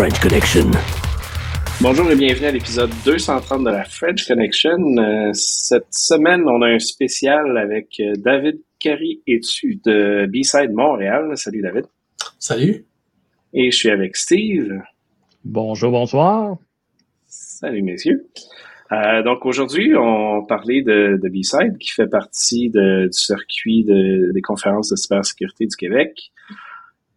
la 0.00 0.06
French 0.06 0.20
Connection. 0.20 0.70
Bonjour 1.82 2.10
et 2.10 2.16
bienvenue 2.16 2.46
à 2.46 2.52
l'épisode 2.52 2.90
230 3.04 3.64
de 3.64 3.70
la 3.70 3.84
French 3.84 4.26
Connection. 4.26 4.78
Euh, 4.96 5.30
cette 5.34 5.92
semaine, 5.92 6.42
on 6.46 6.62
a 6.62 6.68
un 6.68 6.78
spécial 6.78 7.58
avec 7.58 8.00
euh, 8.00 8.14
David 8.16 8.62
Carey 8.78 9.18
étu 9.26 9.78
de 9.84 10.24
B-Side 10.26 10.72
Montréal. 10.72 11.36
Salut 11.36 11.60
David. 11.60 11.84
Salut. 12.38 12.86
Et 13.52 13.70
je 13.70 13.76
suis 13.76 13.90
avec 13.90 14.16
Steve. 14.16 14.72
Bonjour, 15.44 15.90
bonsoir. 15.90 16.56
Salut 17.26 17.82
messieurs. 17.82 18.26
Euh, 18.92 19.22
donc 19.22 19.44
aujourd'hui, 19.44 19.94
on 19.96 20.46
parlait 20.46 20.80
de, 20.80 21.20
de 21.22 21.28
B-Side 21.28 21.76
qui 21.78 21.90
fait 21.90 22.08
partie 22.08 22.70
de, 22.70 23.04
du 23.04 23.12
circuit 23.12 23.84
de, 23.84 24.32
des 24.32 24.42
conférences 24.42 24.88
de 24.88 24.96
cybersécurité 24.96 25.66
du 25.66 25.76
Québec. 25.76 26.32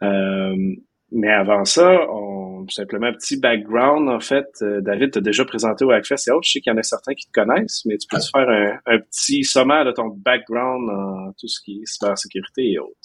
Euh, 0.02 0.75
mais 1.13 1.31
avant 1.31 1.63
ça, 1.63 2.09
on, 2.09 2.67
simplement 2.70 3.08
un 3.08 3.13
petit 3.13 3.40
background. 3.40 4.09
En 4.09 4.20
fait, 4.20 4.48
euh, 4.62 4.81
David 4.81 5.12
t'a 5.12 5.22
déjà 5.22 5.45
présenté 5.45 5.86
au 5.86 5.91
Hackfest 5.91 6.27
et 6.27 6.31
autres. 6.31 6.45
Je 6.45 6.53
sais 6.53 6.59
qu'il 6.59 6.72
y 6.72 6.76
en 6.76 6.80
a 6.80 6.84
certains 6.84 7.13
qui 7.13 7.27
te 7.27 7.31
connaissent, 7.31 7.84
mais 7.86 7.98
tu 7.98 8.08
peux 8.09 8.17
te 8.17 8.30
faire 8.31 8.49
un, 8.49 8.80
un, 8.86 8.99
petit 8.99 9.44
sommaire 9.44 9.86
de 9.86 9.91
ton 9.91 10.08
background 10.08 10.89
en 10.89 11.31
tout 11.39 11.48
ce 11.48 11.62
qui 11.63 11.81
est 11.81 11.86
cybersécurité 11.86 12.72
et 12.72 12.80
autres? 12.80 13.02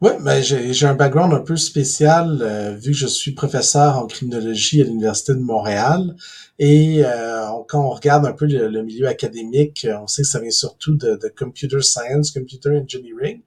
Oui, 0.00 0.12
ben 0.20 0.40
j'ai 0.40 0.86
un 0.86 0.94
background 0.94 1.34
un 1.34 1.40
peu 1.40 1.56
spécial 1.56 2.38
euh, 2.40 2.76
vu 2.76 2.92
que 2.92 2.96
je 2.96 3.08
suis 3.08 3.32
professeur 3.32 3.98
en 3.98 4.06
criminologie 4.06 4.80
à 4.80 4.84
l'Université 4.84 5.34
de 5.34 5.40
Montréal. 5.40 6.14
Et 6.60 7.04
euh, 7.04 7.46
quand 7.68 7.84
on 7.84 7.90
regarde 7.90 8.24
un 8.24 8.32
peu 8.32 8.46
le, 8.46 8.68
le, 8.68 8.82
milieu 8.84 9.08
académique, 9.08 9.88
on 10.00 10.06
sait 10.06 10.22
que 10.22 10.28
ça 10.28 10.38
vient 10.38 10.50
surtout 10.52 10.94
de, 10.94 11.16
de, 11.16 11.28
computer 11.36 11.80
science, 11.82 12.30
computer 12.30 12.70
engineering. 12.70 13.40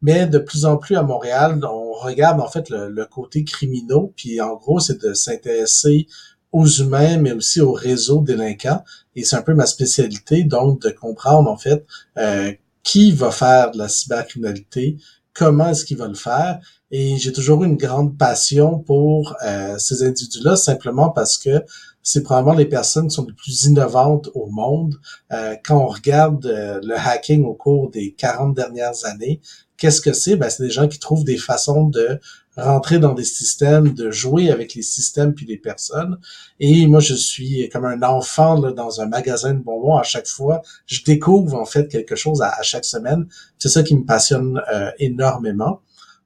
Mais 0.00 0.26
de 0.26 0.38
plus 0.38 0.64
en 0.64 0.76
plus 0.76 0.96
à 0.96 1.02
Montréal, 1.04 1.60
on 1.64 1.92
regarde 1.92 2.40
en 2.40 2.48
fait 2.48 2.68
le, 2.68 2.88
le 2.88 3.06
côté 3.06 3.44
criminaux. 3.44 4.12
Puis 4.16 4.40
en 4.40 4.56
gros, 4.56 4.80
c'est 4.80 5.00
de 5.00 5.14
s'intéresser 5.14 6.08
aux 6.52 6.66
humains, 6.66 7.16
mais 7.18 7.32
aussi 7.32 7.60
aux 7.60 7.72
réseaux 7.72 8.20
délinquants. 8.20 8.84
Et 9.16 9.24
c'est 9.24 9.36
un 9.36 9.42
peu 9.42 9.54
ma 9.54 9.66
spécialité, 9.66 10.44
donc 10.44 10.80
de 10.82 10.90
comprendre 10.90 11.50
en 11.50 11.56
fait 11.56 11.84
euh, 12.18 12.52
qui 12.82 13.12
va 13.12 13.30
faire 13.30 13.70
de 13.70 13.78
la 13.78 13.88
cybercriminalité, 13.88 14.96
comment 15.34 15.68
est-ce 15.68 15.84
qu'il 15.84 15.96
va 15.96 16.08
le 16.08 16.14
faire. 16.14 16.60
Et 16.90 17.16
j'ai 17.16 17.32
toujours 17.32 17.64
eu 17.64 17.66
une 17.66 17.76
grande 17.76 18.18
passion 18.18 18.78
pour 18.78 19.34
euh, 19.44 19.78
ces 19.78 20.02
individus-là, 20.02 20.56
simplement 20.56 21.10
parce 21.10 21.38
que 21.38 21.64
c'est 22.02 22.22
probablement 22.22 22.54
les 22.54 22.66
personnes 22.66 23.08
qui 23.08 23.14
sont 23.14 23.26
les 23.26 23.32
plus 23.32 23.64
innovantes 23.64 24.28
au 24.34 24.46
monde. 24.46 24.96
Euh, 25.32 25.54
quand 25.64 25.78
on 25.78 25.86
regarde 25.86 26.44
euh, 26.46 26.80
le 26.82 26.96
hacking 26.96 27.44
au 27.44 27.54
cours 27.54 27.90
des 27.90 28.12
40 28.12 28.54
dernières 28.54 29.04
années, 29.04 29.40
qu'est-ce 29.76 30.00
que 30.00 30.12
c'est? 30.12 30.36
Ben, 30.36 30.50
c'est 30.50 30.64
des 30.64 30.70
gens 30.70 30.88
qui 30.88 30.98
trouvent 30.98 31.24
des 31.24 31.38
façons 31.38 31.84
de 31.84 32.20
rentrer 32.56 32.98
dans 32.98 33.14
des 33.14 33.24
systèmes, 33.24 33.94
de 33.94 34.10
jouer 34.10 34.50
avec 34.50 34.74
les 34.74 34.82
systèmes 34.82 35.34
puis 35.34 35.46
les 35.46 35.56
personnes. 35.56 36.18
Et 36.60 36.86
moi, 36.86 37.00
je 37.00 37.14
suis 37.14 37.68
comme 37.70 37.84
un 37.84 38.02
enfant 38.02 38.60
là, 38.60 38.72
dans 38.72 39.00
un 39.00 39.06
magasin 39.06 39.54
de 39.54 39.60
bonbons 39.60 39.96
à 39.96 40.02
chaque 40.02 40.26
fois. 40.26 40.62
Je 40.86 41.02
découvre 41.02 41.54
en 41.54 41.64
fait 41.64 41.88
quelque 41.88 42.16
chose 42.16 42.42
à, 42.42 42.62
chaque 42.62 42.84
semaine. 42.84 43.26
C'est 43.58 43.68
ça 43.68 43.82
qui 43.82 43.96
me 43.96 44.04
passionne 44.04 44.60
euh, 44.72 44.90
énormément. 44.98 45.80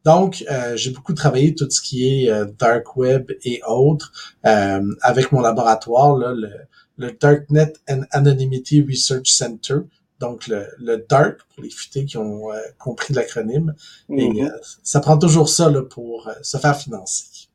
Donc, 0.07 0.45
euh, 0.49 0.77
j'ai 0.77 0.93
beaucoup 0.93 1.15
travaillé 1.15 1.53
tout 1.53 1.69
ce 1.69 1.81
qui 1.81 2.07
est 2.07 2.31
euh, 2.31 2.47
dark 2.61 2.97
web 2.97 3.33
et 3.43 3.61
autres 3.67 4.13
euh, 4.47 4.95
avec 5.03 5.33
mon 5.33 5.41
laboratoire, 5.41 6.17
là, 6.17 6.33
le, 6.33 6.49
le, 6.97 7.11
Darknet 7.11 7.73
and 7.91 8.03
Anonymity 8.13 8.87
Research 8.89 9.33
Center. 9.33 9.79
Donc, 10.21 10.47
le, 10.49 10.67
le 10.79 11.05
DARK, 11.09 11.41
pour 11.55 11.63
les 11.63 11.71
futés 11.71 12.05
qui 12.07 12.17
ont 12.17 12.51
euh, 12.51 12.57
compris 12.79 13.13
l'acronyme. 13.15 13.75
Mm 14.09 14.17
-hmm. 14.17 14.21
Et 14.21 14.29
mm-hmm. 14.29 14.51
euh, 14.51 14.59
ça 14.83 15.01
prend 15.01 15.19
toujours 15.19 15.49
ça 15.49 15.71
là, 15.71 15.83
pour 15.83 16.31
se 16.43 16.57
faire 16.59 16.77
financer. 16.77 17.49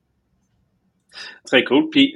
Très 1.45 1.63
cool. 1.63 1.89
Puis, 1.89 2.15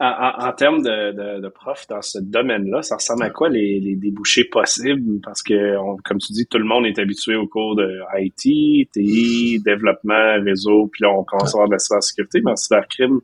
en, 0.00 0.46
en, 0.48 0.52
termes 0.52 0.82
de, 0.82 1.12
de, 1.12 1.40
de 1.40 1.48
profs 1.48 1.86
dans 1.88 2.02
ce 2.02 2.18
domaine-là, 2.18 2.82
ça 2.82 2.96
ressemble 2.96 3.22
à 3.24 3.30
quoi 3.30 3.48
les, 3.48 3.80
les, 3.80 3.94
débouchés 3.94 4.44
possibles? 4.44 5.20
Parce 5.22 5.42
que, 5.42 5.76
on, 5.78 5.96
comme 6.04 6.18
tu 6.18 6.32
dis, 6.32 6.46
tout 6.46 6.58
le 6.58 6.64
monde 6.64 6.86
est 6.86 6.98
habitué 6.98 7.36
au 7.36 7.46
cours 7.46 7.76
de 7.76 8.00
IT, 8.18 8.90
TI, 8.92 9.60
développement, 9.64 10.42
réseau, 10.44 10.88
puis 10.88 11.02
là, 11.02 11.10
on 11.10 11.24
commence 11.24 11.54
à 11.54 11.58
avoir 11.58 11.68
de 11.68 11.74
la 11.74 11.78
cybersécurité, 11.78 12.40
mais 12.44 12.52
en 12.52 12.56
cybercrime, 12.56 13.20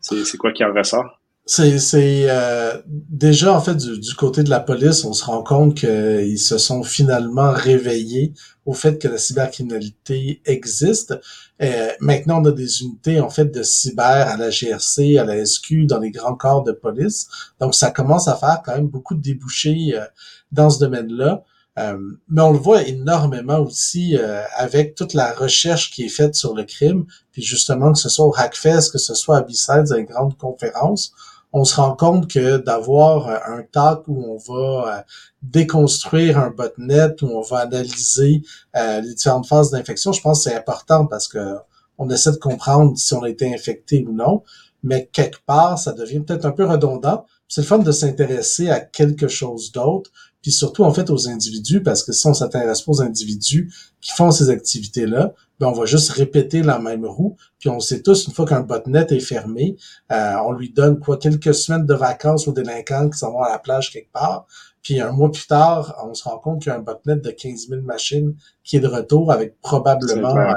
c'est 0.00 0.36
quoi 0.36 0.52
qui 0.52 0.64
en 0.64 0.74
ressort? 0.74 1.21
C'est 1.44 2.30
euh, 2.30 2.80
déjà 2.86 3.52
en 3.52 3.60
fait 3.60 3.76
du, 3.76 4.14
côté 4.14 4.44
de 4.44 4.50
la 4.50 4.60
police, 4.60 5.04
on 5.04 5.12
se 5.12 5.24
rend 5.24 5.42
compte 5.42 5.74
qu'ils 5.74 6.38
se 6.38 6.56
sont 6.56 6.84
finalement 6.84 7.50
réveillés 7.50 8.32
au 8.64 8.74
fait 8.74 8.96
que 9.00 9.08
la 9.08 9.18
cybercriminalité 9.18 10.40
existe. 10.44 11.18
Euh, 11.60 11.90
maintenant, 11.98 12.40
on 12.40 12.44
a 12.44 12.52
des 12.52 12.82
unités 12.82 13.20
en 13.20 13.28
fait 13.28 13.46
de 13.46 13.64
cyber 13.64 14.28
à 14.28 14.36
la 14.36 14.50
GRC, 14.50 15.18
à 15.18 15.24
la 15.24 15.44
SQ, 15.44 15.86
dans 15.86 15.98
les 15.98 16.12
grands 16.12 16.36
corps 16.36 16.62
de 16.62 16.72
police. 16.72 17.26
Donc, 17.60 17.74
ça 17.74 17.90
commence 17.90 18.28
à 18.28 18.36
faire 18.36 18.62
quand 18.64 18.76
même 18.76 18.88
beaucoup 18.88 19.16
de 19.16 19.20
débouchés 19.20 19.94
euh, 19.96 20.04
dans 20.52 20.70
ce 20.70 20.78
domaine-là. 20.78 21.42
Euh, 21.78 21.98
mais 22.28 22.42
on 22.42 22.52
le 22.52 22.58
voit 22.58 22.82
énormément 22.86 23.58
aussi 23.60 24.16
euh, 24.18 24.42
avec 24.56 24.94
toute 24.94 25.14
la 25.14 25.32
recherche 25.32 25.90
qui 25.90 26.04
est 26.04 26.10
faite 26.10 26.34
sur 26.34 26.54
le 26.54 26.64
crime, 26.64 27.06
puis 27.32 27.42
justement 27.42 27.92
que 27.92 27.98
ce 27.98 28.10
soit 28.10 28.26
au 28.26 28.34
Hackfest, 28.36 28.90
que 28.92 28.98
ce 28.98 29.14
soit 29.14 29.38
à 29.38 29.42
B-Sides, 29.42 29.90
à 29.90 29.96
une 29.96 30.04
grande 30.04 30.36
conférence, 30.36 31.14
on 31.52 31.64
se 31.64 31.76
rend 31.76 31.94
compte 31.94 32.28
que 32.28 32.56
d'avoir 32.58 33.28
un 33.28 33.62
talk 33.62 34.04
où 34.08 34.24
on 34.24 34.36
va 34.36 34.98
euh, 34.98 35.02
déconstruire 35.42 36.38
un 36.38 36.50
botnet, 36.50 37.22
où 37.22 37.26
on 37.26 37.42
va 37.42 37.58
analyser 37.58 38.42
euh, 38.76 39.00
les 39.00 39.14
différentes 39.14 39.46
phases 39.46 39.70
d'infection, 39.70 40.12
je 40.12 40.20
pense 40.22 40.44
que 40.44 40.50
c'est 40.50 40.56
important 40.56 41.06
parce 41.06 41.28
que 41.28 41.56
on 41.98 42.08
essaie 42.08 42.32
de 42.32 42.36
comprendre 42.36 42.96
si 42.96 43.14
on 43.14 43.22
a 43.22 43.28
été 43.28 43.52
infecté 43.52 44.04
ou 44.08 44.12
non, 44.12 44.42
mais 44.82 45.08
quelque 45.12 45.38
part, 45.46 45.78
ça 45.78 45.92
devient 45.92 46.20
peut-être 46.20 46.46
un 46.46 46.52
peu 46.52 46.64
redondant. 46.64 47.26
C'est 47.48 47.60
le 47.60 47.66
fun 47.66 47.78
de 47.78 47.92
s'intéresser 47.92 48.70
à 48.70 48.80
quelque 48.80 49.28
chose 49.28 49.72
d'autre, 49.72 50.10
puis 50.40 50.50
surtout 50.50 50.84
en 50.84 50.92
fait 50.92 51.10
aux 51.10 51.28
individus, 51.28 51.82
parce 51.82 52.02
que 52.02 52.12
si 52.12 52.26
on 52.26 52.34
s'intéresse 52.34 52.82
pas 52.82 52.92
aux 52.92 53.02
individus 53.02 53.72
qui 54.00 54.10
font 54.12 54.30
ces 54.30 54.48
activités-là, 54.48 55.34
on 55.66 55.72
va 55.72 55.84
juste 55.84 56.10
répéter 56.10 56.62
la 56.62 56.78
même 56.78 57.04
roue. 57.04 57.36
Puis 57.58 57.68
on 57.68 57.80
sait 57.80 58.02
tous, 58.02 58.26
une 58.26 58.32
fois 58.32 58.46
qu'un 58.46 58.60
botnet 58.60 59.06
est 59.10 59.20
fermé, 59.20 59.76
euh, 60.10 60.34
on 60.44 60.52
lui 60.52 60.70
donne 60.70 60.98
quoi 60.98 61.16
quelques 61.16 61.54
semaines 61.54 61.86
de 61.86 61.94
vacances 61.94 62.48
aux 62.48 62.52
délinquants 62.52 63.10
qui 63.10 63.18
s'en 63.18 63.32
vont 63.32 63.42
à 63.42 63.50
la 63.50 63.58
plage 63.58 63.90
quelque 63.90 64.12
part. 64.12 64.46
Puis 64.82 65.00
un 65.00 65.12
mois 65.12 65.30
plus 65.30 65.46
tard, 65.46 65.96
on 66.04 66.14
se 66.14 66.24
rend 66.24 66.38
compte 66.38 66.62
qu'il 66.62 66.70
y 66.70 66.74
a 66.74 66.78
un 66.78 66.82
botnet 66.82 67.16
de 67.16 67.30
15 67.30 67.68
000 67.68 67.82
machines 67.82 68.34
qui 68.64 68.76
est 68.76 68.80
de 68.80 68.88
retour 68.88 69.30
avec 69.30 69.60
probablement 69.60 70.36
euh, 70.36 70.52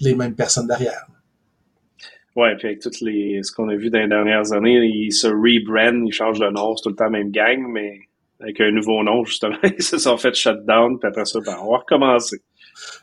les 0.00 0.14
mêmes 0.14 0.34
personnes 0.34 0.68
derrière. 0.68 1.06
Ouais, 2.36 2.54
puis 2.56 2.68
avec 2.68 2.80
toutes 2.80 3.00
les 3.00 3.42
ce 3.42 3.50
qu'on 3.50 3.68
a 3.70 3.76
vu 3.76 3.88
dans 3.88 3.98
les 3.98 4.08
dernières 4.08 4.52
années, 4.52 4.78
ils 4.84 5.12
se 5.12 5.26
rebrandent, 5.26 6.06
ils 6.06 6.12
changent 6.12 6.38
de 6.38 6.50
nom, 6.50 6.76
c'est 6.76 6.82
tout 6.82 6.90
le 6.90 6.94
temps 6.94 7.04
la 7.04 7.10
même 7.10 7.30
gang, 7.30 7.66
mais 7.66 7.98
avec 8.40 8.60
un 8.60 8.70
nouveau 8.70 9.02
nom, 9.02 9.24
justement, 9.24 9.56
ils 9.64 9.82
se 9.82 9.98
sont 9.98 10.18
fait 10.18 10.34
shutdown, 10.34 10.98
puis 10.98 11.08
après 11.08 11.24
ça, 11.24 11.40
ben, 11.40 11.56
on 11.62 11.72
va 11.72 11.78
recommencer. 11.78 12.42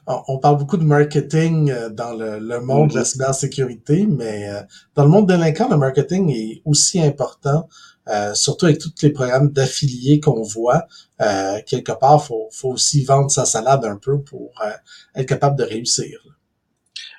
On 0.07 0.37
parle 0.39 0.57
beaucoup 0.57 0.77
de 0.77 0.83
marketing 0.83 1.71
euh, 1.71 1.89
dans 1.89 2.13
le, 2.13 2.39
le 2.39 2.59
monde 2.59 2.85
mm 2.85 2.89
-hmm. 2.89 2.93
de 2.93 2.99
la 2.99 3.05
cybersécurité, 3.05 4.05
mais 4.19 4.49
euh, 4.49 4.61
dans 4.95 5.03
le 5.03 5.09
monde 5.09 5.27
délinquant, 5.27 5.69
le 5.69 5.77
marketing 5.77 6.23
est 6.31 6.61
aussi 6.65 6.97
important, 7.01 7.67
euh, 8.09 8.33
surtout 8.33 8.65
avec 8.65 8.79
tous 8.79 8.93
les 9.01 9.11
programmes 9.11 9.49
d'affiliés 9.51 10.19
qu'on 10.19 10.41
voit. 10.41 10.81
Euh, 11.21 11.57
quelque 11.65 11.93
part, 12.03 12.19
faut, 12.25 12.49
faut 12.51 12.71
aussi 12.77 13.03
vendre 13.05 13.31
sa 13.31 13.45
salade 13.45 13.85
un 13.85 13.97
peu 13.97 14.15
pour 14.21 14.51
euh, 14.65 14.71
être 15.19 15.27
capable 15.27 15.57
de 15.57 15.63
réussir. 15.63 16.19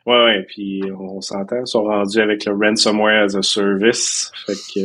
Ouais, 0.07 0.23
ouais, 0.27 0.45
puis 0.47 0.83
on 1.01 1.23
s'entend, 1.23 1.61
ils 1.65 1.67
sont 1.67 1.85
rendus 1.85 2.21
avec 2.21 2.45
le 2.45 2.53
ransomware 2.53 3.25
as 3.25 3.35
a 3.37 3.43
service. 3.43 4.31
Fait 4.47 4.53
que 4.53 4.81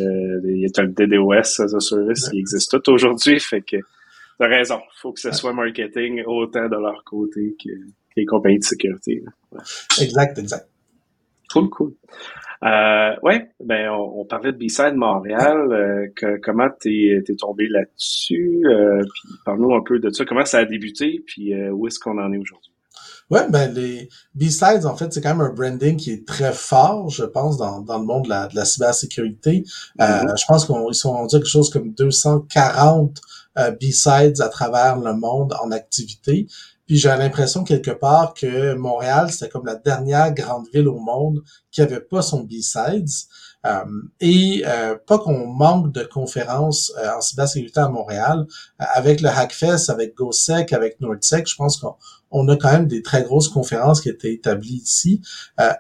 il 0.48 0.62
y 0.62 0.65
a 0.65 0.81
le 0.81 0.94
DDoS 0.98 1.60
as 1.63 1.74
a 1.75 1.81
service 1.81 2.24
ouais. 2.24 2.31
qui 2.31 2.39
existe 2.39 2.72
tout 2.72 2.89
aujourd'hui. 2.94 3.38
Fait 3.51 3.62
que 3.62 3.77
t'as 4.39 4.47
raison. 4.47 4.80
Faut 5.01 5.12
que 5.12 5.19
ce 5.19 5.31
soit 5.31 5.53
marketing 5.53 6.24
autant 6.25 6.68
de 6.68 6.77
leur 6.77 7.03
côté 7.03 7.56
que, 7.63 7.69
les 8.15 8.25
compagnies 8.25 8.59
de 8.59 8.63
sécurité. 8.63 9.24
Ouais. 9.51 9.59
Exact, 10.01 10.38
exact. 10.38 10.68
Cool, 11.51 11.69
cool. 11.69 11.94
Euh, 12.63 13.15
ouais, 13.24 13.50
ben 13.63 13.89
on, 13.89 14.21
on 14.21 14.25
parlait 14.25 14.51
de 14.51 14.57
B-Side 14.57 14.95
Montréal. 14.95 15.71
Euh, 15.71 16.07
que, 16.15 16.38
comment 16.41 16.68
t'es 16.80 17.21
es 17.27 17.36
tombé 17.38 17.68
là-dessus? 17.69 18.62
Euh, 18.65 19.01
puis 19.01 19.33
parle-nous 19.45 19.74
un 19.74 19.81
peu 19.81 20.00
de 20.00 20.09
ça. 20.09 20.25
Comment 20.25 20.45
ça 20.45 20.59
a 20.59 20.65
débuté? 20.65 21.24
Puis 21.25 21.53
euh, 21.53 21.71
où 21.71 21.88
est-ce 21.88 22.00
qu'on 22.00 22.18
en 22.18 22.31
est 22.33 22.38
aujourd'hui? 22.38 22.74
Ouais, 23.31 23.47
ben 23.50 23.71
les 23.74 24.09
B-Sides, 24.33 24.86
en 24.86 24.95
fait, 24.95 25.13
c'est 25.13 25.21
quand 25.21 25.36
même 25.36 25.45
un 25.45 25.53
branding 25.53 25.95
qui 25.97 26.12
est 26.12 26.27
très 26.27 26.51
fort, 26.51 27.09
je 27.09 27.24
pense, 27.24 27.57
dans, 27.57 27.80
dans 27.81 28.00
le 28.00 28.06
monde 28.06 28.25
de 28.25 28.30
la, 28.30 28.47
de 28.47 28.56
la 28.56 28.65
cybersécurité. 28.65 29.59
Mm 29.59 30.03
-hmm. 30.03 30.30
euh, 30.30 30.36
je 30.36 30.45
pense 30.47 30.65
qu'ils 30.65 30.95
sont 30.95 31.13
rendus 31.13 31.36
à 31.36 31.39
quelque 31.39 31.47
chose 31.47 31.69
comme 31.69 31.94
240 31.94 33.21
euh, 33.60 33.72
B-Sides 33.72 34.42
à 34.42 34.50
travers 34.50 34.98
le 34.98 35.14
monde 35.14 35.54
en 35.62 35.72
activité. 35.72 36.48
Puis 36.88 36.98
j'ai 36.98 37.10
l'impression 37.10 37.64
quelque 37.64 37.92
part 37.92 38.34
que 38.34 38.74
Montréal, 38.74 39.32
c'était 39.32 39.50
comme 39.50 39.66
la 39.66 39.76
dernière 39.76 40.34
grande 40.34 40.66
ville 40.74 40.88
au 40.88 40.98
monde 40.98 41.44
qui 41.70 41.82
avait 41.82 42.02
pas 42.02 42.24
son 42.24 42.44
B-Sides. 42.44 43.28
Euh, 43.66 43.84
et 44.22 44.64
euh, 44.66 44.96
pas 45.06 45.20
qu'on 45.20 45.46
manque 45.48 45.92
de 45.92 46.04
conférences 46.04 46.94
euh, 46.98 47.18
en 47.18 47.22
cybersécurité 47.22 47.82
à 47.82 47.90
Montréal. 47.90 48.48
avec 48.78 49.20
le 49.22 49.30
Hackfest, 49.30 49.90
avec 49.90 50.16
GoSec, 50.16 50.72
avec 50.72 51.02
NordSec, 51.02 51.46
je 51.48 51.56
pense 51.56 51.78
qu'on 51.78 52.48
a 52.48 52.56
quand 52.56 52.72
même 52.72 52.88
des 52.88 53.02
très 53.02 53.24
grosses 53.24 53.50
conférences 53.50 54.00
qui 54.00 54.10
étaient 54.10 54.34
établies 54.34 54.82
ici. 54.84 55.22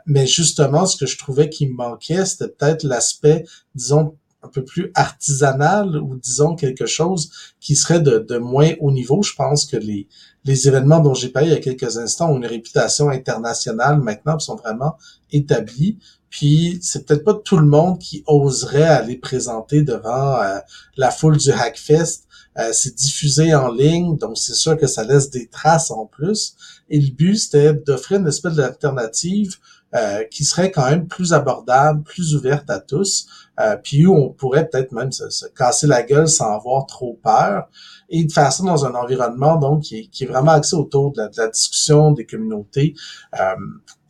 mais 0.05 0.27
justement, 0.27 0.85
ce 0.85 0.97
que 0.97 1.05
je 1.05 1.17
trouvais 1.17 1.49
qui 1.49 1.67
manquait, 1.67 2.25
c'était 2.25 2.49
peut-être 2.49 2.83
l'aspect, 2.83 3.45
disons, 3.75 4.17
un 4.41 4.47
peu 4.47 4.63
plus 4.63 4.91
artisanal 4.95 5.97
ou 5.97 6.15
disons 6.15 6.55
quelque 6.55 6.85
chose 6.85 7.29
qui 7.59 7.75
serait 7.75 7.99
de, 7.99 8.37
moins 8.37 8.71
haut 8.79 8.91
niveau. 8.91 9.21
Je 9.21 9.33
pense 9.33 9.65
que 9.65 9.77
les, 9.77 10.07
les 10.45 10.67
événements 10.67 10.99
dont 10.99 11.13
j'ai 11.13 11.29
parlé 11.29 11.49
il 11.49 11.53
y 11.53 11.57
a 11.57 11.59
quelques 11.59 11.97
instants 11.97 12.31
ont 12.31 12.37
une 12.37 12.45
réputation 12.45 13.09
internationale 13.09 13.99
maintenant, 13.99 14.39
sont 14.39 14.55
vraiment 14.55 14.97
établis. 15.31 15.97
Puis 16.29 16.79
c'est 16.81 17.05
peut-être 17.05 17.23
pas 17.23 17.33
tout 17.33 17.57
le 17.57 17.65
monde 17.65 17.99
qui 17.99 18.23
oserait 18.27 18.83
aller 18.83 19.17
présenter 19.17 19.81
devant 19.81 20.41
euh, 20.41 20.59
la 20.95 21.11
foule 21.11 21.37
du 21.37 21.51
Hackfest. 21.51 22.27
Euh, 22.57 22.69
c'est 22.73 22.95
diffusé 22.95 23.53
en 23.55 23.71
ligne, 23.71 24.17
donc 24.17 24.37
c'est 24.37 24.53
sûr 24.53 24.77
que 24.77 24.87
ça 24.87 25.03
laisse 25.03 25.29
des 25.29 25.47
traces 25.47 25.91
en 25.91 26.05
plus. 26.05 26.55
Et 26.89 26.99
le 26.99 27.11
but, 27.11 27.35
c'était 27.35 27.73
d'offrir 27.73 28.19
une 28.19 28.27
espèce 28.27 28.55
d'alternative 28.55 29.57
euh, 29.95 30.23
qui 30.29 30.43
serait 30.43 30.71
quand 30.71 30.89
même 30.89 31.07
plus 31.07 31.33
abordable, 31.33 32.03
plus 32.03 32.35
ouverte 32.35 32.69
à 32.69 32.79
tous, 32.79 33.27
euh, 33.59 33.75
puis 33.75 34.05
où 34.05 34.15
on 34.15 34.29
pourrait 34.29 34.67
peut-être 34.67 34.91
même 34.91 35.11
se, 35.11 35.45
casser 35.55 35.87
la 35.87 36.03
gueule 36.03 36.27
sans 36.27 36.55
avoir 36.55 36.85
trop 36.85 37.19
peur, 37.23 37.67
et 38.09 38.23
de 38.23 38.31
faire 38.31 38.51
ça 38.51 38.63
dans 38.63 38.85
un 38.85 38.93
environnement 38.93 39.57
donc 39.57 39.81
qui 39.81 39.99
est, 39.99 40.05
qui 40.07 40.23
est 40.23 40.27
vraiment 40.27 40.51
axé 40.51 40.75
autour 40.75 41.11
de 41.11 41.21
la, 41.21 41.27
de 41.27 41.37
la 41.37 41.47
discussion 41.47 42.11
des 42.11 42.25
communautés. 42.25 42.93
Euh, 43.39 43.55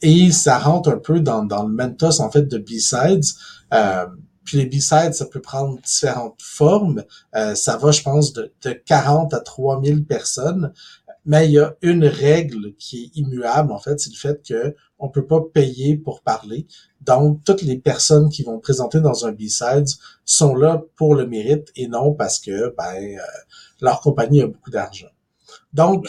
et 0.02 0.32
ça 0.32 0.58
rentre 0.58 0.90
un 0.90 0.98
peu 0.98 1.20
dans, 1.20 1.44
dans 1.44 1.64
le 1.64 1.74
mentos 1.74 2.22
en 2.22 2.32
fait 2.32 2.44
de 2.44 2.58
B-Sides. 2.58 3.26
Euh, 3.74 4.06
puis 4.44 4.58
les 4.58 4.66
B-Sides, 4.66 5.14
ça 5.14 5.26
peut 5.26 5.42
prendre 5.42 5.80
différentes 5.82 6.42
formes. 6.42 7.04
Euh, 7.36 7.54
ça 7.56 7.78
va, 7.78 7.92
je 7.92 8.02
pense, 8.02 8.34
de, 8.34 8.52
de 8.64 8.72
40 8.72 9.34
à 9.34 9.40
3000 9.40 10.06
personnes. 10.06 10.74
Mais 11.26 11.48
il 11.48 11.52
y 11.52 11.60
a 11.60 11.76
une 11.82 12.06
règle 12.06 12.74
qui 12.76 13.04
est 13.04 13.20
immuable, 13.20 13.72
en 13.72 13.80
fait, 13.80 14.00
c'est 14.00 14.12
le 14.12 14.16
fait 14.16 14.42
que 14.48 14.76
on 14.98 15.10
peut 15.10 15.26
pas 15.26 15.42
payer 15.54 15.96
pour 15.96 16.22
parler. 16.22 16.68
Donc, 17.02 17.44
toutes 17.44 17.62
les 17.62 17.78
personnes 17.78 18.30
qui 18.30 18.44
vont 18.44 18.60
présenter 18.60 19.00
dans 19.00 19.26
un 19.26 19.32
B-Sides 19.32 19.88
sont 20.26 20.56
là 20.56 20.84
pour 20.96 21.16
le 21.16 21.26
mérite 21.26 21.72
et 21.76 21.88
non 21.88 22.14
parce 22.14 22.40
que 22.40 22.74
ben, 22.78 22.96
euh, 22.96 23.20
leur 23.82 24.02
compagnie 24.02 24.42
a 24.42 24.48
beaucoup 24.48 24.72
d'argent. 24.72 25.08
Donc, 25.74 26.08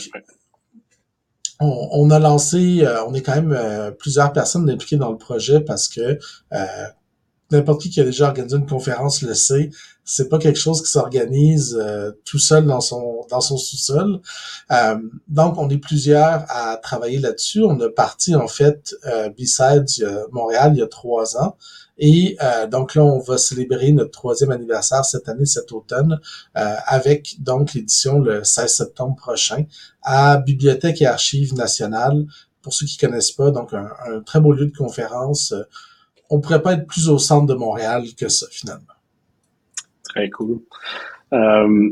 on, 1.61 2.11
a 2.11 2.19
lancé, 2.19 2.81
euh, 2.83 3.05
on 3.05 3.15
est 3.15 3.23
quand 3.23 3.35
même 3.35 3.53
euh, 3.53 3.91
plusieurs 3.91 4.33
personnes 4.33 4.69
impliquées 4.71 4.97
dans 4.97 5.11
le 5.11 5.19
projet 5.19 5.61
parce 5.61 5.89
que 5.89 6.19
n'importe 7.51 7.83
qui 7.83 7.91
qui 7.91 8.01
a 8.01 8.05
déjà 8.05 8.29
organisé 8.29 8.57
une 8.57 8.67
conférence 8.67 9.23
le 9.23 9.35
sait, 9.35 9.71
c'est 10.05 10.29
pas 10.29 10.39
quelque 10.39 10.59
chose 10.59 10.83
qui 10.83 10.91
s'organise 10.91 11.79
euh, 11.81 12.13
tout 12.25 12.39
seul 12.39 12.67
dans 12.67 12.81
son 12.81 13.27
dans 13.31 13.41
son 13.41 13.57
sous-sol. 13.57 14.21
Euh, 14.71 14.97
donc 15.29 15.57
on 15.59 15.69
est 15.71 15.79
plusieurs 15.79 16.45
à 16.49 16.77
travailler 16.77 17.19
là-dessus. 17.19 17.63
On 17.63 17.79
a 17.81 17.89
parti 17.89 18.35
en 18.35 18.49
fait 18.49 18.95
euh, 19.07 19.31
Besides 19.31 20.07
Montréal 20.33 20.73
il 20.75 20.79
y 20.79 20.83
a 20.83 20.89
trois 20.89 21.37
ans. 21.37 21.57
Et 22.03 22.39
euh, 22.43 22.67
donc 22.67 22.95
là, 22.95 23.05
on 23.05 23.21
va 23.21 23.37
célébrer 23.37 23.93
notre 23.93 24.11
troisième 24.11 24.51
anniversaire 24.51 25.05
cette 25.05 25.29
année, 25.29 25.45
cet 25.45 25.71
automne, 25.71 26.19
avec 26.55 27.37
donc 27.41 27.75
l'édition 27.75 28.21
le 28.21 28.43
16 28.43 28.75
septembre 28.75 29.17
prochain 29.17 29.65
à 30.03 30.39
Bibliothèque 30.39 31.03
et 31.03 31.07
Archives 31.07 31.55
nationales. 31.55 32.25
Pour 32.63 32.73
ceux 32.73 32.87
qui 32.87 32.97
connaissent 32.97 33.33
pas, 33.33 33.51
donc 33.51 33.75
un, 33.75 33.91
un 34.07 34.21
très 34.21 34.41
beau 34.41 34.53
lieu 34.53 34.67
de 34.67 34.77
conférence 34.77 35.55
on 36.31 36.41
pourrait 36.41 36.63
pas 36.63 36.75
être 36.75 36.87
plus 36.87 37.09
au 37.09 37.19
centre 37.19 37.47
de 37.47 37.55
Montréal 37.55 38.05
que 38.19 38.29
ça, 38.29 38.47
finalement. 38.51 38.87
Très 40.05 40.31
cool. 40.31 40.61
Euh, 41.33 41.91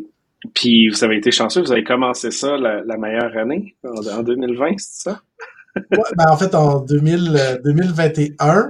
puis 0.55 0.89
vous 0.89 1.05
avez 1.05 1.17
été 1.17 1.31
chanceux, 1.31 1.61
vous 1.61 1.73
avez 1.73 1.85
commencé 1.85 2.31
ça 2.31 2.57
la, 2.57 2.97
meilleure 2.97 3.37
année 3.37 3.77
en, 3.85 4.23
2020, 4.23 4.75
c'est 4.79 5.11
ça? 5.11 5.23
ouais, 5.77 5.99
ben 6.17 6.27
en 6.29 6.37
fait, 6.37 6.55
en 6.55 6.81
2000, 6.81 7.61
2021, 7.65 8.57
euh, 8.57 8.63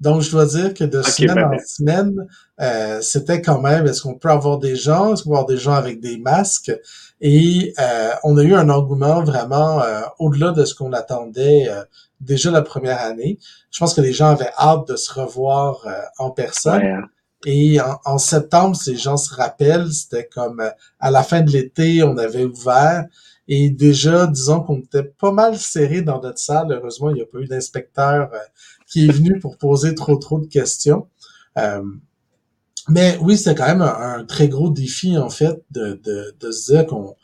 donc 0.00 0.22
je 0.22 0.30
dois 0.30 0.46
dire 0.46 0.74
que 0.74 0.84
de 0.84 1.02
semaine 1.02 1.34
ben, 1.34 1.44
en 1.46 1.50
ben. 1.50 1.60
semaine, 1.64 2.26
euh, 2.60 3.00
c'était 3.00 3.42
quand 3.42 3.60
même, 3.60 3.86
est-ce 3.86 4.02
qu'on 4.02 4.14
peut 4.14 4.30
avoir 4.30 4.58
des 4.58 4.76
gens, 4.76 5.12
est-ce 5.12 5.22
qu'on 5.22 5.30
peut 5.30 5.36
avoir 5.36 5.46
des 5.46 5.58
gens 5.58 5.72
avec 5.72 6.00
des 6.00 6.18
masques? 6.18 6.72
Et 7.20 7.72
euh, 7.78 8.10
on 8.24 8.36
a 8.36 8.42
eu 8.42 8.54
un 8.54 8.68
engouement 8.68 9.22
vraiment 9.24 9.82
euh, 9.82 10.02
au-delà 10.18 10.52
de 10.52 10.64
ce 10.64 10.74
qu'on 10.74 10.92
attendait 10.92 11.68
euh, 11.68 11.82
déjà 12.20 12.50
la 12.50 12.62
première 12.62 13.00
année. 13.00 13.38
Je 13.70 13.78
pense 13.78 13.94
que 13.94 14.00
les 14.00 14.12
gens 14.12 14.28
avaient 14.28 14.52
hâte 14.58 14.88
de 14.88 14.96
se 14.96 15.12
revoir 15.12 15.86
en 16.18 16.30
personne. 16.30 16.82
Hein. 16.82 17.02
Et 17.44 17.78
en, 18.04 18.18
septembre, 18.18 18.74
ces 18.74 18.96
gens 18.96 19.16
se 19.16 19.32
rappellent, 19.32 19.92
c'était 19.92 20.26
comme 20.26 20.62
à 20.98 21.10
la 21.10 21.22
fin 21.22 21.42
de 21.42 21.50
l'été, 21.50 22.02
on 22.02 22.16
avait 22.16 22.44
ouvert. 22.44 23.04
Et 23.46 23.70
déjà, 23.70 24.26
disons 24.26 24.60
qu'on 24.60 24.78
était 24.78 25.04
pas 25.04 25.30
mal 25.30 25.56
serré 25.56 26.02
dans 26.02 26.20
notre 26.20 26.38
salle. 26.38 26.72
Heureusement, 26.72 27.10
il 27.10 27.16
n'y 27.16 27.22
a 27.22 27.26
pas 27.26 27.38
eu 27.38 27.46
d'inspecteur 27.46 28.30
qui 28.88 29.06
est 29.06 29.12
venu 29.12 29.38
pour 29.38 29.58
poser 29.58 29.94
trop 29.94 30.16
trop 30.16 30.40
de 30.40 30.46
questions. 30.46 31.06
Mais 32.88 33.18
oui, 33.20 33.36
c'est 33.36 33.54
quand 33.54 33.66
même 33.66 33.82
un, 33.82 34.24
très 34.24 34.48
gros 34.48 34.70
défi, 34.70 35.18
en 35.18 35.30
fait, 35.30 35.62
de, 35.70 36.00
de, 36.04 36.34
de 36.38 36.52
se 36.52 36.72
dire 36.72 36.86
qu'on 36.86 37.16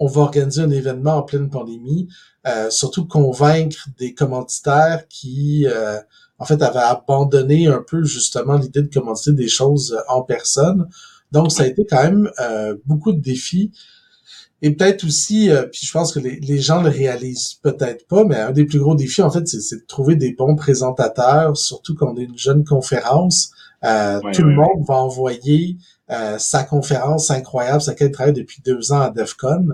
on 0.00 0.06
va 0.06 0.22
organiser 0.22 0.62
un 0.62 0.70
événement 0.70 1.16
en 1.16 1.22
pleine 1.22 1.50
pandémie, 1.50 2.08
euh, 2.46 2.70
surtout 2.70 3.06
convaincre 3.06 3.88
des 3.98 4.14
commanditaires 4.14 5.06
qui, 5.08 5.66
euh, 5.66 5.98
en 6.38 6.46
fait, 6.46 6.62
avaient 6.62 6.78
abandonné 6.78 7.66
un 7.66 7.84
peu 7.86 8.02
justement 8.04 8.56
l'idée 8.56 8.80
de 8.80 8.92
commanditer 8.92 9.32
des 9.32 9.48
choses 9.48 10.00
en 10.08 10.22
personne. 10.22 10.88
Donc, 11.32 11.52
ça 11.52 11.64
a 11.64 11.66
été 11.66 11.84
quand 11.84 12.02
même 12.02 12.30
euh, 12.40 12.76
beaucoup 12.86 13.12
de 13.12 13.20
défis. 13.20 13.72
Et 14.62 14.74
peut-être 14.74 15.04
aussi, 15.04 15.50
puis 15.72 15.86
je 15.86 15.92
pense 15.92 16.12
que 16.12 16.18
les, 16.18 16.38
les 16.40 16.58
gens 16.58 16.82
le 16.82 16.90
réalisent 16.90 17.54
peut-être 17.62 18.06
pas, 18.06 18.24
mais 18.24 18.36
un 18.36 18.52
des 18.52 18.64
plus 18.66 18.78
gros 18.78 18.94
défis, 18.94 19.22
en 19.22 19.30
fait, 19.30 19.48
c'est 19.48 19.76
de 19.76 19.86
trouver 19.86 20.16
des 20.16 20.34
bons 20.34 20.54
présentateurs, 20.54 21.56
surtout 21.56 21.94
quand 21.94 22.12
on 22.12 22.16
est 22.18 22.24
une 22.24 22.38
jeune 22.38 22.64
conférence. 22.64 23.52
Euh, 23.84 24.20
tout 24.32 24.42
le 24.42 24.54
monde 24.54 24.84
va 24.86 24.94
envoyer 24.94 25.76
euh, 26.10 26.38
sa 26.38 26.64
conférence 26.64 27.30
incroyable, 27.30 27.80
sa 27.80 27.94
quête 27.94 28.12
travaille 28.12 28.34
depuis 28.34 28.60
deux 28.62 28.92
ans 28.92 29.00
à 29.00 29.10
DEFCON. 29.10 29.68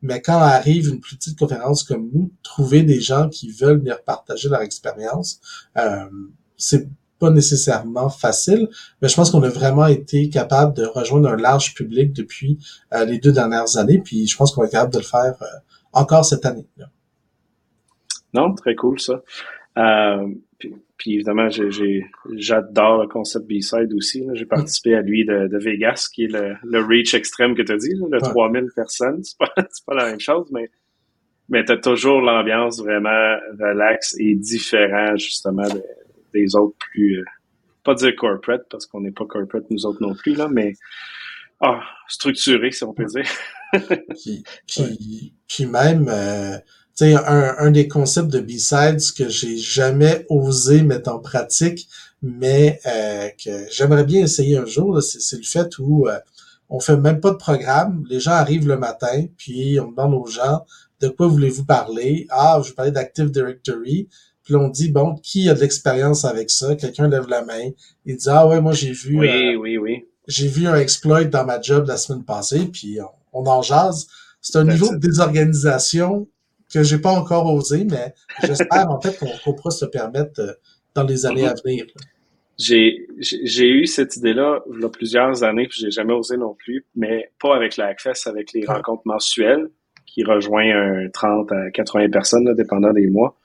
Mais 0.00 0.20
quand 0.20 0.38
arrive 0.38 0.88
une 0.88 1.00
plus 1.00 1.16
petite 1.16 1.38
conférence 1.38 1.84
comme 1.84 2.10
nous, 2.12 2.32
trouver 2.42 2.82
des 2.82 3.00
gens 3.00 3.28
qui 3.28 3.50
veulent 3.50 3.78
venir 3.78 4.02
partager 4.02 4.48
leur 4.48 4.62
expérience, 4.62 5.40
euh, 5.76 6.08
c'est 6.56 6.88
pas 7.18 7.30
nécessairement 7.30 8.08
facile, 8.08 8.68
mais 9.00 9.08
je 9.08 9.14
pense 9.14 9.30
qu'on 9.30 9.42
a 9.44 9.48
vraiment 9.48 9.86
été 9.86 10.28
capable 10.28 10.74
de 10.74 10.84
rejoindre 10.84 11.28
un 11.28 11.36
large 11.36 11.74
public 11.74 12.12
depuis 12.12 12.58
euh, 12.92 13.04
les 13.04 13.18
deux 13.18 13.30
dernières 13.30 13.76
années, 13.76 13.98
puis 13.98 14.26
je 14.26 14.36
pense 14.36 14.52
qu'on 14.52 14.62
va 14.62 14.66
être 14.66 14.72
capable 14.72 14.92
de 14.92 14.98
le 14.98 15.04
faire 15.04 15.34
encore 15.92 16.24
cette 16.24 16.44
année. 16.46 16.66
Non, 18.34 18.54
très 18.54 18.74
cool 18.74 18.98
ça. 18.98 19.22
Puis, 21.02 21.14
évidemment, 21.14 21.48
j'adore 22.36 23.02
le 23.02 23.08
concept 23.08 23.48
B-Side 23.48 23.92
aussi. 23.92 24.24
J'ai 24.34 24.46
participé 24.46 24.94
à 24.94 25.02
lui 25.02 25.24
de, 25.24 25.58
Vegas, 25.58 26.08
qui 26.14 26.26
est 26.26 26.28
le, 26.28 26.78
reach 26.78 27.12
extrême 27.14 27.56
que 27.56 27.62
tu 27.62 27.72
as 27.72 27.76
dit, 27.76 27.94
le 28.08 28.20
3000 28.20 28.68
personnes. 28.72 29.20
C'est 29.24 29.36
pas, 29.36 29.52
pas 29.86 29.94
la 29.94 30.04
même 30.10 30.20
chose, 30.20 30.48
mais, 30.52 30.70
mais 31.48 31.64
tu 31.64 31.72
as 31.72 31.78
toujours 31.78 32.20
l'ambiance 32.20 32.78
vraiment 32.80 33.36
relax 33.58 34.14
et 34.20 34.36
différent 34.36 35.16
justement 35.16 35.66
des 36.32 36.54
autres 36.54 36.76
plus... 36.78 37.18
Euh, 37.18 37.24
pas 37.82 37.94
dire 37.94 38.14
corporate, 38.14 38.62
parce 38.70 38.86
qu'on 38.86 39.00
n'est 39.00 39.10
pas 39.10 39.26
corporate 39.26 39.68
nous 39.70 39.84
autres 39.84 40.00
non 40.00 40.14
plus, 40.14 40.36
là, 40.36 40.46
mais 40.48 40.74
ah, 41.58 41.82
structuré, 42.06 42.70
si 42.70 42.84
on 42.84 42.94
peut 42.94 43.06
dire. 43.06 43.28
puis, 44.22 45.34
puis, 45.48 45.66
même... 45.66 46.06
Euh, 46.08 46.58
sais, 47.04 47.14
un, 47.14 47.54
un 47.58 47.70
des 47.70 47.88
concepts 47.88 48.30
de 48.30 48.40
B-Sides 48.40 49.12
que 49.16 49.28
j'ai 49.28 49.56
jamais 49.56 50.26
osé 50.28 50.82
mettre 50.82 51.10
en 51.10 51.18
pratique, 51.18 51.88
mais 52.22 52.80
euh, 52.86 53.28
que 53.42 53.66
j'aimerais 53.70 54.04
bien 54.04 54.22
essayer 54.22 54.56
un 54.56 54.66
jour, 54.66 55.02
c'est 55.02 55.36
le 55.36 55.42
fait 55.42 55.78
où 55.78 56.08
euh, 56.08 56.18
on 56.68 56.80
fait 56.80 56.96
même 56.96 57.20
pas 57.20 57.30
de 57.30 57.36
programme. 57.36 58.04
Les 58.08 58.20
gens 58.20 58.32
arrivent 58.32 58.68
le 58.68 58.78
matin, 58.78 59.26
puis 59.36 59.78
on 59.80 59.90
demande 59.90 60.14
aux 60.14 60.26
gens 60.26 60.64
de 61.00 61.08
quoi 61.08 61.26
voulez-vous 61.26 61.64
parler? 61.64 62.26
Ah, 62.30 62.60
je 62.62 62.68
vais 62.68 62.74
parler 62.74 62.92
d'Active 62.92 63.30
Directory. 63.30 64.08
Puis 64.44 64.54
on 64.56 64.68
dit, 64.68 64.88
bon, 64.88 65.16
qui 65.16 65.48
a 65.48 65.54
de 65.54 65.60
l'expérience 65.60 66.24
avec 66.24 66.50
ça? 66.50 66.74
Quelqu'un 66.76 67.08
lève 67.08 67.28
la 67.28 67.44
main. 67.44 67.70
Il 68.06 68.16
dit, 68.16 68.28
ah 68.28 68.46
ouais, 68.46 68.60
moi 68.60 68.72
j'ai 68.72 68.92
vu... 68.92 69.18
Oui, 69.18 69.28
euh, 69.28 69.56
oui, 69.56 69.78
oui. 69.78 70.04
J'ai 70.28 70.46
vu 70.46 70.68
un 70.68 70.76
exploit 70.76 71.24
dans 71.24 71.44
ma 71.44 71.60
job 71.60 71.86
la 71.88 71.96
semaine 71.96 72.24
passée, 72.24 72.66
puis 72.66 72.98
on, 73.32 73.44
en 73.46 73.62
jase. 73.62 74.06
C'est 74.40 74.58
un 74.58 74.64
niveau 74.64 74.92
de 74.92 74.98
désorganisation 74.98 76.28
que 76.72 76.82
j'ai 76.82 76.98
pas 76.98 77.12
encore 77.12 77.52
osé, 77.52 77.84
mais 77.84 78.14
j'espère 78.42 78.90
en 78.90 79.00
fait 79.00 79.18
qu'on 79.18 79.52
pourra 79.52 79.70
se 79.70 79.84
permettre 79.84 80.40
euh, 80.40 80.52
dans 80.94 81.04
les 81.04 81.26
années 81.26 81.46
à 81.46 81.54
venir. 81.64 81.86
J'ai, 82.58 83.06
eu 83.58 83.86
cette 83.86 84.16
idée-là 84.16 84.60
il 84.72 84.82
y 84.82 84.84
a 84.84 84.88
plusieurs 84.88 85.42
années, 85.42 85.66
puis 85.68 85.80
j'ai 85.80 85.90
jamais 85.90 86.12
osé 86.12 86.36
non 86.36 86.54
plus, 86.54 86.86
mais 86.94 87.30
pas 87.40 87.56
avec 87.56 87.76
la 87.76 87.86
Access, 87.86 88.26
avec 88.26 88.52
les 88.52 88.64
rencontres 88.64 89.02
mensuelles 89.04 89.68
qui 90.06 90.22
rejoint 90.24 90.68
un 90.70 91.08
30 91.08 91.50
à 91.52 91.70
80 91.70 92.10
personnes, 92.10 92.54
dépendant 92.54 92.92
des 92.92 93.06
mois. 93.06 93.36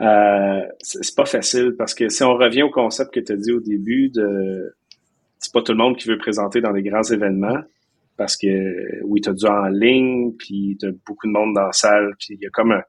Euh, 0.00 0.60
c'est 0.80 1.14
pas 1.16 1.26
facile 1.26 1.74
parce 1.76 1.92
que 1.92 2.08
si 2.08 2.22
on 2.22 2.34
revient 2.34 2.62
au 2.62 2.70
concept 2.70 3.12
que 3.12 3.20
tu 3.20 3.32
as 3.32 3.36
dit 3.36 3.50
au 3.50 3.58
début 3.58 4.10
de 4.10 4.72
c'est 5.40 5.52
pas 5.52 5.62
tout 5.62 5.72
le 5.72 5.78
monde 5.78 5.96
qui 5.96 6.08
veut 6.08 6.18
présenter 6.18 6.60
dans 6.60 6.70
les 6.70 6.82
grands 6.82 7.02
événements 7.02 7.58
parce 8.18 8.36
que 8.36 9.02
oui, 9.04 9.22
tu 9.22 9.30
as 9.30 9.32
du 9.32 9.46
en 9.46 9.68
ligne, 9.68 10.32
puis 10.36 10.76
tu 10.78 10.86
as 10.86 10.90
beaucoup 11.06 11.26
de 11.26 11.32
monde 11.32 11.54
dans 11.54 11.66
la 11.66 11.72
salle, 11.72 12.14
puis 12.18 12.34
il 12.34 12.42
y 12.42 12.46
a 12.46 12.50
comme 12.50 12.72
un 12.72 12.82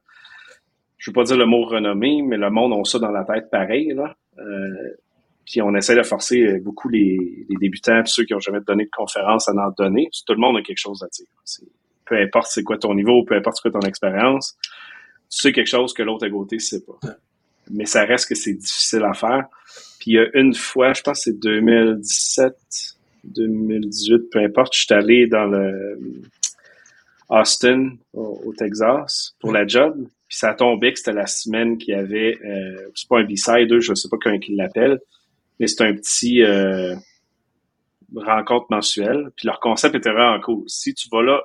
je 0.98 1.10
veux 1.10 1.14
pas 1.14 1.24
dire 1.24 1.38
le 1.38 1.46
mot 1.46 1.64
renommé, 1.64 2.20
mais 2.20 2.36
le 2.36 2.50
monde 2.50 2.74
a 2.78 2.84
ça 2.84 2.98
dans 2.98 3.10
la 3.10 3.24
tête 3.24 3.50
pareil 3.50 3.94
là. 3.94 4.14
Euh, 4.38 4.96
puis 5.46 5.62
on 5.62 5.74
essaie 5.74 5.96
de 5.96 6.02
forcer 6.02 6.58
beaucoup 6.60 6.88
les, 6.90 7.46
les 7.48 7.56
débutants, 7.56 8.04
ceux 8.04 8.24
qui 8.24 8.34
ont 8.34 8.40
jamais 8.40 8.60
donné 8.60 8.84
de 8.84 8.90
conférence 8.92 9.48
à 9.48 9.52
en 9.52 9.70
donner. 9.76 10.08
Tout 10.26 10.34
le 10.34 10.38
monde 10.38 10.58
a 10.58 10.62
quelque 10.62 10.78
chose 10.78 11.02
à 11.02 11.08
dire. 11.08 11.26
Peu 12.04 12.16
importe 12.16 12.48
c'est 12.50 12.62
quoi 12.62 12.76
ton 12.76 12.94
niveau, 12.94 13.24
peu 13.24 13.34
importe 13.34 13.56
c'est 13.56 13.70
quoi 13.70 13.80
ton 13.80 13.86
expérience, 13.86 14.58
tu 15.30 15.42
sais 15.42 15.52
quelque 15.52 15.68
chose 15.68 15.94
que 15.94 16.02
l'autre 16.02 16.26
à 16.26 16.30
côté 16.30 16.56
ne 16.56 16.60
sait 16.60 16.84
pas. 16.84 16.98
Mais 17.70 17.86
ça 17.86 18.04
reste 18.04 18.28
que 18.28 18.34
c'est 18.34 18.54
difficile 18.54 19.04
à 19.04 19.14
faire. 19.14 19.46
Puis 20.00 20.12
il 20.12 20.14
y 20.14 20.18
a 20.18 20.26
une 20.34 20.54
fois, 20.54 20.92
je 20.92 21.02
pense 21.02 21.18
que 21.18 21.30
c'est 21.30 21.38
2017, 21.38 22.54
2018, 23.24 24.30
peu 24.30 24.38
importe, 24.40 24.74
je 24.74 24.80
suis 24.80 24.94
allé 24.94 25.26
dans 25.26 25.46
le 25.46 26.22
Austin, 27.28 27.96
au, 28.12 28.52
Texas, 28.56 29.36
pour 29.40 29.52
la 29.52 29.66
job. 29.66 29.94
Puis 30.28 30.38
ça 30.38 30.50
a 30.50 30.54
tombé 30.54 30.92
que 30.92 30.98
c'était 30.98 31.12
la 31.12 31.26
semaine 31.26 31.78
qu'il 31.78 31.94
y 31.94 31.96
avait, 31.96 32.38
euh, 32.44 32.90
c'est 32.94 33.08
pas 33.08 33.20
un 33.20 33.24
B-side, 33.24 33.80
je 33.80 33.94
sais 33.94 34.08
pas 34.08 34.16
comment 34.20 34.38
ils 34.46 34.56
l'appellent, 34.56 35.00
mais 35.58 35.66
c'est 35.66 35.82
un 35.82 35.94
petit 35.94 36.42
euh, 36.42 36.94
rencontre 38.14 38.66
mensuelle. 38.70 39.30
Puis 39.36 39.46
leur 39.46 39.60
concept 39.60 39.94
était 39.94 40.10
vraiment 40.10 40.40
cool. 40.40 40.64
Si 40.66 40.94
tu 40.94 41.08
vas 41.10 41.22
là 41.22 41.42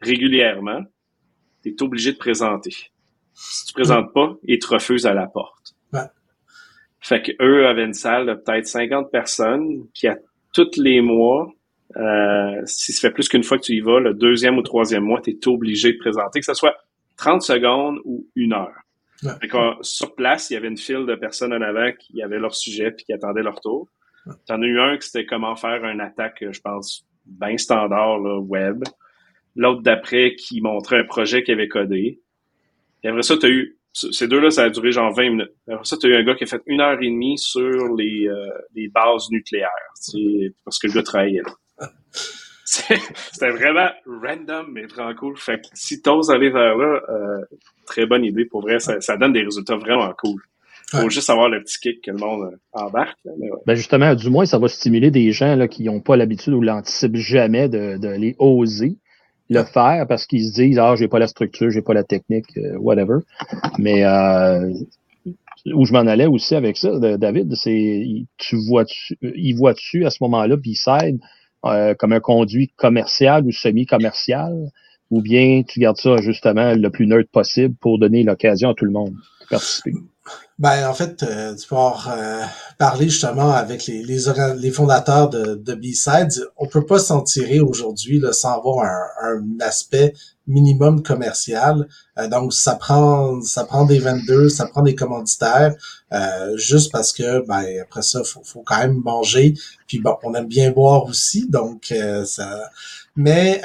régulièrement, 0.00 0.82
tu 1.62 1.70
es 1.70 1.82
obligé 1.82 2.12
de 2.12 2.18
présenter. 2.18 2.74
Si 3.32 3.66
tu 3.66 3.72
présentes 3.72 4.12
pas, 4.12 4.36
ils 4.44 4.58
te 4.58 4.66
refusent 4.66 5.06
à 5.06 5.14
la 5.14 5.26
porte. 5.26 5.74
Fait 7.00 7.22
que 7.22 7.30
eux 7.40 7.68
avaient 7.68 7.84
une 7.84 7.94
salle 7.94 8.26
de 8.26 8.34
peut-être 8.34 8.66
50 8.66 9.12
personnes 9.12 9.86
qui 9.94 10.08
a 10.08 10.18
tous 10.64 10.80
les 10.80 11.00
mois, 11.00 11.52
euh, 11.96 12.62
si 12.64 12.92
ça 12.92 13.08
fait 13.08 13.14
plus 13.14 13.28
qu'une 13.28 13.42
fois 13.42 13.58
que 13.58 13.64
tu 13.64 13.74
y 13.74 13.80
vas, 13.80 14.00
le 14.00 14.14
deuxième 14.14 14.58
ou 14.58 14.62
troisième 14.62 15.04
mois, 15.04 15.20
tu 15.20 15.30
es 15.30 15.48
obligé 15.48 15.92
de 15.92 15.98
présenter, 15.98 16.40
que 16.40 16.46
ce 16.46 16.54
soit 16.54 16.76
30 17.16 17.42
secondes 17.42 17.98
ou 18.04 18.26
une 18.34 18.52
heure. 18.52 18.74
Fait 19.22 19.50
sur 19.80 20.14
place, 20.14 20.50
il 20.50 20.54
y 20.54 20.56
avait 20.56 20.68
une 20.68 20.76
file 20.76 21.06
de 21.06 21.14
personnes 21.14 21.52
en 21.52 21.62
avant 21.62 21.90
qui 21.98 22.22
avaient 22.22 22.38
leur 22.38 22.54
sujet 22.54 22.90
puis 22.90 23.06
qui 23.06 23.12
attendaient 23.12 23.42
leur 23.42 23.60
tour. 23.60 23.88
T'en 24.46 24.60
as 24.60 24.66
eu 24.66 24.78
un 24.78 24.98
qui 24.98 25.08
c'était 25.08 25.24
comment 25.24 25.56
faire 25.56 25.84
une 25.84 26.00
attaque, 26.00 26.44
je 26.50 26.60
pense, 26.60 27.06
bien 27.24 27.56
standard, 27.56 28.18
là, 28.18 28.38
web. 28.38 28.84
L'autre 29.54 29.82
d'après 29.82 30.34
qui 30.34 30.60
montrait 30.60 30.98
un 30.98 31.04
projet 31.04 31.42
qu'il 31.42 31.54
avait 31.54 31.68
codé. 31.68 32.20
Et 33.02 33.08
après 33.08 33.22
ça, 33.22 33.36
tu 33.38 33.46
as 33.46 33.48
eu, 33.48 33.78
ces 33.96 34.28
deux-là, 34.28 34.50
ça 34.50 34.64
a 34.64 34.70
duré 34.70 34.92
genre 34.92 35.12
20 35.12 35.30
minutes. 35.30 35.52
Après 35.68 35.84
ça, 35.84 35.96
tu 35.96 36.06
as 36.06 36.10
eu 36.10 36.16
un 36.16 36.24
gars 36.24 36.34
qui 36.34 36.44
a 36.44 36.46
fait 36.46 36.62
une 36.66 36.80
heure 36.80 37.00
et 37.00 37.06
demie 37.06 37.38
sur 37.38 37.94
les, 37.94 38.28
euh, 38.28 38.50
les 38.74 38.88
bases 38.88 39.30
nucléaires, 39.30 39.70
parce 40.64 40.78
que 40.78 40.86
le 40.86 40.92
gars 40.92 41.02
travaillait 41.02 41.42
là. 41.42 41.88
C'était 42.64 43.50
vraiment 43.50 43.88
random, 44.06 44.66
mais 44.72 44.86
vraiment 44.86 45.14
cool. 45.14 45.36
Fait 45.36 45.60
que 45.60 45.68
si 45.72 46.02
t'oses 46.02 46.30
aller 46.30 46.50
vers 46.50 46.76
là, 46.76 47.00
euh, 47.08 47.44
très 47.86 48.06
bonne 48.06 48.24
idée. 48.24 48.44
Pour 48.44 48.60
vrai, 48.60 48.80
ça, 48.80 49.00
ça 49.00 49.16
donne 49.16 49.32
des 49.32 49.44
résultats 49.44 49.76
vraiment 49.76 50.12
cool. 50.18 50.42
Faut 50.90 51.08
juste 51.08 51.30
avoir 51.30 51.48
le 51.48 51.62
petit 51.62 51.78
kick 51.80 52.04
que 52.04 52.10
le 52.10 52.18
monde 52.18 52.52
euh, 52.52 52.56
embarque. 52.72 53.18
mais 53.24 53.50
ouais. 53.50 53.58
ben 53.66 53.74
justement, 53.74 54.14
du 54.14 54.30
moins, 54.30 54.46
ça 54.46 54.58
va 54.58 54.68
stimuler 54.68 55.10
des 55.10 55.32
gens 55.32 55.56
là, 55.56 55.68
qui 55.68 55.84
n'ont 55.84 56.00
pas 56.00 56.16
l'habitude 56.16 56.54
ou 56.54 56.60
l'anticipent 56.60 57.16
jamais 57.16 57.68
de, 57.68 57.98
de 57.98 58.08
les 58.08 58.36
oser 58.38 58.96
le 59.48 59.64
faire 59.64 60.06
parce 60.08 60.26
qu'ils 60.26 60.48
se 60.48 60.54
disent 60.54 60.78
ah 60.78 60.94
j'ai 60.96 61.08
pas 61.08 61.18
la 61.18 61.28
structure, 61.28 61.70
j'ai 61.70 61.82
pas 61.82 61.94
la 61.94 62.04
technique, 62.04 62.46
euh, 62.56 62.76
whatever. 62.78 63.18
Mais 63.78 64.04
euh, 64.04 64.72
où 65.74 65.84
je 65.84 65.92
m'en 65.92 66.00
allais 66.00 66.26
aussi 66.26 66.54
avec 66.54 66.76
ça, 66.76 66.98
David, 67.16 67.54
c'est 67.54 68.06
tu 68.36 68.56
vois 68.56 68.84
tu 68.84 69.18
il 69.22 69.54
voit 69.54 69.74
tu 69.74 70.04
à 70.06 70.10
ce 70.10 70.18
moment-là 70.22 70.56
B-side 70.56 71.20
euh, 71.64 71.94
comme 71.94 72.12
un 72.12 72.20
conduit 72.20 72.68
commercial 72.76 73.44
ou 73.44 73.52
semi-commercial 73.52 74.70
ou 75.10 75.22
bien 75.22 75.62
tu 75.66 75.80
gardes 75.80 75.96
ça 75.96 76.16
justement 76.18 76.74
le 76.74 76.90
plus 76.90 77.06
neutre 77.06 77.30
possible 77.30 77.74
pour 77.80 77.98
donner 77.98 78.22
l'occasion 78.22 78.70
à 78.70 78.74
tout 78.74 78.84
le 78.84 78.90
monde 78.90 79.14
de 79.40 79.46
participer? 79.48 79.92
Ben, 80.58 80.88
en 80.88 80.94
fait, 80.94 81.22
euh, 81.22 81.54
tu 81.54 81.68
peux 81.68 81.76
euh, 81.76 82.42
parler 82.78 83.10
justement 83.10 83.52
avec 83.52 83.86
les, 83.86 84.02
les, 84.02 84.18
les 84.56 84.70
fondateurs 84.70 85.28
de, 85.28 85.54
de 85.54 85.74
B-Sides. 85.74 86.48
On 86.56 86.66
peut 86.66 86.86
pas 86.86 86.98
s'en 86.98 87.22
tirer 87.22 87.60
aujourd'hui 87.60 88.22
sans 88.32 88.54
avoir 88.54 88.86
un, 88.86 89.34
un, 89.34 89.60
aspect 89.60 90.14
minimum 90.46 91.02
commercial. 91.02 91.86
Euh, 92.18 92.28
donc, 92.28 92.54
ça 92.54 92.74
prend 92.74 93.42
ça 93.42 93.64
prend 93.64 93.84
des 93.84 93.98
vendeurs, 93.98 94.50
ça 94.50 94.66
prend 94.66 94.82
des 94.82 94.94
commanditaires, 94.94 95.74
juste 96.54 96.90
parce 96.90 97.12
que, 97.12 97.46
ben, 97.46 97.64
après 97.82 98.02
ça, 98.02 98.24
faut, 98.24 98.42
faut 98.42 98.62
quand 98.64 98.78
même 98.78 99.00
manger. 99.04 99.54
Puis 99.86 99.98
bon, 99.98 100.16
on 100.22 100.32
aime 100.34 100.46
bien 100.46 100.70
boire 100.70 101.04
aussi, 101.04 101.48
donc 101.50 101.92
ça... 102.24 102.70
Mais 103.14 103.60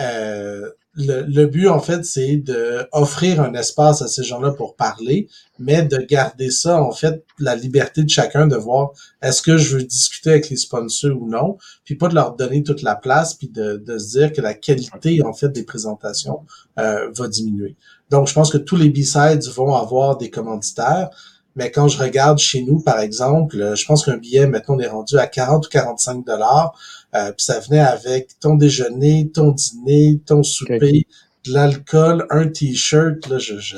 le, 0.95 1.45
but, 1.45 1.69
en 1.69 1.79
fait, 1.79 2.03
c'est 2.03 2.35
de 2.35 2.85
offrir 2.91 3.41
un 3.41 3.53
espace 3.53 4.01
à 4.01 4.07
ces 4.07 4.23
gens-là 4.23 4.51
pour 4.51 4.75
parler, 4.75 5.29
mais 5.57 5.83
de 5.83 5.97
garder 5.97 6.51
ça, 6.51 6.81
en 6.81 6.91
fait, 6.91 7.23
la 7.39 7.55
liberté 7.55 8.03
de 8.03 8.09
chacun 8.09 8.45
de 8.45 8.57
voir 8.57 8.91
est-ce 9.21 9.41
que 9.41 9.57
je 9.57 9.77
veux 9.77 9.83
discuter 9.83 10.31
avec 10.31 10.49
les 10.49 10.57
sponsors 10.57 11.21
ou 11.21 11.29
non, 11.29 11.57
puis 11.85 11.95
pas 11.95 12.09
de 12.09 12.15
leur 12.15 12.35
donner 12.35 12.63
toute 12.63 12.81
la 12.81 12.95
place, 12.95 13.35
puis 13.35 13.47
de, 13.47 13.77
de 13.77 13.97
se 13.97 14.19
dire 14.19 14.33
que 14.33 14.41
la 14.41 14.53
qualité, 14.53 15.23
en 15.23 15.33
fait, 15.33 15.49
des 15.49 15.63
présentations 15.63 16.45
euh, 16.77 17.09
va 17.15 17.27
diminuer. 17.29 17.77
Donc, 18.09 18.27
je 18.27 18.33
pense 18.33 18.51
que 18.51 18.57
tous 18.57 18.75
les 18.75 18.89
B-sides 18.89 19.43
vont 19.55 19.73
avoir 19.73 20.17
des 20.17 20.29
commanditaires, 20.29 21.09
mais 21.55 21.69
quand 21.69 21.87
je 21.87 21.99
regarde 21.99 22.39
chez 22.39 22.63
nous, 22.63 22.79
par 22.79 22.99
exemple, 22.99 23.75
je 23.75 23.85
pense 23.85 24.05
qu'un 24.05 24.17
billet, 24.17 24.47
maintenant, 24.47 24.75
on 24.75 24.79
est 24.79 24.87
rendu 24.87 25.17
à 25.17 25.27
40 25.27 25.65
ou 25.65 25.69
45 25.69 26.25
dollars. 26.25 26.73
Euh, 27.13 27.31
puis 27.31 27.43
ça 27.43 27.59
venait 27.59 27.79
avec 27.79 28.39
ton 28.39 28.55
déjeuner, 28.55 29.29
ton 29.29 29.51
dîner, 29.51 30.21
ton 30.25 30.43
souper, 30.43 31.05
de 31.45 31.53
l'alcool, 31.53 32.25
un 32.29 32.47
t-shirt. 32.47 33.27
Là, 33.27 33.37
je, 33.37 33.59
je... 33.59 33.77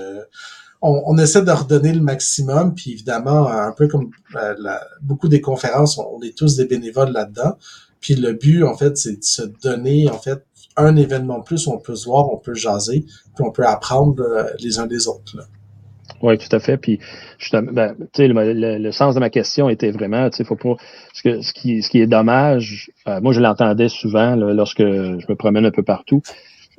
On, 0.81 1.01
on, 1.07 1.17
essaie 1.17 1.41
de 1.41 1.51
redonner 1.51 1.93
le 1.93 2.01
maximum, 2.01 2.75
puis 2.75 2.91
évidemment, 2.91 3.47
un 3.47 3.71
peu 3.71 3.87
comme 3.87 4.11
euh, 4.35 4.53
la, 4.59 4.85
beaucoup 5.01 5.29
des 5.29 5.41
conférences, 5.41 5.97
on, 5.97 6.21
est 6.21 6.37
tous 6.37 6.57
des 6.57 6.65
bénévoles 6.65 7.11
là-dedans. 7.11 7.57
Puis 8.01 8.15
le 8.15 8.33
but, 8.33 8.63
en 8.63 8.75
fait, 8.75 8.97
c'est 8.97 9.17
de 9.17 9.23
se 9.23 9.43
donner, 9.63 10.09
en 10.09 10.19
fait, 10.19 10.45
un 10.75 10.95
événement 10.95 11.39
de 11.39 11.43
plus 11.43 11.67
où 11.67 11.71
on 11.71 11.79
peut 11.79 11.95
se 11.95 12.05
voir, 12.05 12.31
on 12.31 12.37
peut 12.37 12.53
jaser, 12.53 13.05
puis 13.35 13.45
on 13.45 13.51
peut 13.51 13.65
apprendre 13.65 14.21
euh, 14.21 14.43
les 14.59 14.77
uns 14.77 14.87
des 14.87 15.07
autres. 15.07 15.37
Là. 15.37 15.45
Oui, 16.21 16.37
tout 16.37 16.53
à 16.55 16.59
fait. 16.59 16.77
Puis, 16.77 16.99
ben, 17.51 17.95
le, 18.17 18.77
le, 18.77 18.91
sens 18.91 19.15
de 19.15 19.19
ma 19.19 19.29
question 19.29 19.69
était 19.69 19.91
vraiment, 19.91 20.29
tu 20.29 20.37
sais, 20.37 20.43
faut 20.43 20.55
pas. 20.55 20.75
Ce, 21.13 21.21
que, 21.21 21.41
ce, 21.41 21.53
qui, 21.53 21.81
ce 21.81 21.89
qui 21.89 21.99
est 21.99 22.07
dommage, 22.07 22.91
euh, 23.07 23.19
moi 23.21 23.33
je 23.33 23.41
l'entendais 23.41 23.89
souvent 23.89 24.35
lorsque 24.35 24.81
je 24.81 25.25
me 25.27 25.35
promène 25.35 25.65
un 25.65 25.71
peu 25.71 25.83
partout, 25.83 26.21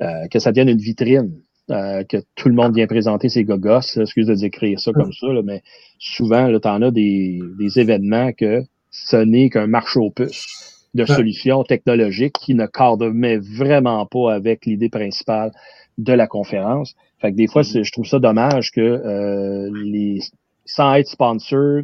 euh, 0.01 0.27
que 0.31 0.39
ça 0.39 0.51
devienne 0.51 0.69
une 0.69 0.79
vitrine, 0.79 1.31
euh, 1.71 2.03
que 2.03 2.17
tout 2.35 2.49
le 2.49 2.55
monde 2.55 2.75
vient 2.75 2.87
présenter 2.87 3.29
ses 3.29 3.43
gogos. 3.43 3.97
Excuse 3.97 4.27
de 4.27 4.35
décrire 4.35 4.79
ça 4.79 4.91
comme 4.91 5.13
ça, 5.13 5.27
mais 5.43 5.61
souvent, 5.99 6.47
tu 6.59 6.67
en 6.67 6.81
as 6.81 6.91
des, 6.91 7.39
des 7.59 7.79
événements 7.79 8.31
que 8.31 8.63
ce 8.91 9.17
n'est 9.17 9.49
qu'un 9.49 9.67
marché 9.67 9.99
aux 9.99 10.11
puces 10.11 10.85
de 10.93 11.05
solutions 11.05 11.63
technologiques 11.63 12.37
qui 12.39 12.55
ne 12.55 12.65
cadrent 12.67 13.11
vraiment 13.57 14.05
pas 14.05 14.33
avec 14.33 14.65
l'idée 14.65 14.89
principale 14.89 15.51
de 15.97 16.13
la 16.13 16.27
conférence. 16.27 16.95
Fait 17.25 17.31
que 17.31 17.37
des 17.37 17.47
fois, 17.47 17.63
mm-hmm. 17.63 17.83
je 17.83 17.91
trouve 17.91 18.05
ça 18.05 18.19
dommage 18.19 18.71
que 18.71 18.81
euh, 18.81 19.71
les 19.83 20.19
sans 20.65 20.93
être 20.95 21.07
sponsor, 21.07 21.81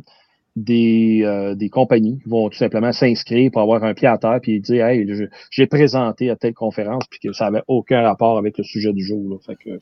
des, 0.55 1.21
euh, 1.23 1.55
des 1.55 1.69
compagnies 1.69 2.19
vont 2.25 2.49
tout 2.49 2.57
simplement 2.57 2.91
s'inscrire 2.91 3.49
pour 3.51 3.61
avoir 3.61 3.83
un 3.83 3.93
pied 3.93 4.07
à 4.07 4.17
terre 4.17 4.39
puis 4.41 4.59
dire 4.59 4.85
Hey, 4.85 5.07
j'ai 5.49 5.67
présenté 5.67 6.29
à 6.29 6.35
telle 6.35 6.53
conférence 6.53 7.05
puis 7.09 7.19
que 7.19 7.33
ça 7.33 7.47
avait 7.47 7.63
aucun 7.67 8.01
rapport 8.01 8.37
avec 8.37 8.57
le 8.57 8.63
sujet 8.63 8.93
du 8.93 9.03
jour. 9.03 9.29
Là. 9.29 9.37
Fait 9.45 9.55
que 9.55 9.79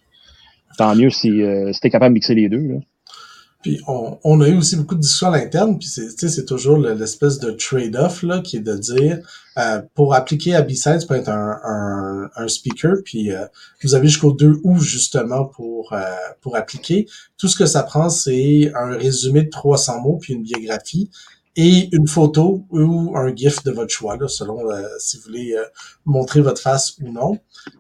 tant 0.78 0.96
mieux 0.96 1.10
si, 1.10 1.42
euh, 1.42 1.74
si 1.74 1.82
tu 1.82 1.88
es 1.88 1.90
capable 1.90 2.14
de 2.14 2.16
mixer 2.16 2.36
les 2.36 2.50
deux. 2.50 2.68
Là. 2.68 2.76
Puis 3.62 3.82
on, 3.88 4.40
a 4.40 4.48
eu 4.48 4.58
aussi 4.58 4.78
beaucoup 4.78 4.96
de 4.96 5.02
discussions 5.02 5.28
à 5.28 5.38
l'interne, 5.38 5.78
puis 5.78 5.90
c'est, 5.90 6.46
toujours 6.46 6.78
l'espèce 6.78 7.40
de 7.40 7.52
trade-off 7.52 8.24
là, 8.24 8.40
qui 8.40 8.56
est 8.56 8.62
de 8.62 8.78
dire 8.78 9.20
euh, 9.58 9.82
pour 9.96 10.14
appliquer 10.14 10.56
à 10.56 10.62
B-Side, 10.62 11.06
peut 11.06 11.16
être 11.16 11.30
un, 11.30 12.48
speaker, 12.48 12.96
puis 13.04 13.34
euh, 13.34 13.46
vous 13.84 13.96
avez 13.96 14.08
jusqu'au 14.08 14.32
2 14.32 14.62
août 14.64 14.80
justement 14.80 15.44
pour 15.44 15.92
euh, 15.92 16.04
pour 16.40 16.56
appliquer. 16.56 17.06
Tout 17.38 17.50
ce 17.50 17.58
que 17.58 17.66
ça 17.66 17.84
prend, 17.84 18.10
c'est 18.10 18.72
un 18.76 18.96
résumé 18.96 19.44
de 19.44 19.50
300 19.50 20.02
mots 20.02 20.18
puis 20.22 20.34
une 20.34 20.44
biographie 20.44 21.12
et 21.58 21.94
une 21.94 22.08
photo 22.08 22.66
ou 22.70 23.18
un 23.18 23.36
GIF 23.36 23.62
de 23.64 23.72
votre 23.72 23.92
choix, 23.92 24.16
là, 24.16 24.30
selon 24.30 24.60
si 25.00 25.18
vous 25.18 25.24
voulez 25.24 25.56
montrer 26.06 26.40
votre 26.40 26.62
face 26.62 26.96
ou 27.02 27.12
non. 27.12 27.38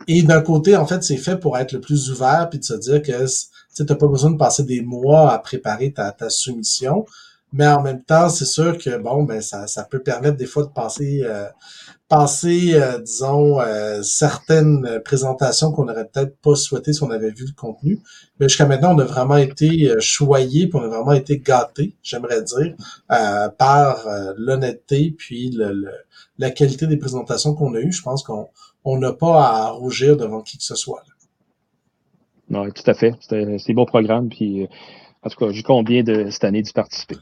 Et 0.10 0.24
d'un 0.24 0.42
côté, 0.42 0.76
en 0.76 0.86
fait, 0.86 1.04
c'est 1.04 1.16
fait 1.16 1.38
pour 1.38 1.58
être 1.58 1.72
le 1.72 1.80
plus 1.80 2.12
ouvert 2.12 2.50
puis 2.50 2.60
de 2.60 2.66
se 2.66 2.74
dire 2.74 3.02
que 3.02 3.26
tu 3.76 3.84
n'as 3.84 3.96
pas 3.96 4.08
besoin 4.08 4.32
de 4.32 4.38
passer 4.38 4.64
des 4.64 4.82
mois 4.82 5.32
à 5.32 5.40
préparer 5.40 5.92
ta, 5.92 6.12
ta 6.12 6.30
soumission. 6.30 7.06
Mais 7.52 7.68
en 7.68 7.82
même 7.82 8.04
temps, 8.04 8.30
c'est 8.30 8.46
sûr 8.46 8.78
que 8.78 8.98
bon, 8.98 9.24
ben 9.24 9.42
ça, 9.42 9.66
ça 9.68 9.84
peut 9.84 10.00
permettre 10.00 10.38
des 10.38 10.46
fois 10.46 10.64
de 10.64 10.70
passer, 10.70 11.22
euh, 11.24 11.48
passer, 12.08 12.76
euh, 12.76 13.00
disons, 13.00 13.60
euh, 13.60 14.04
certaines 14.04 15.02
présentations 15.04 15.72
qu'on 15.72 15.86
n'aurait 15.86 16.06
peut-être 16.06 16.38
pas 16.38 16.56
souhaité 16.56 16.94
si 16.94 17.02
on 17.02 17.10
avait 17.10 17.32
vu 17.32 17.46
le 17.46 17.54
contenu. 17.60 18.02
Mais 18.40 18.48
jusqu'à 18.48 18.68
maintenant, 18.68 18.96
on 18.96 19.00
a 19.00 19.04
vraiment 19.04 19.38
été 19.38 20.00
choyé, 20.00 20.68
puis 20.68 20.80
on 20.80 20.84
a 20.84 20.88
vraiment 20.88 21.14
été 21.14 21.40
gâté, 21.40 21.96
j'aimerais 22.04 22.44
dire, 22.44 22.76
par 23.58 24.08
l'honnêteté 24.38 25.16
puis 25.18 25.50
le, 25.50 25.92
la 26.38 26.52
qualité 26.52 26.86
des 26.86 26.98
présentations 26.98 27.56
qu'on 27.56 27.74
a 27.74 27.80
eues. 27.80 27.92
Je 27.92 28.04
pense 28.04 28.24
qu'on 28.24 28.48
on 28.86 28.98
n'a 29.00 29.12
pas 29.12 29.44
à 29.44 29.70
rougir 29.70 30.18
devant 30.18 30.42
qui 30.42 30.58
que 30.58 30.64
ce 30.64 30.76
soit. 30.76 31.04
Non, 32.50 32.70
tout 32.72 32.84
à 32.90 32.94
fait. 32.94 33.14
C'est 33.22 33.72
un 33.72 33.74
beau 33.74 33.86
programme. 33.86 34.30
Puis, 34.30 34.68
en 35.22 35.30
tout 35.30 35.38
cas, 35.38 35.52
j'ai 35.52 35.64
combien 35.64 36.04
de 36.04 36.30
cette 36.30 36.44
année 36.44 36.62
d'y 36.62 36.74
participer. 36.74 37.18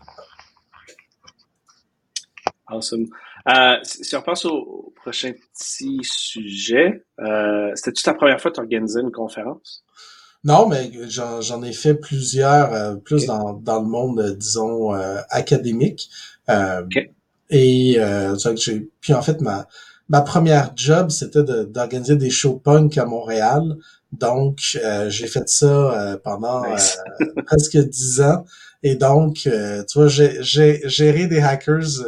Awesome. 2.67 3.07
Euh, 3.49 3.77
si 3.83 4.15
on 4.15 4.21
passe 4.21 4.45
au, 4.45 4.93
prochain 4.95 5.31
petit 5.31 5.99
sujet, 6.03 7.05
euh, 7.19 7.71
c'était-tu 7.75 8.03
ta 8.03 8.13
première 8.13 8.41
fois 8.41 8.51
que 8.51 8.55
tu 8.55 8.61
organisais 8.61 8.99
une 8.99 9.11
conférence? 9.11 9.85
Non, 10.43 10.67
mais 10.67 10.91
j'en 11.07 11.63
ai 11.63 11.71
fait 11.71 11.95
plusieurs, 11.95 12.73
euh, 12.73 12.95
plus 12.95 13.25
dans, 13.25 13.53
dans, 13.53 13.81
le 13.81 13.87
monde, 13.87 14.35
disons, 14.37 14.93
euh, 14.93 15.19
académique. 15.29 16.09
Et 17.49 17.97
j'ai 18.57 18.89
puis 18.99 19.13
en 19.13 19.21
fait, 19.21 19.39
ma, 19.39 19.67
ma 20.09 20.21
première 20.21 20.71
job, 20.75 21.09
c'était 21.09 21.43
d'organiser 21.43 22.17
des 22.17 22.29
shows 22.29 22.59
punk 22.59 22.97
à 22.97 23.05
Montréal. 23.05 23.77
Donc, 24.11 24.59
j'ai 25.07 25.27
fait 25.27 25.47
ça 25.49 26.19
pendant 26.23 26.63
presque 27.45 27.77
dix 27.77 28.21
ans. 28.21 28.45
Et 28.83 28.95
donc, 28.95 29.35
tu 29.35 29.49
vois, 29.95 30.07
j'ai 30.07 30.81
géré 30.87 31.27
des 31.27 31.39
hackers 31.39 32.03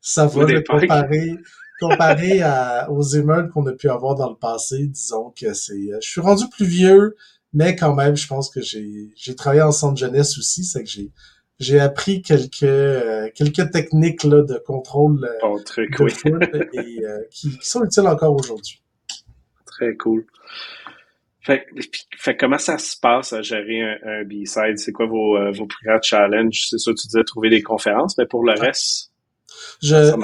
ça 0.00 0.26
va 0.26 0.44
le 0.44 0.62
comparer, 0.62 1.36
comparé 1.80 2.42
à, 2.42 2.90
aux 2.90 3.02
émeutes 3.02 3.50
qu'on 3.50 3.66
a 3.66 3.72
pu 3.72 3.88
avoir 3.88 4.14
dans 4.14 4.30
le 4.30 4.36
passé. 4.36 4.86
Disons 4.86 5.32
que 5.38 5.52
c'est, 5.52 5.72
euh, 5.72 5.98
je 6.02 6.08
suis 6.08 6.20
rendu 6.20 6.44
plus 6.48 6.66
vieux, 6.66 7.16
mais 7.52 7.76
quand 7.76 7.94
même, 7.94 8.16
je 8.16 8.26
pense 8.26 8.50
que 8.50 8.60
j'ai, 8.60 9.10
j'ai 9.14 9.34
travaillé 9.34 9.62
en 9.62 9.72
centre 9.72 9.98
jeunesse 9.98 10.38
aussi, 10.38 10.64
c'est 10.64 10.82
que 10.82 10.88
j'ai, 10.88 11.10
j'ai 11.58 11.80
appris 11.80 12.22
quelques 12.22 12.62
euh, 12.62 13.28
quelques 13.34 13.70
techniques 13.70 14.24
là, 14.24 14.42
de 14.42 14.56
contrôle 14.58 15.24
euh, 15.24 15.48
oh, 15.48 15.60
très 15.64 15.86
cool. 15.88 16.10
et 16.72 17.02
qui, 17.30 17.50
qui, 17.50 17.68
sont 17.68 17.84
utiles 17.84 18.06
encore 18.06 18.34
aujourd'hui. 18.34 18.82
Très 19.66 19.94
cool. 19.96 20.24
Fait, 21.50 21.66
fait, 22.16 22.36
comment 22.36 22.58
ça 22.58 22.78
se 22.78 22.96
passe 22.96 23.32
à 23.32 23.42
gérer 23.42 23.82
un, 23.82 23.96
un 24.04 24.24
B-side? 24.24 24.78
C'est 24.78 24.92
quoi 24.92 25.06
vos, 25.06 25.36
vos 25.52 25.66
plus 25.66 25.86
grands 25.86 26.00
challenges? 26.02 26.66
C'est 26.68 26.78
ça, 26.78 26.92
tu 26.92 27.06
disais 27.06 27.24
trouver 27.24 27.50
des 27.50 27.62
conférences, 27.62 28.16
mais 28.18 28.26
pour 28.26 28.44
le 28.44 28.52
reste, 28.52 29.10
je, 29.82 30.14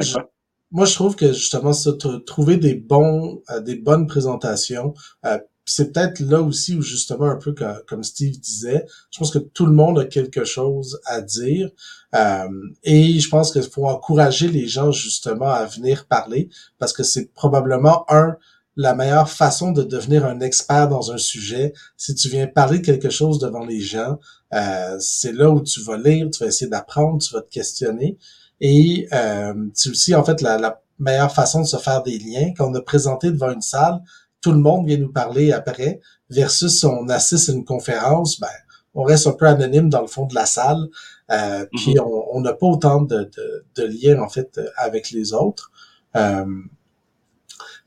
moi, 0.73 0.85
je 0.85 0.95
trouve 0.95 1.17
que 1.17 1.33
justement, 1.33 1.73
ça, 1.73 1.93
trouver 2.27 2.57
des 2.57 2.75
bons, 2.75 3.43
euh, 3.51 3.61
des 3.61 3.77
bonnes 3.77 4.07
présentations, 4.07 4.95
euh, 5.25 5.39
c'est 5.65 5.93
peut-être 5.93 6.21
là 6.21 6.41
aussi 6.43 6.77
où 6.77 6.83
justement 6.83 7.27
un 7.27 7.37
peu 7.37 7.55
comme, 7.87 8.05
Steve 8.05 8.39
disait, 8.39 8.85
je 9.11 9.19
pense 9.19 9.33
que 9.33 9.39
tout 9.39 9.67
le 9.67 9.73
monde 9.73 9.99
a 9.99 10.05
quelque 10.05 10.45
chose 10.45 11.01
à 11.07 11.21
dire 11.21 11.71
euh, 12.15 12.49
et 12.85 13.19
je 13.19 13.29
pense 13.29 13.53
qu'il 13.53 13.65
faut 13.65 13.87
encourager 13.87 14.47
les 14.47 14.69
gens 14.69 14.93
justement 14.93 15.49
à 15.49 15.65
venir 15.67 16.07
parler 16.07 16.51
parce 16.79 16.93
que 16.93 17.03
c'est 17.03 17.33
probablement 17.33 18.05
un 18.09 18.37
la 18.77 18.95
meilleure 18.95 19.31
façon 19.31 19.73
de 19.73 19.83
devenir 19.83 20.27
un 20.27 20.41
expert 20.41 20.89
dans 20.89 21.11
un 21.11 21.17
sujet, 21.17 21.73
si 21.97 22.15
tu 22.15 22.29
viens 22.29 22.47
parler 22.47 22.81
de 22.81 22.85
quelque 22.85 23.09
chose 23.09 23.39
devant 23.39 23.65
les 23.65 23.81
gens, 23.81 24.19
euh, 24.53 24.97
c'est 25.01 25.33
là 25.33 25.51
où 25.51 25.63
tu 25.63 25.81
vas 25.83 25.97
lire, 25.97 26.29
tu 26.31 26.41
vas 26.41 26.49
essayer 26.49 26.71
d'apprendre, 26.71 27.23
tu 27.23 27.33
vas 27.33 27.41
te 27.41 27.49
questionner. 27.49 28.19
Et 28.61 29.09
euh, 29.13 29.55
c'est 29.75 29.91
aussi 29.91 30.15
en 30.15 30.25
fait 30.25 30.41
la, 30.43 30.81
meilleure 30.99 31.35
façon 31.35 31.61
de 31.61 31.67
se 31.67 31.77
faire 31.77 32.03
des 32.03 32.19
liens. 32.19 32.55
Quand 32.57 32.71
on 32.71 32.75
a 32.75 32.81
présenté 32.81 33.31
devant 33.31 33.51
une 33.51 33.61
salle, 33.61 34.01
tout 34.41 34.51
le 34.51 34.59
monde 34.59 34.87
vient 34.87 34.97
nous 34.97 35.13
parler 35.13 35.53
après, 35.53 36.01
versus 36.31 36.79
si 36.79 36.87
on 36.87 37.11
assiste 37.11 37.51
à 37.51 37.53
une 37.53 37.67
conférence, 37.67 38.41
ben, 38.41 38.49
on 38.95 39.03
reste 39.03 39.27
un 39.27 39.33
peu 39.33 39.47
anonyme 39.47 39.91
dans 39.91 40.01
le 40.01 40.07
fond 40.07 40.25
de 40.25 40.35
la 40.35 40.47
salle, 40.47 40.89
euh, 41.31 41.67
puis 41.77 41.97
mhm. 41.97 42.05
on 42.33 42.41
n'a 42.41 42.55
pas 42.55 42.67
autant 42.67 43.03
de, 43.03 43.31
de, 43.75 43.85
liens 43.85 44.23
en 44.23 44.31
fait 44.31 44.59
avec 44.79 45.11
les 45.11 45.35
autres. 45.35 45.71
Euh, 46.17 46.47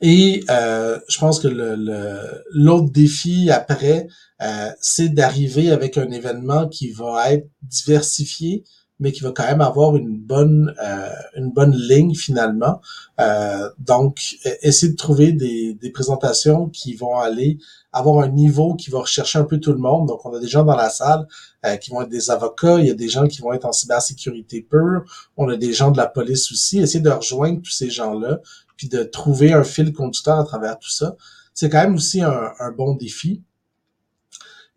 et 0.01 0.44
euh, 0.50 1.00
je 1.08 1.20
pense 1.20 1.39
que 1.39 1.47
l'autre 1.47 2.86
le, 2.86 2.89
défi 2.89 3.52
après, 3.52 4.08
euh, 4.41 4.69
c'est 4.80 5.10
d'arriver 5.10 5.71
avec 5.71 5.97
un 5.97 6.10
événement 6.12 6.67
qui 6.69 6.91
va 6.91 7.34
être 7.34 7.50
diversifié, 7.63 8.63
mais 9.00 9.12
qui 9.12 9.21
va 9.21 9.32
quand 9.32 9.45
même 9.45 9.62
avoir 9.62 9.95
une 9.95 10.17
bonne 10.17 10.73
euh, 10.84 11.10
une 11.36 11.52
bonne 11.52 11.76
ligne 11.76 12.15
finalement. 12.15 12.82
Euh, 13.19 13.69
donc, 13.80 14.38
e-, 14.45 14.50
essayer 14.62 14.91
de 14.91 14.97
trouver 14.97 15.32
des, 15.32 15.73
des 15.73 15.89
présentations 15.89 16.69
qui 16.69 16.95
vont 16.95 17.17
aller 17.17 17.58
avoir 17.91 18.23
un 18.23 18.30
niveau 18.30 18.76
qui 18.76 18.89
va 18.91 19.00
rechercher 19.00 19.39
un 19.39 19.45
peu 19.45 19.60
tout 19.60 19.71
le 19.71 19.80
monde. 19.80 20.08
Donc, 20.08 20.26
on 20.26 20.34
a 20.34 20.39
des 20.39 20.47
gens 20.47 20.63
dans 20.63 20.76
la 20.76 20.89
salle 20.89 21.28
euh, 21.65 21.78
qui 21.78 21.91
vont 21.91 22.02
être 22.02 22.10
des 22.10 22.30
avocats, 22.30 22.80
il 22.80 22.88
y 22.88 22.91
a 22.91 22.93
des 22.93 23.10
gens 23.10 23.28
qui 23.28 23.41
vont 23.41 23.54
être 23.54 23.65
en 23.65 23.71
cybersécurité 23.71 24.62
pure, 24.62 25.04
on 25.38 25.50
a 25.50 25.58
des 25.58 25.73
gens 25.73 25.91
de 25.91 25.97
la 25.97 26.08
police 26.08 26.52
aussi. 26.52 26.80
Essayer 26.80 27.02
de 27.02 27.10
rejoindre 27.10 27.62
tous 27.62 27.71
ces 27.71 27.89
gens-là, 27.89 28.39
puis 28.80 28.88
de 28.88 29.04
trouver 29.04 29.52
un 29.52 29.65
fil 29.65 29.92
conducteur 29.92 30.39
à 30.39 30.46
travers 30.46 30.80
tout 30.80 30.89
ça. 30.89 31.18
C'est 31.54 31.70
quand 31.70 31.82
même 31.82 31.96
aussi 31.96 32.22
un, 32.22 32.54
un 32.60 32.72
bon 32.72 32.96
défi. 32.96 33.44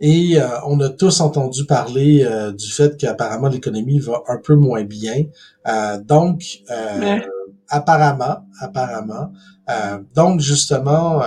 Et 0.01 0.41
euh, 0.41 0.49
on 0.67 0.81
a 0.81 0.89
tous 0.89 1.21
entendu 1.21 1.65
parler 1.65 2.25
euh, 2.25 2.51
du 2.51 2.69
fait 2.73 2.97
qu'apparemment 2.97 3.47
l'économie 3.47 4.01
va 4.01 4.25
un 4.27 4.39
peu 4.39 4.57
moins 4.57 4.83
bien. 4.83 5.27
Euh, 5.69 5.99
donc, 5.99 6.65
apparemment, 7.69 8.45
apparemment. 8.59 9.33
donc, 10.17 10.41
justement, 10.41 11.23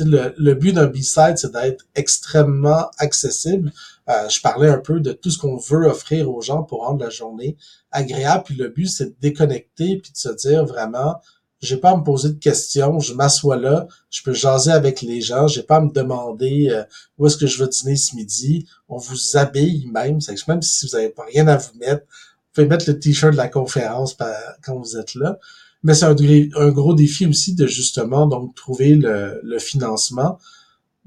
le, 0.00 0.34
le, 0.38 0.54
but 0.54 0.72
d'un 0.72 0.86
B-side, 0.86 1.36
c'est 1.36 1.52
d'être 1.52 1.84
extrêmement 1.94 2.90
accessible. 2.96 3.72
je 4.08 4.40
parlais 4.40 4.70
un 4.70 4.78
peu 4.78 5.00
de 5.00 5.12
tout 5.12 5.30
ce 5.30 5.36
qu'on 5.36 5.58
veut 5.58 5.86
offrir 5.86 6.30
aux 6.30 6.40
gens 6.40 6.62
pour 6.62 6.86
rendre 6.86 7.04
la 7.04 7.10
journée 7.10 7.58
agréable. 7.92 8.44
Puis 8.46 8.54
le 8.54 8.70
but, 8.70 8.86
c'est 8.86 9.10
de 9.10 9.16
déconnecter 9.20 9.98
puis 9.98 10.12
de 10.12 10.16
se 10.16 10.30
dire 10.30 10.64
vraiment, 10.64 11.20
j'ai 11.60 11.76
pas 11.76 11.90
à 11.90 11.96
me 11.96 12.04
poser 12.04 12.30
de 12.30 12.38
questions, 12.38 13.00
je 13.00 13.14
m'assois 13.14 13.56
là, 13.56 13.88
je 14.10 14.22
peux 14.22 14.32
jaser 14.32 14.70
avec 14.70 15.02
les 15.02 15.20
gens, 15.20 15.48
j'ai 15.48 15.62
pas 15.62 15.76
à 15.76 15.80
me 15.80 15.92
demander 15.92 16.68
euh, 16.70 16.84
où 17.18 17.26
est-ce 17.26 17.36
que 17.36 17.46
je 17.46 17.58
veux 17.58 17.68
dîner 17.68 17.96
ce 17.96 18.14
midi. 18.14 18.66
On 18.88 18.96
vous 18.96 19.36
habille 19.36 19.86
même, 19.92 20.20
c'est 20.20 20.34
même 20.46 20.62
si 20.62 20.86
vous 20.86 20.94
avez 20.94 21.08
pas 21.08 21.24
rien 21.24 21.48
à 21.48 21.56
vous 21.56 21.76
mettre, 21.78 22.02
vous 22.02 22.54
pouvez 22.54 22.66
mettre 22.68 22.88
le 22.88 22.98
t-shirt 22.98 23.32
de 23.32 23.36
la 23.36 23.48
conférence 23.48 24.16
quand 24.62 24.78
vous 24.78 24.96
êtes 24.96 25.14
là. 25.14 25.38
Mais 25.82 25.94
c'est 25.94 26.06
un, 26.06 26.70
gros 26.70 26.94
défi 26.94 27.26
aussi 27.26 27.54
de 27.54 27.66
justement 27.66 28.26
donc 28.26 28.54
trouver 28.54 28.94
le 28.96 29.58
financement 29.58 30.38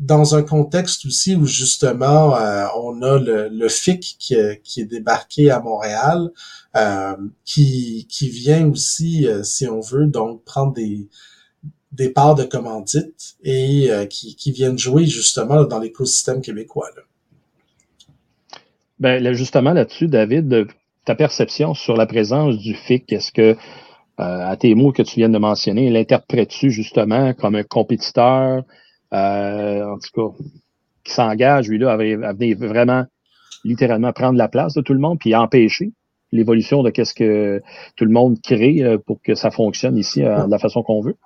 dans 0.02 0.36
un 0.36 0.42
contexte 0.42 1.06
aussi 1.06 1.36
où 1.36 1.46
justement 1.46 2.36
euh, 2.36 2.66
on 2.76 3.04
a 3.04 3.20
le, 3.20 3.70
FIC 3.70 4.18
qui, 4.20 4.36
qui, 4.64 4.82
est 4.82 4.86
débarqué 4.86 5.52
à 5.52 5.60
Montréal, 5.60 6.32
euh, 6.76 7.16
qui, 7.46 8.08
qui 8.10 8.30
vient 8.30 8.68
aussi, 8.68 9.28
euh, 9.28 9.44
si 9.44 9.68
on 9.68 9.80
veut, 9.80 10.08
donc 10.08 10.44
prendre 10.44 10.74
des, 10.74 11.08
des 11.92 12.10
parts 12.10 12.34
de 12.34 12.44
commandite 12.44 13.36
et 13.44 13.92
qui, 14.10 14.36
qui 14.36 14.52
viennent 14.52 14.80
jouer 14.80 15.06
justement 15.06 15.66
dans 15.66 15.80
l'écosystème 15.80 16.42
québécois. 16.42 16.90
Là. 16.96 17.04
Ben, 19.00 19.34
justement 19.34 19.74
là-dessus, 19.74 20.08
David, 20.08 20.68
ta 21.06 21.14
perception 21.14 21.76
sur 21.76 21.96
la 21.96 22.08
présence 22.08 22.58
du 22.58 22.74
FIC, 22.74 23.12
est-ce 23.14 23.32
que 23.32 23.56
à 24.18 24.56
tes 24.56 24.76
mots 24.76 24.92
que 24.92 25.02
tu 25.02 25.16
viens 25.16 25.30
de 25.30 25.38
mentionner, 25.40 25.90
l'interprètes-tu 25.90 26.70
justement 26.70 27.34
comme 27.34 27.56
un 27.56 27.64
compétiteur, 27.64 28.60
euh, 28.60 28.62
en 29.12 29.98
tout 29.98 30.32
cas, 30.32 30.44
qui 31.04 31.14
s'engage, 31.14 31.68
lui-là, 31.68 31.94
à, 31.94 31.98
venir 31.98 32.58
vraiment, 32.58 33.06
littéralement, 33.64 34.12
prendre 34.14 34.38
la 34.38 34.48
place 34.48 34.74
de 34.74 34.82
tout 34.82 34.94
le 34.94 35.00
monde, 35.00 35.20
puis 35.20 35.36
empêcher 35.36 35.92
l'évolution 36.32 36.82
de 36.82 36.90
qu'est-ce 36.90 37.14
que 37.14 37.62
tout 37.98 38.06
le 38.06 38.12
monde 38.12 38.40
crée 38.42 38.84
euh, 38.84 38.98
pour 38.98 39.22
que 39.22 39.36
ça 39.36 39.52
fonctionne 39.52 39.98
ici 39.98 40.24
euh, 40.24 40.46
de 40.46 40.52
la 40.52 40.60
façon 40.60 40.82
qu'on 40.82 41.02
veut? 41.02 41.18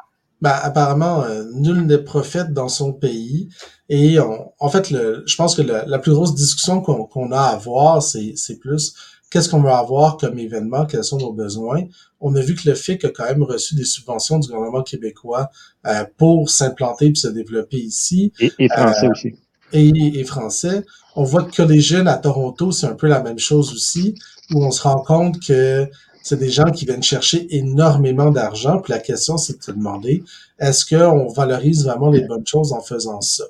Ben, 0.41 0.53
apparemment, 0.63 1.23
nul 1.53 1.85
n'est 1.85 1.99
prophète 1.99 2.51
dans 2.51 2.67
son 2.67 2.91
pays. 2.91 3.49
Et 3.87 4.17
en 4.19 4.69
fait, 4.69 4.91
le, 4.91 5.23
je 5.25 5.35
pense 5.37 5.55
que 5.55 5.61
la 5.61 5.97
plus 5.97 6.11
grosse 6.11 6.35
discussion 6.35 6.81
qu'on 6.81 7.31
a 7.31 7.39
à 7.39 7.53
avoir, 7.53 8.03
c'est 8.03 8.59
plus 8.59 8.93
qu'est-ce 9.29 9.49
qu'on 9.49 9.61
veut 9.61 9.69
avoir 9.69 10.17
comme 10.17 10.39
événement, 10.39 10.85
quels 10.85 11.03
sont 11.03 11.17
nos 11.17 11.33
besoins. 11.33 11.83
On 12.19 12.35
a 12.35 12.41
vu 12.41 12.55
que 12.55 12.69
le 12.69 12.75
FIC 12.75 13.05
a 13.05 13.09
quand 13.09 13.25
même 13.25 13.43
reçu 13.43 13.75
des 13.75 13.85
subventions 13.85 14.39
du 14.39 14.47
gouvernement 14.47 14.83
québécois 14.83 15.49
euh, 15.85 16.05
pour 16.17 16.49
s'implanter 16.49 17.07
et 17.07 17.15
se 17.15 17.27
développer 17.27 17.77
ici. 17.77 18.31
Et, 18.39 18.69
français 18.69 19.05
euh, 19.05 19.11
aussi. 19.11 19.35
Et, 19.73 20.19
et, 20.19 20.23
français. 20.23 20.85
On 21.15 21.23
voit 21.23 21.43
que 21.43 21.61
les 21.61 21.81
jeunes 21.81 22.07
à 22.07 22.17
Toronto, 22.17 22.71
c'est 22.71 22.87
un 22.87 22.93
peu 22.95 23.07
la 23.07 23.21
même 23.21 23.39
chose 23.39 23.73
aussi, 23.73 24.15
où 24.51 24.63
on 24.63 24.71
se 24.71 24.83
rend 24.83 25.01
compte 25.01 25.39
que 25.45 25.89
c'est 26.25 26.39
des 26.39 26.49
gens 26.49 26.71
qui 26.71 26.85
viennent 26.85 27.03
chercher 27.03 27.55
énormément 27.55 28.31
d'argent. 28.31 28.79
Puis 28.79 28.93
la 28.93 28.99
question, 28.99 29.37
c'est 29.37 29.59
de 29.59 29.63
se 29.63 29.71
demander, 29.71 30.23
est-ce 30.59 30.85
qu'on 30.85 31.27
valorise 31.27 31.85
vraiment 31.85 32.09
les 32.09 32.21
bonnes 32.21 32.47
choses 32.47 32.73
en 32.73 32.81
faisant 32.81 33.21
ça? 33.21 33.43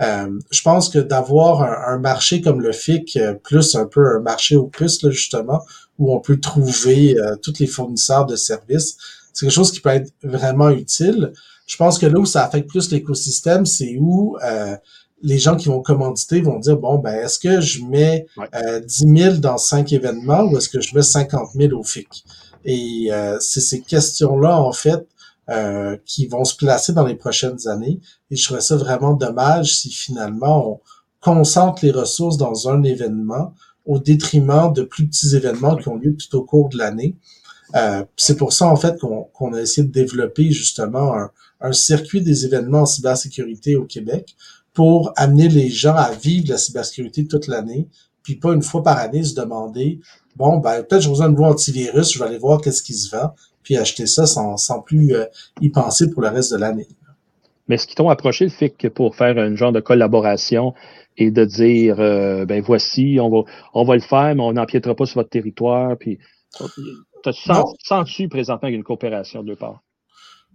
Euh, 0.00 0.38
je 0.50 0.62
pense 0.62 0.88
que 0.88 0.98
d'avoir 0.98 1.62
un, 1.62 1.98
marché 1.98 2.40
comme 2.40 2.60
le 2.60 2.72
FIC, 2.72 3.16
euh, 3.16 3.34
plus 3.34 3.74
un 3.74 3.86
peu 3.86 4.16
un 4.16 4.20
marché 4.20 4.56
au 4.56 4.66
plus, 4.66 5.02
là, 5.02 5.10
justement, 5.10 5.60
où 5.98 6.14
on 6.14 6.20
peut 6.20 6.38
trouver 6.38 7.18
euh, 7.18 7.36
tous 7.36 7.54
les 7.58 7.66
fournisseurs 7.66 8.26
de 8.26 8.36
services. 8.36 8.96
C'est 9.32 9.46
quelque 9.46 9.54
chose 9.54 9.72
qui 9.72 9.80
peut 9.80 9.90
être 9.90 10.12
vraiment 10.22 10.70
utile. 10.70 11.32
Je 11.66 11.76
pense 11.76 11.98
que 11.98 12.06
là 12.06 12.18
où 12.18 12.26
ça 12.26 12.44
affecte 12.44 12.68
plus 12.68 12.90
l'écosystème, 12.90 13.66
c'est 13.66 13.96
où 14.00 14.36
euh, 14.42 14.74
les 15.22 15.38
gens 15.38 15.56
qui 15.56 15.68
vont 15.68 15.82
commanditer 15.82 16.40
vont 16.40 16.58
dire, 16.58 16.76
bon, 16.76 16.98
ben, 16.98 17.14
est-ce 17.24 17.38
que 17.38 17.60
je 17.60 17.84
mets 17.84 18.26
euh, 18.54 18.80
10 18.80 19.06
000 19.16 19.34
dans 19.36 19.58
cinq 19.58 19.92
événements 19.92 20.42
ou 20.44 20.56
est-ce 20.56 20.68
que 20.68 20.80
je 20.80 20.94
mets 20.94 21.02
50 21.02 21.50
000 21.54 21.78
au 21.78 21.82
FIC? 21.82 22.24
Et 22.64 23.08
euh, 23.10 23.36
c'est 23.40 23.60
ces 23.60 23.80
questions-là, 23.80 24.60
en 24.60 24.72
fait, 24.72 25.06
euh, 25.50 25.96
qui 26.04 26.26
vont 26.26 26.44
se 26.44 26.54
placer 26.56 26.92
dans 26.92 27.06
les 27.06 27.14
prochaines 27.14 27.68
années. 27.68 28.00
Et 28.30 28.36
je 28.36 28.44
trouverais 28.44 28.62
ça 28.62 28.76
vraiment 28.76 29.14
dommage 29.14 29.76
si 29.76 29.90
finalement 29.90 30.72
on 30.72 30.80
concentre 31.20 31.84
les 31.84 31.90
ressources 31.90 32.36
dans 32.36 32.68
un 32.68 32.82
événement 32.82 33.54
au 33.86 33.98
détriment 33.98 34.72
de 34.72 34.82
plus 34.82 35.06
petits 35.08 35.34
événements 35.34 35.76
qui 35.76 35.88
ont 35.88 35.96
lieu 35.96 36.16
tout 36.16 36.36
au 36.36 36.44
cours 36.44 36.68
de 36.68 36.76
l'année. 36.76 37.16
Euh, 37.74 38.04
c'est 38.16 38.36
pour 38.36 38.52
ça, 38.52 38.66
en 38.66 38.76
fait, 38.76 38.98
qu'on 38.98 39.52
a 39.52 39.60
essayé 39.60 39.86
de 39.86 39.92
développer 39.92 40.50
justement 40.50 41.14
un, 41.14 41.30
un, 41.60 41.72
circuit 41.72 42.20
des 42.20 42.44
événements 42.44 42.82
en 42.82 42.86
cybersécurité 42.86 43.76
au 43.76 43.84
Québec 43.84 44.36
pour 44.72 45.12
amener 45.16 45.48
les 45.48 45.70
gens 45.70 45.94
à 45.94 46.10
vivre 46.10 46.50
la 46.50 46.58
cybersécurité 46.58 47.26
toute 47.26 47.46
l'année, 47.46 47.88
puis 48.22 48.36
pas 48.36 48.52
une 48.52 48.62
fois 48.62 48.82
par 48.82 48.98
année 48.98 49.24
se 49.24 49.34
demander, 49.34 50.00
bon, 50.36 50.58
ben 50.58 50.82
peut-être 50.82 51.02
j'ai 51.02 51.08
besoin 51.08 51.28
de 51.28 51.32
nouveau 51.32 51.46
antivirus, 51.46 52.12
je 52.12 52.18
vais 52.18 52.26
aller 52.26 52.38
voir 52.38 52.60
qu'est-ce 52.60 52.82
qui 52.82 52.94
se 52.94 53.10
vend, 53.14 53.34
puis 53.62 53.76
acheter 53.76 54.06
ça 54.06 54.26
sans, 54.26 54.56
sans 54.56 54.80
plus 54.80 55.14
euh, 55.14 55.24
y 55.60 55.70
penser 55.70 56.10
pour 56.10 56.22
le 56.22 56.28
reste 56.28 56.52
de 56.52 56.58
l'année. 56.58 56.88
Mais 57.68 57.74
est-ce 57.74 57.86
qu'ils 57.86 57.96
t'ont 57.96 58.08
approché 58.08 58.44
le 58.44 58.50
FIC 58.50 58.88
pour 58.90 59.14
faire 59.14 59.36
un 59.38 59.54
genre 59.54 59.72
de 59.72 59.80
collaboration 59.80 60.74
et 61.18 61.30
de 61.30 61.44
dire 61.44 62.00
euh, 62.00 62.46
ben 62.46 62.62
voici, 62.62 63.18
on 63.20 63.28
va 63.28 63.50
on 63.74 63.84
va 63.84 63.94
le 63.94 64.00
faire, 64.00 64.34
mais 64.34 64.42
on 64.42 64.52
n'empiétera 64.52 64.94
pas 64.94 65.04
sur 65.04 65.16
votre 65.20 65.30
territoire. 65.30 65.96
Puis 65.98 66.18
tu 67.24 67.32
sens-tu 67.82 68.28
présentement 68.28 68.68
une 68.68 68.84
coopération 68.84 69.42
de 69.42 69.54
parts? 69.54 69.82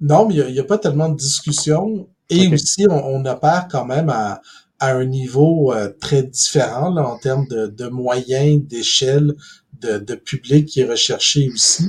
Non, 0.02 0.28
mais 0.28 0.36
il 0.36 0.54
n'y 0.54 0.60
a, 0.60 0.64
pas 0.64 0.78
tellement 0.78 1.10
de 1.10 1.16
discussion. 1.16 2.08
Et 2.30 2.48
aussi, 2.52 2.88
on, 2.90 3.06
on, 3.06 3.26
opère 3.26 3.68
quand 3.70 3.86
même 3.86 4.10
à, 4.10 4.42
à 4.80 4.94
un 4.94 5.06
niveau 5.06 5.72
euh, 5.72 5.90
très 6.02 6.24
différent 6.24 6.90
là, 6.90 7.08
en 7.08 7.18
termes 7.18 7.48
de, 7.48 7.68
de 7.68 7.88
moyens, 7.88 8.62
d'échelle, 8.66 9.36
de, 9.80 9.98
de, 9.98 10.16
public 10.16 10.66
qui 10.66 10.82
est 10.82 10.90
recherché 10.90 11.50
aussi. 11.54 11.86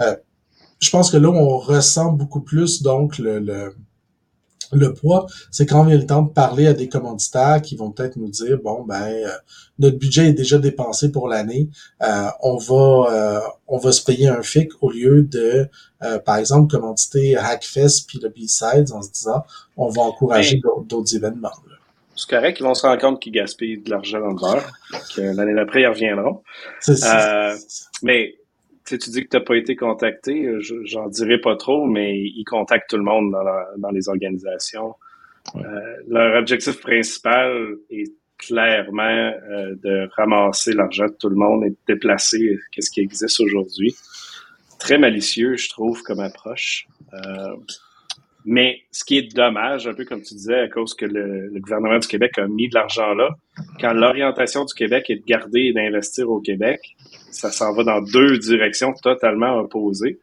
Euh, 0.00 0.14
je 0.78 0.90
pense 0.90 1.10
que 1.10 1.16
là, 1.16 1.28
on 1.28 1.58
ressent 1.58 2.12
beaucoup 2.12 2.40
plus 2.40 2.82
donc 2.82 3.18
le, 3.18 3.38
le, 3.40 3.74
le 4.72 4.92
poids, 4.92 5.26
c'est 5.50 5.66
quand 5.66 5.84
vient 5.84 5.96
le 5.96 6.06
temps 6.06 6.22
de 6.22 6.32
parler 6.32 6.66
à 6.66 6.72
des 6.72 6.88
commanditaires 6.88 7.62
qui 7.62 7.76
vont 7.76 7.90
peut-être 7.90 8.16
nous 8.16 8.28
dire 8.28 8.58
bon 8.62 8.84
ben 8.84 9.02
euh, 9.02 9.30
notre 9.78 9.98
budget 9.98 10.28
est 10.28 10.34
déjà 10.34 10.58
dépensé 10.58 11.10
pour 11.10 11.28
l'année, 11.28 11.68
euh, 12.02 12.28
on 12.42 12.56
va 12.56 13.06
euh, 13.10 13.40
on 13.66 13.78
va 13.78 13.92
se 13.92 14.04
payer 14.04 14.28
un 14.28 14.42
FIC 14.42 14.70
au 14.80 14.90
lieu 14.90 15.22
de 15.22 15.68
par 16.24 16.36
exemple 16.36 16.70
commanditer 16.70 17.36
Hackfest 17.36 18.06
puis 18.06 18.20
le 18.22 18.28
B-Sides 18.28 18.92
en 18.92 19.02
se 19.02 19.10
disant 19.10 19.44
on 19.76 19.88
va 19.88 20.02
encourager 20.02 20.60
d'autres 20.86 21.16
événements. 21.16 21.50
C'est 22.14 22.30
correct, 22.30 22.58
ils 22.58 22.64
vont 22.64 22.74
se 22.74 22.84
rendre 22.84 23.00
compte 23.00 23.20
qu'ils 23.20 23.32
gaspillent 23.32 23.80
de 23.80 23.90
l'argent 23.90 24.18
dans 24.18 24.28
le 24.28 24.34
beurre, 24.34 24.72
que 25.14 25.20
l'année 25.20 25.54
d'après 25.54 25.82
ils 25.82 25.86
reviendront. 25.86 26.42
mais 28.02 28.34
tu 28.96 29.10
dis 29.10 29.24
que 29.24 29.28
tu 29.28 29.36
n'as 29.36 29.42
pas 29.42 29.56
été 29.56 29.76
contacté, 29.76 30.46
euh, 30.46 30.60
j'en 30.84 31.08
dirai 31.08 31.38
pas 31.38 31.56
trop, 31.56 31.86
mais 31.86 32.18
ils 32.18 32.44
contactent 32.44 32.90
tout 32.90 32.96
le 32.96 33.02
monde 33.02 33.34
dans, 33.76 33.90
les 33.90 34.08
organisations. 34.08 34.94
Euh, 35.56 35.60
leur 36.08 36.38
objectif 36.38 36.80
principal 36.80 37.76
est 37.90 38.12
clairement 38.36 39.02
euh, 39.02 39.74
de 39.82 40.08
ramasser 40.16 40.72
l'argent 40.72 41.06
de 41.06 41.16
tout 41.18 41.28
le 41.28 41.36
monde 41.36 41.64
et 41.64 41.70
de 41.70 41.76
déplacer 41.86 42.58
ce 42.78 42.90
qui 42.90 43.00
existe 43.00 43.40
aujourd'hui. 43.40 43.94
Très 44.78 44.98
malicieux, 44.98 45.56
je 45.56 45.68
trouve, 45.68 46.02
comme 46.02 46.20
approche. 46.20 46.86
mais 48.44 48.80
ce 48.92 49.04
qui 49.04 49.18
est 49.18 49.34
dommage, 49.34 49.88
un 49.88 49.94
peu 49.94 50.04
comme 50.04 50.22
tu 50.22 50.34
disais, 50.34 50.60
à 50.60 50.68
cause 50.68 50.94
que 50.94 51.04
le, 51.04 51.48
le 51.48 51.60
gouvernement 51.60 51.98
du 51.98 52.06
Québec 52.06 52.38
a 52.38 52.46
mis 52.46 52.68
de 52.68 52.74
l'argent 52.74 53.12
là, 53.14 53.30
quand 53.80 53.92
l'orientation 53.92 54.64
du 54.64 54.72
Québec 54.74 55.10
est 55.10 55.16
de 55.16 55.24
garder 55.24 55.60
et 55.60 55.72
d'investir 55.72 56.30
au 56.30 56.40
Québec, 56.40 56.80
ça 57.30 57.50
s'en 57.50 57.72
va 57.72 57.84
dans 57.84 58.00
deux 58.00 58.38
directions 58.38 58.92
totalement 59.02 59.58
opposées. 59.58 60.18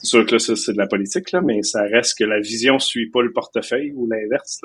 C'est 0.00 0.06
sûr 0.06 0.26
que 0.26 0.32
là, 0.32 0.38
ça, 0.38 0.54
c'est 0.54 0.72
de 0.72 0.78
la 0.78 0.86
politique, 0.86 1.32
là, 1.32 1.40
mais 1.40 1.64
ça 1.64 1.82
reste 1.82 2.18
que 2.18 2.24
la 2.24 2.38
vision 2.38 2.78
suit 2.78 3.10
pas 3.10 3.20
le 3.20 3.32
portefeuille 3.32 3.92
ou 3.96 4.06
l'inverse. 4.06 4.60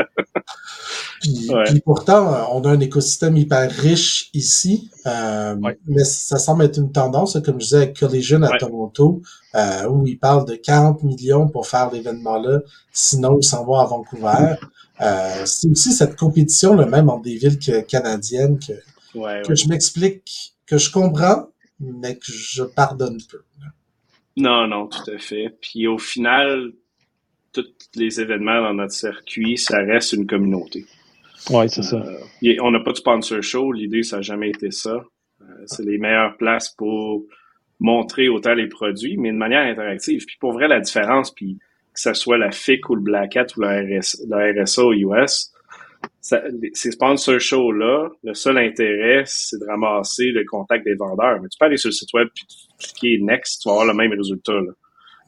puis, 1.22 1.80
pourtant, 1.84 2.54
on 2.54 2.64
a 2.66 2.70
un 2.70 2.80
écosystème 2.80 3.36
hyper 3.36 3.72
riche 3.72 4.30
ici, 4.36 4.92
euh, 5.08 5.56
mais 5.88 6.04
ça 6.04 6.38
semble 6.38 6.66
être 6.66 6.78
une 6.78 6.92
tendance, 6.92 7.36
comme 7.44 7.60
je 7.60 7.66
disais 7.66 7.78
avec 7.78 8.00
Collision 8.00 8.44
à 8.44 8.60
Toronto, 8.60 9.24
euh, 9.56 9.88
où 9.90 10.06
ils 10.06 10.20
parlent 10.20 10.46
de 10.46 10.56
40 10.56 11.02
millions 11.02 11.48
pour 11.48 11.66
faire 11.66 11.90
l'événement-là, 11.92 12.60
sinon 12.92 13.40
ils 13.40 13.44
s'en 13.44 13.66
vont 13.66 13.80
à 13.80 13.86
Vancouver. 13.86 14.54
Euh, 15.02 15.46
c'est 15.46 15.68
aussi 15.68 15.94
cette 15.94 16.16
compétition, 16.16 16.76
là, 16.76 16.86
même 16.86 17.10
entre 17.10 17.24
des 17.24 17.38
villes 17.38 17.58
canadiennes, 17.88 18.60
que, 18.60 19.48
que 19.48 19.56
je 19.56 19.68
m'explique, 19.68 20.54
que 20.68 20.78
je 20.78 20.92
comprends, 20.92 21.48
mais 22.00 22.16
que 22.16 22.32
je 22.32 22.64
pardonne 22.64 23.18
peu. 23.30 23.42
Non, 24.36 24.68
non, 24.68 24.88
tout 24.88 25.10
à 25.12 25.18
fait. 25.18 25.56
Puis 25.62 25.88
au 25.88 25.98
final, 25.98 26.74
tous 27.52 27.66
les 27.96 28.20
événements 28.20 28.62
dans 28.62 28.74
notre 28.74 28.94
circuit, 28.94 29.58
ça 29.58 29.78
reste 29.80 30.14
une 30.14 30.26
communauté. 30.26 30.86
Oui, 31.50 31.70
c'est 31.70 31.84
ça. 31.84 31.98
Euh, 31.98 32.56
on 32.62 32.72
n'a 32.72 32.80
pas 32.80 32.92
de 32.92 32.98
sponsor 32.98 33.42
show. 33.44 33.72
L'idée, 33.72 34.04
ça 34.04 34.18
n'a 34.18 34.22
jamais 34.22 34.50
été 34.50 34.72
ça. 34.72 35.04
Euh, 35.42 35.46
c'est 35.66 35.84
les 35.84 35.98
meilleures 35.98 36.38
places 36.38 36.70
pour 36.70 37.24
montrer 37.80 38.30
autant 38.30 38.54
les 38.54 38.68
produits, 38.68 39.18
mais 39.18 39.32
de 39.32 39.38
manière 39.38 39.66
interactive. 39.66 40.26
Puis 40.26 40.38
pour 40.40 40.54
vrai, 40.54 40.68
la 40.68 40.80
différence, 40.80 41.32
puis 41.32 41.60
que 41.94 42.00
ce 42.00 42.14
soit 42.14 42.38
la 42.38 42.52
FIC 42.52 42.90
ou 42.90 42.96
le 42.96 43.02
Black 43.02 43.36
Hat 43.38 43.48
ou 43.58 43.62
la, 43.62 43.82
RSA 43.82 44.84
aux 44.84 44.94
US, 44.94 45.53
ces 46.22 46.92
sponsor 46.92 47.40
shows-là, 47.40 48.10
le 48.24 48.34
seul 48.34 48.58
intérêt, 48.58 49.24
c'est 49.26 49.60
de 49.60 49.66
ramasser 49.66 50.32
le 50.32 50.46
contact 50.46 50.86
des 50.86 50.96
vendeurs. 50.96 51.42
Mais 51.42 51.50
tu 51.50 51.58
peux 51.60 51.66
aller 51.66 51.78
sur 51.78 51.90
le 51.90 51.94
site 51.94 52.14
web 52.14 52.28
puis 52.34 52.46
cliquer 52.80 53.20
Next, 53.22 53.62
tu 53.62 53.70
vas 53.70 53.74
avoir 53.74 53.88
le 53.88 53.94
même 53.94 54.14
résultat. 54.14 54.54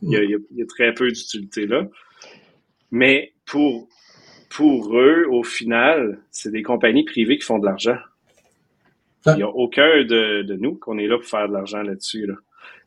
Il, 0.02 0.12
y 0.12 0.62
a, 0.62 0.66
très 0.68 0.94
peu 0.94 1.10
d'utilité 1.10 1.68
là. 1.68 1.86
Mais 2.92 3.34
pour, 3.46 3.88
pour 4.50 4.98
eux, 4.98 5.26
au 5.30 5.44
final, 5.44 6.20
c'est 6.32 6.52
des 6.52 6.64
compagnies 6.64 7.04
privées 7.04 7.38
qui 7.38 7.46
font 7.46 7.60
de 7.60 7.66
l'argent. 7.66 7.98
Il 9.28 9.36
n'y 9.36 9.44
a 9.44 9.50
aucun 9.50 10.04
de, 10.04 10.44
de 10.44 10.56
nous 10.56 10.76
qu'on 10.76 11.00
est 11.00 11.08
là 11.08 11.18
pour 11.18 11.28
faire 11.28 11.48
de 11.48 11.54
l'argent 11.54 11.82
là-dessus. 11.82 12.30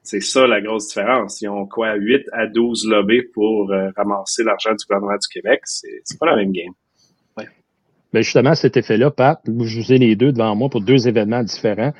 C'est 0.02 0.20
ça 0.20 0.46
la 0.46 0.60
grosse 0.60 0.88
différence. 0.88 1.40
Ils 1.42 1.48
ont 1.48 1.66
quoi, 1.66 1.94
8 1.94 2.28
à 2.32 2.46
12 2.46 2.86
lobbies 2.88 3.22
pour 3.34 3.70
euh, 3.72 3.90
ramasser 3.96 4.44
l'argent 4.44 4.70
du 4.70 4.84
gouvernement 4.86 5.18
du 5.18 5.28
Québec. 5.28 5.60
C'est 5.64 6.18
pas 6.18 6.26
la 6.26 6.36
même 6.36 6.52
game. 6.52 6.72
Mais 8.12 8.20
ben, 8.20 8.22
justement, 8.22 8.54
cet 8.54 8.76
effet-là, 8.76 9.10
Pat, 9.10 9.40
je 9.46 9.80
vous 9.80 9.92
ai 9.92 9.98
les 9.98 10.16
deux 10.16 10.32
devant 10.32 10.54
moi 10.56 10.70
pour 10.70 10.80
deux 10.80 11.08
événements 11.08 11.42
différents. 11.42 11.92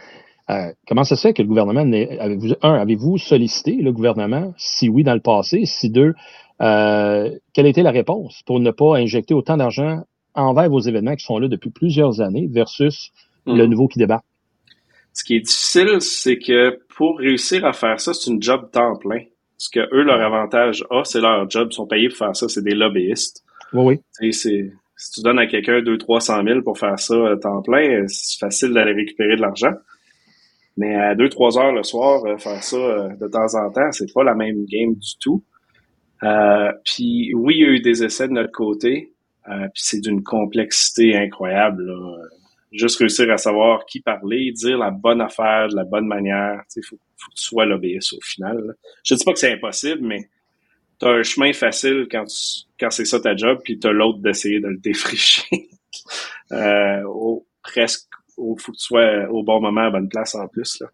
Euh, 0.51 0.73
comment 0.87 1.05
ça 1.05 1.17
se 1.17 1.29
fait 1.29 1.35
que 1.35 1.43
le 1.43 1.49
gouvernement, 1.49 1.81
avez-vous, 1.81 2.55
un, 2.63 2.75
avez-vous 2.75 3.19
sollicité 3.19 3.73
le 3.73 3.93
gouvernement? 3.93 4.55
Si 4.57 4.89
oui, 4.89 5.05
dans 5.05 5.13
le 5.13 5.21
passé. 5.21 5.67
Si 5.67 5.91
deux, 5.91 6.15
euh, 6.63 7.31
quelle 7.53 7.67
a 7.67 7.69
été 7.69 7.83
la 7.83 7.91
réponse 7.91 8.43
pour 8.47 8.59
ne 8.59 8.71
pas 8.71 8.97
injecter 8.97 9.35
autant 9.35 9.59
d'argent 9.59 10.05
envers 10.35 10.71
vos 10.71 10.81
événements 10.81 11.15
qui 11.17 11.25
sont 11.25 11.39
là 11.39 11.49
depuis 11.49 11.71
plusieurs 11.71 12.23
années 12.23 12.49
versus 12.51 13.13
le 13.47 13.67
hmm. 13.67 13.71
nouveau 13.71 13.89
qui 13.89 13.99
débarque? 13.99 14.25
Ce 15.13 15.25
qui 15.25 15.37
est 15.37 15.41
difficile, 15.41 16.01
c'est 16.01 16.39
que 16.39 16.79
pour 16.97 17.19
réussir 17.19 17.67
à 17.67 17.73
faire 17.73 18.01
ça, 18.01 18.15
c'est 18.15 18.31
une 18.31 18.43
job 18.43 18.71
temps 18.71 18.97
plein. 18.97 19.21
Ce 19.59 19.69
que 19.69 19.81
eux, 19.81 20.05
leur 20.05 20.21
avantage 20.23 20.85
a, 20.91 21.03
c'est 21.05 21.21
leur 21.21 21.51
job. 21.51 21.69
Ils 21.73 21.75
sont 21.75 21.87
payés 21.87 22.09
pour 22.09 22.19
faire 22.19 22.37
ça. 22.37 22.49
C'est 22.49 22.63
des 22.63 22.75
lobbyistes. 22.75 23.45
Oui, 23.73 23.99
oui. 24.21 24.33
c'est, 24.33 24.71
si 24.99 25.13
tu 25.13 25.21
donnes 25.23 25.39
à 25.39 25.47
quelqu'un 25.47 25.81
200-300 25.81 26.45
000 26.45 26.63
pour 26.63 26.77
faire 26.77 26.99
ça 26.99 27.15
à 27.31 27.37
temps 27.37 27.63
plein, 27.63 28.05
c'est 28.09 28.39
facile 28.39 28.73
d'aller 28.73 28.93
récupérer 28.93 29.37
de 29.37 29.41
l'argent. 29.41 29.73
Mais 30.77 30.95
à 30.97 31.15
2-3 31.15 31.59
heures 31.59 31.73
le 31.73 31.85
soir, 31.85 32.25
euh, 32.27 32.37
faire 32.37 32.63
ça 32.63 32.77
euh, 32.77 33.09
de 33.17 33.29
temps 33.29 33.55
en 33.55 33.71
temps, 33.71 33.91
c'est 33.93 34.13
pas 34.13 34.25
la 34.25 34.35
même 34.35 34.65
game 34.67 34.95
du 34.95 35.19
tout. 35.21 35.45
Euh, 36.25 36.73
puis 36.85 37.33
oui, 37.35 37.55
il 37.59 37.61
y 37.61 37.65
a 37.65 37.69
eu 37.69 37.81
des 37.81 38.03
essais 38.03 38.27
de 38.27 38.33
notre 38.33 38.53
côté, 38.53 39.13
puis 39.47 39.83
c'est 39.83 40.01
d'une 40.01 40.23
complexité 40.23 41.17
incroyable. 41.17 41.91
Juste 42.73 42.99
réussir 42.99 43.31
à 43.31 43.39
savoir 43.39 43.87
qui 43.87 44.01
parler, 44.01 44.53
dire 44.53 44.77
la 44.77 44.91
bonne 44.91 45.23
affaire 45.23 45.69
de 45.69 45.77
la 45.77 45.85
bonne 45.85 46.07
manière. 46.07 46.61
Il 46.77 46.85
faut, 46.85 46.99
faut, 47.17 47.31
que 47.31 47.37
tu 47.37 47.45
sois 47.45 47.65
lobbyiste 47.65 48.13
au 48.13 48.21
final. 48.21 48.75
Je 49.05 49.15
dis 49.15 49.25
pas 49.25 49.33
que 49.33 49.39
c'est 49.39 49.53
impossible, 49.53 50.01
mais 50.03 50.29
t'as 50.99 51.11
un 51.11 51.23
chemin 51.23 51.53
facile 51.53 52.07
quand 52.11 52.25
quand 52.79 52.91
c'est 52.91 53.05
ça 53.05 53.21
ta 53.21 53.37
job, 53.37 53.61
puis 53.65 53.79
t'as 53.79 53.93
l'autre 53.93 54.19
d'essayer 54.19 54.61
de 54.61 54.69
le 54.69 54.79
défricher. 54.79 55.69
euh, 56.53 57.03
au, 57.05 57.47
presque, 57.63 58.09
au, 58.37 58.57
faut 58.57 58.73
que 58.73 58.77
tu 58.77 58.85
sois 58.85 59.29
au 59.31 59.43
bon 59.43 59.61
moment, 59.61 59.83
à 59.83 59.91
bonne 59.91 60.09
place 60.09 60.35
en 60.35 60.47
plus. 60.49 60.81
Là. 60.81 60.89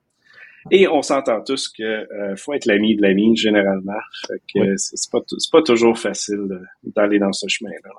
Et 0.70 0.88
on 0.88 1.02
s'entend 1.02 1.42
tous 1.42 1.68
que 1.68 1.82
euh, 1.82 2.36
faut 2.36 2.54
être 2.54 2.64
l'ami 2.64 2.96
de 2.96 3.02
l'ami 3.02 3.36
généralement. 3.36 4.00
Fait 4.26 4.40
que 4.54 4.76
c'est 4.76 5.10
pas 5.10 5.18
c'est 5.26 5.50
pas 5.52 5.62
toujours 5.62 5.98
facile 5.98 6.48
d'aller 6.82 7.18
dans 7.18 7.32
ce 7.32 7.46
chemin-là. 7.48 7.90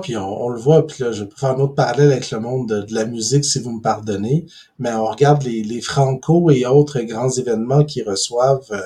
Puis 0.00 0.16
on, 0.16 0.48
le 0.48 0.58
voit, 0.58 0.86
puis 0.86 1.02
là, 1.02 1.12
je 1.12 1.24
peux 1.24 1.36
faire 1.36 1.50
un 1.50 1.60
autre 1.60 1.74
parallèle 1.74 2.12
avec 2.12 2.30
le 2.30 2.40
monde 2.40 2.68
de, 2.68 2.94
la 2.94 3.04
musique, 3.04 3.44
si 3.44 3.58
vous 3.60 3.72
me 3.72 3.82
pardonnez, 3.82 4.46
mais 4.78 4.92
on 4.92 5.06
regarde 5.06 5.42
les, 5.42 5.62
les 5.62 5.80
Franco 5.80 6.50
et 6.50 6.64
autres 6.66 7.00
grands 7.00 7.30
événements 7.30 7.84
qui 7.84 8.02
reçoivent 8.02 8.70
euh, 8.70 8.80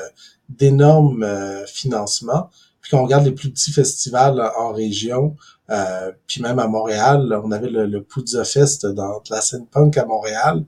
d'énormes 0.48 1.22
euh, 1.22 1.64
financements, 1.66 2.50
puis 2.80 2.90
quand 2.90 3.00
on 3.00 3.04
regarde 3.04 3.24
les 3.24 3.32
plus 3.32 3.50
petits 3.50 3.72
festivals 3.72 4.40
en 4.58 4.72
région, 4.72 5.36
euh, 5.70 6.12
puis 6.26 6.40
même 6.40 6.58
à 6.58 6.68
Montréal, 6.68 7.38
on 7.44 7.50
avait 7.50 7.68
le, 7.68 7.86
le 7.86 8.06
Fest 8.44 8.86
dans 8.86 9.22
la 9.30 9.40
scène 9.40 9.66
punk 9.66 9.98
à 9.98 10.04
Montréal, 10.04 10.64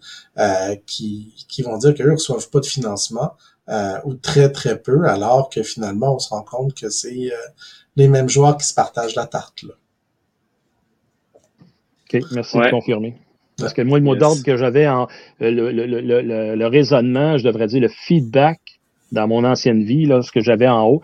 qui, 0.87 1.33
qui 1.49 1.63
vont 1.63 1.79
dire 1.79 1.95
qu'eux 1.95 2.09
ne 2.09 2.13
reçoivent 2.13 2.51
pas 2.51 2.61
de 2.61 2.67
financement, 2.67 3.35
ou 4.05 4.15
très 4.15 4.51
très 4.51 4.81
peu, 4.81 5.07
alors 5.07 5.49
que 5.49 5.63
finalement 5.63 6.17
on 6.17 6.19
se 6.19 6.31
rend 6.31 6.43
compte 6.43 6.75
que 6.75 6.91
c'est 6.91 7.31
les 7.95 8.09
mêmes 8.09 8.29
joueurs 8.29 8.57
qui 8.57 8.67
se 8.67 8.75
partagent 8.75 9.15
la 9.15 9.27
tarte. 9.27 9.63
Là. 9.63 9.75
OK, 12.13 12.23
merci 12.33 12.59
de 12.59 12.71
confirmer. 12.71 13.15
Parce 13.59 13.75
que 13.75 13.83
moi, 13.83 13.99
le 13.99 14.05
mot 14.05 14.15
d'ordre 14.15 14.43
que 14.45 14.57
j'avais 14.57 14.87
en 14.87 15.09
euh, 15.43 15.51
le, 15.51 15.73
le, 15.73 15.87
le, 15.87 16.55
le, 16.55 16.67
raisonnement, 16.67 17.39
je 17.39 17.45
devrais 17.45 17.67
dire 17.67 17.81
le 17.81 17.89
feedback 17.89 18.61
dans 19.11 19.27
mon 19.27 19.45
ancienne 19.45 19.83
vie, 19.83 20.07
là, 20.07 20.23
ce 20.23 20.31
que 20.31 20.41
j'avais 20.41 20.69
en 20.69 20.87
haut, 20.87 21.03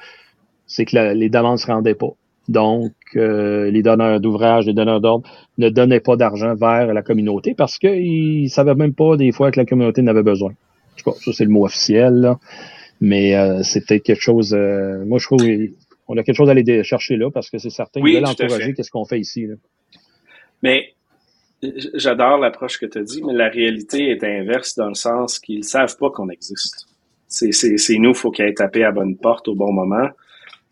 c'est 0.67 0.85
que 0.85 1.15
les 1.15 1.29
demandes 1.29 1.55
ne 1.55 1.59
se 1.59 1.67
rendaient 1.67 1.95
pas. 1.95 2.11
Donc, 2.49 2.93
euh, 3.17 3.71
les 3.71 3.83
donneurs 3.83 4.21
d'ouvrages, 4.21 4.67
les 4.67 4.75
donneurs 4.75 5.01
d'ordre 5.01 5.29
ne 5.59 5.69
donnaient 5.69 6.01
pas 6.01 6.17
d'argent 6.17 6.55
vers 6.55 6.93
la 6.93 7.03
communauté 7.03 7.55
parce 7.55 7.79
qu'ils 7.79 8.45
ne 8.45 8.49
savaient 8.49 8.75
même 8.75 8.95
pas 8.95 9.17
des 9.17 9.33
fois 9.33 9.51
que 9.51 9.59
la 9.59 9.67
communauté 9.67 10.03
n'avait 10.03 10.23
besoin. 10.23 10.53
Je 10.97 11.03
sais 11.03 11.11
pas, 11.11 11.17
ça 11.19 11.33
c'est 11.33 11.45
le 11.45 11.51
mot 11.51 11.65
officiel, 11.65 12.15
là. 12.15 12.39
mais 13.01 13.35
euh, 13.35 13.63
c'est 13.63 13.85
peut-être 13.85 14.05
quelque 14.05 14.23
chose. 14.23 14.55
moi, 14.55 15.19
je 15.19 15.25
trouve 15.25 15.41
on 16.07 16.19
a 16.19 16.23
quelque 16.23 16.37
chose 16.37 16.49
à 16.49 16.53
aller 16.53 16.85
chercher 16.85 17.17
là 17.17 17.31
parce 17.31 17.49
que 17.51 17.59
c'est 17.59 17.71
certain 17.71 18.01
oui, 18.03 18.17
de 18.17 18.21
l'encourager 18.21 18.75
qu'est-ce 18.75 18.91
qu'on 18.91 19.07
fait 19.07 19.19
ici. 19.19 19.47
Là. 19.47 19.55
Mais 20.63 20.95
j'adore 21.95 22.39
l'approche 22.39 22.79
que 22.79 22.87
tu 22.87 22.99
as 22.99 23.03
dit, 23.03 23.23
mais 23.23 23.33
la 23.33 23.49
réalité 23.49 24.11
est 24.11 24.25
inverse 24.25 24.75
dans 24.77 24.89
le 24.89 24.95
sens 24.95 25.39
qu'ils 25.39 25.65
savent 25.65 25.97
pas 25.97 26.11
qu'on 26.11 26.29
existe. 26.29 26.87
C'est, 27.27 27.99
nous, 27.99 28.11
il 28.11 28.15
faut 28.15 28.31
qu'ils 28.31 28.47
aient 28.47 28.55
tapé 28.55 28.85
à 28.85 28.93
bonne 28.93 29.17
porte 29.17 29.49
au 29.49 29.55
bon 29.55 29.73
moment. 29.73 30.09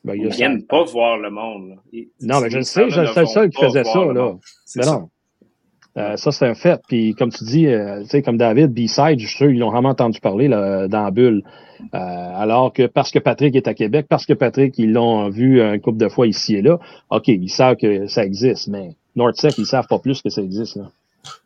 Ben, 0.05 0.15
ils 0.15 0.25
ne 0.25 0.31
viennent 0.31 0.65
pas 0.65 0.85
voir 0.85 1.19
le 1.19 1.31
monde. 1.31 1.77
non, 2.21 2.41
mais 2.41 2.51
je 2.51 2.59
le 2.59 2.63
sais, 2.63 2.89
c'est 2.91 3.21
le 3.21 3.27
seul 3.27 3.51
qui 3.51 3.65
faisait 3.65 3.85
ça. 3.85 4.05
Là. 4.05 4.35
Mais 4.77 4.85
non. 4.85 5.09
Euh, 5.99 6.17
ça, 6.17 6.33
c'est 6.33 6.47
un 6.47 6.55
fait. 6.55 6.81
Puis, 6.89 7.15
comme 7.15 7.31
tu 7.31 7.45
dis, 7.45 7.67
euh, 7.67 8.03
tu 8.03 8.09
sais, 8.09 8.23
comme 8.23 8.39
David, 8.39 8.73
B-Side, 8.73 9.19
je 9.19 9.27
suis 9.27 9.37
sûr, 9.37 9.51
ils 9.51 9.59
l'ont 9.59 9.71
vraiment 9.71 9.91
entendu 9.91 10.21
parler 10.21 10.49
là, 10.49 10.89
dans 10.89 11.03
la 11.03 11.11
bulle. 11.11 11.43
Euh, 11.95 11.99
alors 11.99 12.73
que 12.73 12.87
parce 12.87 13.11
que 13.11 13.19
Patrick 13.19 13.55
est 13.57 13.69
à 13.69 13.75
Québec, 13.75 14.07
parce 14.09 14.25
que 14.25 14.33
Patrick, 14.33 14.79
ils 14.79 14.93
l'ont 14.93 15.29
vu 15.29 15.61
un 15.61 15.79
couple 15.79 15.99
de 15.99 16.09
fois 16.09 16.27
ici 16.27 16.55
et 16.55 16.63
là, 16.63 16.79
OK, 17.11 17.29
ils 17.29 17.51
savent 17.51 17.77
que 17.77 18.07
ça 18.07 18.25
existe, 18.25 18.69
mais 18.69 18.95
NordSec, 19.17 19.59
ils 19.59 19.67
savent 19.67 19.87
pas 19.89 19.99
plus 19.99 20.23
que 20.23 20.31
ça 20.31 20.43
existe. 20.43 20.77
Là. 20.77 20.91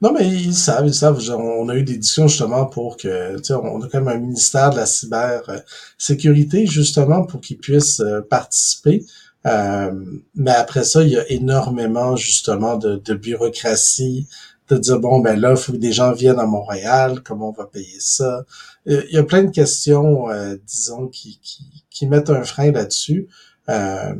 Non, 0.00 0.12
mais 0.12 0.26
ils 0.26 0.54
savent, 0.54 0.86
ils 0.86 0.94
savent. 0.94 1.20
On 1.30 1.68
a 1.68 1.76
eu 1.76 1.82
des 1.82 1.98
discussions 1.98 2.28
justement 2.28 2.66
pour 2.66 2.96
que, 2.96 3.36
tu 3.38 3.44
sais, 3.44 3.54
on 3.54 3.82
a 3.82 3.88
même 3.92 4.08
un 4.08 4.18
ministère 4.18 4.70
de 4.70 4.76
la 4.76 4.86
cybersécurité 4.86 6.66
justement 6.66 7.24
pour 7.24 7.40
qu'ils 7.40 7.58
puissent 7.58 8.02
participer. 8.30 9.04
Euh, 9.46 9.92
mais 10.34 10.50
après 10.50 10.84
ça, 10.84 11.02
il 11.02 11.10
y 11.10 11.16
a 11.16 11.30
énormément 11.30 12.16
justement 12.16 12.76
de, 12.76 13.14
bureaucratie, 13.14 14.26
de 14.68 14.76
dire 14.76 14.98
bon 14.98 15.20
ben 15.20 15.38
là, 15.38 15.52
il 15.52 15.56
faut 15.56 15.72
que 15.72 15.76
des 15.76 15.92
gens 15.92 16.12
viennent 16.12 16.40
à 16.40 16.46
Montréal, 16.46 17.20
comment 17.24 17.50
on 17.50 17.52
va 17.52 17.66
payer 17.66 18.00
ça? 18.00 18.44
Euh, 18.88 19.04
il 19.08 19.14
y 19.14 19.18
a 19.18 19.22
plein 19.22 19.44
de 19.44 19.50
questions, 19.50 20.28
euh, 20.30 20.56
disons, 20.66 21.06
qui, 21.08 21.38
qui, 21.42 21.64
qui, 21.90 22.06
mettent 22.06 22.30
un 22.30 22.42
frein 22.42 22.72
là-dessus. 22.72 23.28
Euh, 23.68 24.14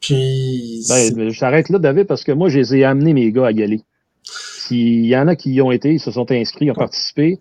puis. 0.00 0.84
Ben, 0.88 1.30
je 1.30 1.38
t'arrête 1.38 1.68
là, 1.68 1.78
David, 1.78 2.06
parce 2.06 2.24
que 2.24 2.32
moi, 2.32 2.48
je 2.48 2.58
les 2.58 2.76
ai 2.76 2.84
amenés 2.84 3.12
mes 3.12 3.30
gars 3.32 3.46
à 3.46 3.52
y 3.52 3.62
aller. 3.62 3.82
S'il 4.22 5.06
y 5.06 5.16
en 5.16 5.28
a 5.28 5.36
qui 5.36 5.52
y 5.52 5.62
ont 5.62 5.70
été, 5.70 5.92
ils 5.94 6.00
se 6.00 6.10
sont 6.10 6.30
inscrits, 6.30 6.70
ont 6.70 6.74
participé, 6.74 7.38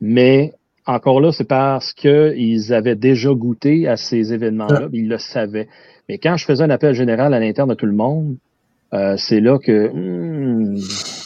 mais 0.00 0.54
encore 0.86 1.20
là, 1.20 1.32
c'est 1.32 1.44
parce 1.44 1.92
qu'ils 1.92 2.72
avaient 2.72 2.96
déjà 2.96 3.32
goûté 3.32 3.86
à 3.86 3.96
ces 3.96 4.32
événements-là, 4.32 4.88
ils 4.92 5.08
le 5.08 5.18
savaient. 5.18 5.68
Mais 6.08 6.18
quand 6.18 6.36
je 6.36 6.44
faisais 6.44 6.64
un 6.64 6.70
appel 6.70 6.94
général 6.94 7.34
à 7.34 7.40
l'interne 7.40 7.68
de 7.68 7.74
tout 7.74 7.86
le 7.86 7.92
monde, 7.92 8.36
euh, 8.92 9.16
c'est 9.16 9.40
là 9.40 9.58
que 9.58 9.88
hmm, 9.92 10.80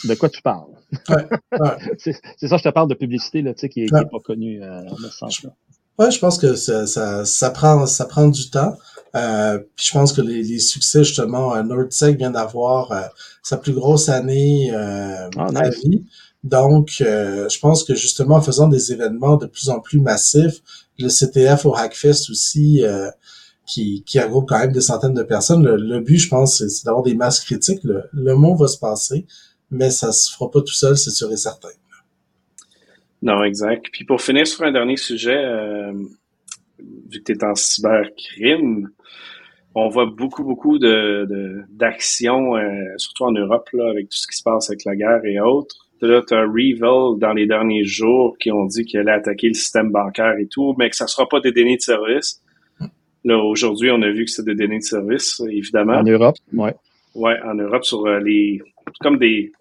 de 0.07 0.15
quoi 0.15 0.29
tu 0.29 0.41
parles? 0.41 0.67
c'est 1.97 2.47
ça, 2.47 2.57
je 2.57 2.63
te 2.63 2.69
parle 2.69 2.89
de 2.89 2.93
publicité 2.93 3.41
là, 3.41 3.53
qui 3.53 3.81
n'est 3.81 3.87
pas 3.87 4.19
connue 4.23 4.61
euh, 4.61 4.83
dans 4.83 4.97
ce 4.97 5.09
sens-là. 5.09 5.49
Oui, 5.97 6.11
je 6.11 6.19
pense 6.19 6.37
que 6.37 6.55
ça, 6.55 6.85
ça, 6.85 7.25
ça, 7.25 7.49
prend, 7.51 7.85
ça 7.85 8.05
prend 8.05 8.27
du 8.27 8.49
temps. 8.49 8.75
Euh, 9.15 9.59
puis 9.75 9.85
je 9.87 9.91
pense 9.93 10.13
que 10.13 10.21
les, 10.21 10.43
les 10.43 10.59
succès, 10.59 11.03
justement, 11.03 11.61
NordSec 11.63 12.17
vient 12.17 12.31
d'avoir 12.31 12.91
euh, 12.91 13.01
sa 13.43 13.57
plus 13.57 13.73
grosse 13.73 14.09
année 14.09 14.71
euh, 14.73 15.29
oh, 15.37 15.55
à 15.55 15.69
vie. 15.69 16.03
Donc, 16.43 16.97
je 16.99 17.59
pense 17.59 17.83
que 17.83 17.95
justement, 17.95 18.35
en 18.35 18.41
faisant 18.41 18.67
des 18.67 18.91
événements 18.91 19.35
de 19.37 19.47
plus 19.47 19.69
en 19.69 19.79
plus 19.79 19.99
massifs, 19.99 20.61
le 20.99 21.09
CTF 21.09 21.65
au 21.65 21.75
Hackfest 21.75 22.29
aussi, 22.29 22.83
qui, 23.65 24.03
qui 24.05 24.19
regroupe 24.19 24.47
quand 24.47 24.59
même 24.59 24.71
des 24.71 24.81
centaines 24.81 25.15
de 25.15 25.23
personnes. 25.23 25.65
Le, 25.65 25.99
but, 26.01 26.17
je 26.17 26.29
pense, 26.29 26.63
c'est 26.63 26.85
d'avoir 26.85 27.03
des 27.03 27.15
masses 27.15 27.39
critiques. 27.39 27.83
Le, 27.83 28.03
le, 28.13 28.35
mot 28.35 28.55
va 28.55 28.67
se 28.67 28.77
passer, 28.77 29.25
mais 29.71 29.89
ça 29.89 30.11
se 30.11 30.31
fera 30.31 30.51
pas 30.51 30.61
tout 30.61 30.73
seul, 30.73 30.95
c'est 30.95 31.09
sûr 31.09 31.31
et 31.31 31.37
certain. 31.37 31.69
Non, 33.25 33.43
exact. 33.43 33.87
Puis 33.91 34.05
pour 34.05 34.21
finir 34.21 34.45
sur 34.45 34.63
un 34.65 34.71
dernier 34.71 34.97
sujet, 34.97 35.35
euh, 35.35 35.93
vu 37.09 37.23
que 37.23 37.31
tu 37.31 37.31
es 37.31 37.43
en 37.43 37.55
cybercrime, 37.55 38.89
on 39.75 39.89
voit 39.89 40.05
beaucoup, 40.05 40.43
beaucoup 40.43 40.79
de, 40.79 41.63
d'actions, 41.69 42.55
euh, 42.55 42.63
surtout 42.97 43.25
en 43.25 43.31
Europe, 43.33 43.69
là, 43.73 43.89
avec 43.89 44.05
tout 44.09 44.17
ce 44.17 44.27
qui 44.27 44.37
se 44.37 44.43
passe 44.43 44.69
avec 44.69 44.85
la 44.85 44.95
guerre 44.95 45.23
et 45.25 45.39
autres. 45.39 45.75
Là, 46.01 46.21
tu 46.27 46.33
as 46.33 46.41
Revil 46.41 47.19
dans 47.19 47.33
les 47.33 47.45
derniers 47.45 47.83
jours 47.83 48.37
qui 48.37 48.51
ont 48.51 48.65
dit 48.65 48.85
qu'il 48.85 48.99
allait 48.99 49.11
attaquer 49.11 49.47
le 49.47 49.53
système 49.53 49.91
bancaire 49.91 50.37
et 50.39 50.47
tout, 50.47 50.75
mais 50.77 50.89
que 50.89 50.95
ça 50.95 51.07
sera 51.07 51.27
pas 51.27 51.39
des 51.39 51.51
données 51.51 51.77
de 51.77 51.81
service. 51.81 52.41
Là, 53.23 53.37
aujourd'hui, 53.37 53.89
on 53.91 54.01
a 54.01 54.11
vu 54.11 54.25
que 54.25 54.31
c'est 54.31 54.45
des 54.45 54.55
données 54.55 54.79
de 54.79 54.83
service, 54.83 55.41
évidemment. 55.49 55.97
En 55.97 56.03
Europe, 56.03 56.35
oui. 56.53 56.69
Oui, 57.15 57.31
en 57.43 57.55
Europe, 57.55 57.83
sur 57.83 58.05
euh, 58.05 58.19
les. 58.19 58.61
comme 59.01 59.17
des, 59.17 59.51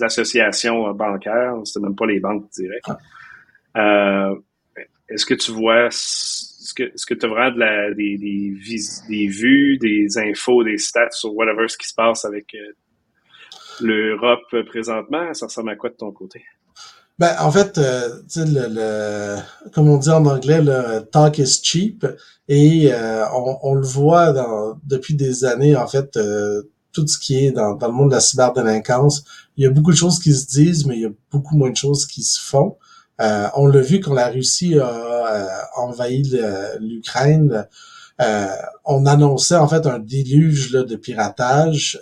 associations 0.00 0.88
euh, 0.88 0.92
bancaires, 0.92 1.54
c'est 1.64 1.80
même 1.80 1.94
pas 1.94 2.06
les 2.06 2.20
banques 2.20 2.50
directes. 2.50 2.90
Euh, 3.76 4.34
est-ce 5.08 5.26
que 5.26 5.34
tu 5.34 5.52
vois. 5.52 5.86
Est-ce 5.86 7.06
que 7.06 7.14
tu 7.14 7.26
as 7.26 7.28
vraiment 7.28 7.54
de 7.54 7.60
la, 7.60 7.94
des, 7.94 8.18
des, 8.18 9.26
vues, 9.28 9.78
des 9.78 10.18
infos, 10.18 10.62
des 10.62 10.78
stats 10.78 11.10
sur 11.12 11.34
whatever 11.34 11.66
ce 11.68 11.76
qui 11.78 11.88
se 11.88 11.94
passe 11.94 12.24
avec 12.24 12.54
l'Europe 13.80 14.64
présentement? 14.66 15.32
Ça 15.34 15.46
ressemble 15.46 15.70
à 15.70 15.76
quoi 15.76 15.90
de 15.90 15.96
ton 15.96 16.12
côté? 16.12 16.44
Ben, 17.18 17.34
en 17.40 17.50
fait, 17.50 17.78
euh, 17.78 18.22
le, 18.36 18.68
le, 18.70 19.36
comme 19.72 19.88
on 19.88 19.98
dit 19.98 20.10
en 20.10 20.24
anglais, 20.24 20.62
le 20.62 21.00
talk 21.00 21.38
is 21.38 21.60
cheap. 21.62 22.06
Et 22.46 22.92
euh, 22.92 23.24
on, 23.34 23.58
on, 23.62 23.74
le 23.74 23.86
voit 23.86 24.32
dans, 24.32 24.78
depuis 24.86 25.14
des 25.14 25.44
années, 25.44 25.74
en 25.74 25.88
fait, 25.88 26.16
euh, 26.16 26.62
tout 26.92 27.06
ce 27.08 27.18
qui 27.18 27.44
est 27.44 27.50
dans, 27.50 27.74
dans, 27.74 27.88
le 27.88 27.92
monde 27.92 28.10
de 28.10 28.14
la 28.14 28.20
cyberdélinquance. 28.20 29.24
Il 29.56 29.64
y 29.64 29.66
a 29.66 29.70
beaucoup 29.70 29.90
de 29.90 29.96
choses 29.96 30.20
qui 30.20 30.32
se 30.32 30.46
disent, 30.46 30.86
mais 30.86 30.96
il 30.96 31.02
y 31.02 31.06
a 31.06 31.12
beaucoup 31.32 31.56
moins 31.56 31.70
de 31.70 31.76
choses 31.76 32.06
qui 32.06 32.22
se 32.22 32.40
font. 32.40 32.76
Euh, 33.20 33.48
on 33.56 33.66
l'a 33.66 33.80
vu 33.80 34.00
quand 34.00 34.14
la 34.14 34.28
Russie 34.28 34.78
a 34.78 35.68
envahi 35.76 36.22
l'Ukraine. 36.80 37.66
on 38.84 39.06
annonçait 39.06 39.56
en 39.56 39.68
fait 39.68 39.86
un 39.86 39.98
déluge 39.98 40.72
là, 40.72 40.84
de 40.84 40.96
piratage. 40.96 42.00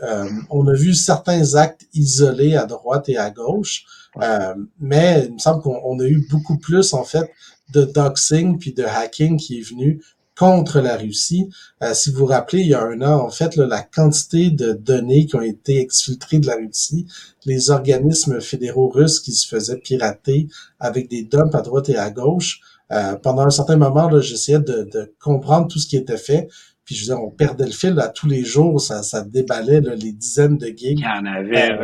on 0.51 0.67
a 0.67 0.75
vu 0.75 0.95
certains 0.95 1.55
actes 1.55 1.87
isolés 1.95 2.57
à 2.57 2.67
droite 2.67 3.09
et 3.09 3.17
à 3.17 3.31
gauche. 3.31 3.87
Euh, 4.23 4.55
mais 4.81 5.25
il 5.27 5.35
me 5.35 5.39
semble 5.39 5.63
qu'on 5.63 5.99
a 6.01 6.05
eu 6.05 6.27
beaucoup 6.31 6.59
plus, 6.59 6.93
en 6.95 7.05
fait, 7.05 7.31
de 7.73 7.85
doxing 7.85 8.59
puis 8.59 8.73
de 8.73 8.85
hacking 8.85 9.37
qui 9.37 9.59
est 9.59 9.69
venu 9.69 10.03
contre 10.37 10.81
la 10.81 10.97
Russie. 10.97 11.49
Euh, 11.83 11.95
si 11.95 12.11
vous 12.11 12.19
vous 12.19 12.27
rappelez, 12.27 12.61
il 12.61 12.69
y 12.69 12.75
a 12.75 12.83
un 12.83 13.01
an, 13.03 13.25
en 13.25 13.31
fait, 13.31 13.57
la 13.57 13.83
quantité 13.83 14.51
de 14.51 14.73
données 14.73 15.27
qui 15.27 15.37
ont 15.37 15.43
été 15.43 15.81
exfiltrées 15.81 16.39
de 16.39 16.47
la 16.47 16.57
Russie, 16.57 17.07
les 17.45 17.71
organismes 17.71 18.41
fédéraux 18.41 18.89
russes 18.89 19.21
qui 19.21 19.33
se 19.33 19.49
faisaient 19.49 19.79
pirater 19.79 20.49
avec 20.79 21.09
des 21.09 21.23
dumps 21.23 21.55
à 21.55 21.63
droite 21.63 21.89
et 21.89 21.97
à 21.97 22.11
gauche, 22.11 22.61
euh, 22.93 23.17
pendant 23.17 23.43
un 23.43 23.51
certain 23.51 23.77
moment, 23.77 24.09
j'essayais 24.21 24.61
de, 24.61 24.89
de, 24.93 25.13
comprendre 25.21 25.67
tout 25.69 25.79
ce 25.79 25.89
qui 25.89 25.97
était 25.97 26.19
fait. 26.19 26.49
Puis 26.85 26.95
je 26.95 27.01
veux 27.01 27.17
dire, 27.17 27.25
on 27.25 27.31
perdait 27.31 27.67
le 27.67 27.73
fil 27.73 27.99
à 27.99 28.09
tous 28.09 28.29
les 28.29 28.45
jours, 28.45 28.81
ça, 28.81 29.03
ça 29.03 29.23
déballait 29.23 29.81
les 29.81 30.13
dizaines 30.13 30.57
de 30.57 30.67
gigs. 30.67 31.01
Il 31.01 31.01
y 31.01 31.07
en 31.07 31.25
avait. 31.27 31.77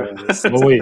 oui 0.64 0.80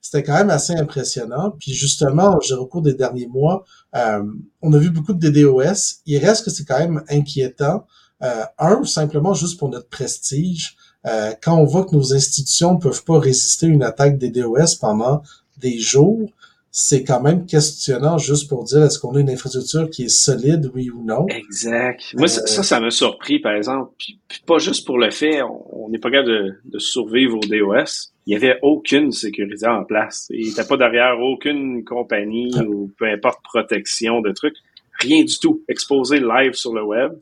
c'était 0.00 0.22
quand 0.22 0.34
même 0.34 0.50
assez 0.50 0.74
impressionnant. 0.74 1.54
Puis 1.58 1.72
justement, 1.72 2.38
au 2.58 2.66
cours 2.66 2.82
des 2.82 2.94
derniers 2.94 3.26
mois, 3.26 3.64
euh, 3.94 4.22
on 4.62 4.72
a 4.72 4.78
vu 4.78 4.90
beaucoup 4.90 5.12
de 5.12 5.28
DDoS. 5.28 6.00
Il 6.06 6.18
reste 6.18 6.44
que 6.44 6.50
c'est 6.50 6.64
quand 6.64 6.78
même 6.78 7.02
inquiétant. 7.08 7.86
Euh, 8.22 8.44
un, 8.58 8.84
simplement 8.84 9.34
juste 9.34 9.58
pour 9.58 9.68
notre 9.68 9.88
prestige. 9.88 10.76
Euh, 11.06 11.32
quand 11.40 11.56
on 11.56 11.64
voit 11.64 11.84
que 11.84 11.94
nos 11.94 12.14
institutions 12.14 12.74
ne 12.74 12.80
peuvent 12.80 13.04
pas 13.04 13.18
résister 13.18 13.66
à 13.66 13.68
une 13.68 13.82
attaque 13.82 14.18
DDoS 14.18 14.78
pendant 14.80 15.22
des 15.58 15.78
jours, 15.78 16.30
c'est 16.70 17.02
quand 17.02 17.20
même 17.20 17.46
questionnant 17.46 18.18
juste 18.18 18.48
pour 18.48 18.64
dire 18.64 18.84
est-ce 18.84 18.98
qu'on 18.98 19.14
a 19.14 19.20
une 19.20 19.30
infrastructure 19.30 19.88
qui 19.90 20.04
est 20.04 20.08
solide, 20.08 20.70
oui 20.74 20.90
ou 20.90 21.02
non. 21.02 21.26
Exact. 21.28 22.14
Moi, 22.14 22.28
ça, 22.28 22.62
ça 22.62 22.80
m'a 22.80 22.90
surpris, 22.90 23.38
par 23.38 23.54
exemple. 23.54 23.92
Puis, 23.98 24.20
pas 24.46 24.58
juste 24.58 24.86
pour 24.86 24.98
le 24.98 25.10
fait, 25.10 25.40
on 25.42 25.88
n'est 25.88 25.98
pas 25.98 26.10
capable 26.10 26.28
de, 26.28 26.54
de, 26.64 26.78
survivre 26.78 27.36
au 27.36 27.40
DOS. 27.40 28.12
Il 28.28 28.36
n'y 28.36 28.44
avait 28.44 28.58
aucune 28.60 29.10
sécurité 29.10 29.66
en 29.66 29.84
place. 29.84 30.26
Il 30.28 30.48
n'était 30.48 30.66
pas 30.66 30.76
derrière 30.76 31.18
aucune 31.18 31.82
compagnie 31.82 32.50
ah. 32.58 32.62
ou 32.62 32.92
peu 32.98 33.06
importe 33.06 33.42
protection 33.42 34.20
de 34.20 34.32
trucs. 34.32 34.56
Rien 35.00 35.24
du 35.24 35.38
tout. 35.38 35.64
Exposé 35.66 36.20
live 36.20 36.52
sur 36.52 36.74
le 36.74 36.84
web. 36.84 37.12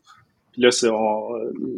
Puis 0.52 0.62
là, 0.62 0.72
c'est 0.72 0.88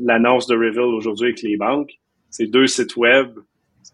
l'annonce 0.03 0.47
de 0.47 0.55
Reveal 0.55 0.95
aujourd'hui 0.95 1.27
avec 1.27 1.43
les 1.43 1.59
banques. 1.59 1.99
C'est 2.31 2.47
deux 2.47 2.67
sites 2.67 2.97
web 2.97 3.39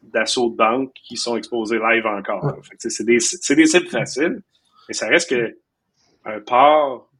d'assaut 0.04 0.50
de 0.50 0.54
banque 0.54 0.92
qui 1.02 1.16
sont 1.16 1.36
exposés 1.36 1.78
live 1.78 2.06
encore. 2.06 2.56
C'est 2.78 3.04
des, 3.04 3.14
des 3.16 3.66
cibles 3.66 3.88
faciles, 3.88 4.40
mais 4.86 4.94
ça 4.94 5.08
reste 5.08 5.30
que 5.30 5.56
un 6.24 6.38
port 6.38 7.10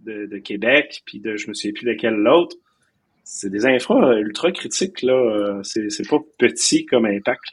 de, 0.00 0.38
Québec, 0.38 1.02
puis 1.06 1.20
de 1.20 1.36
je 1.36 1.46
me 1.46 1.54
souviens 1.54 1.74
plus 1.74 1.86
lequel 1.86 2.14
l'autre, 2.14 2.56
c'est 3.24 3.50
des 3.50 3.66
infras 3.66 4.14
ultra 4.18 4.52
critiques. 4.52 5.02
là. 5.02 5.60
C'est 5.62 6.08
pas 6.08 6.18
petit 6.38 6.86
comme 6.86 7.06
impact. 7.06 7.44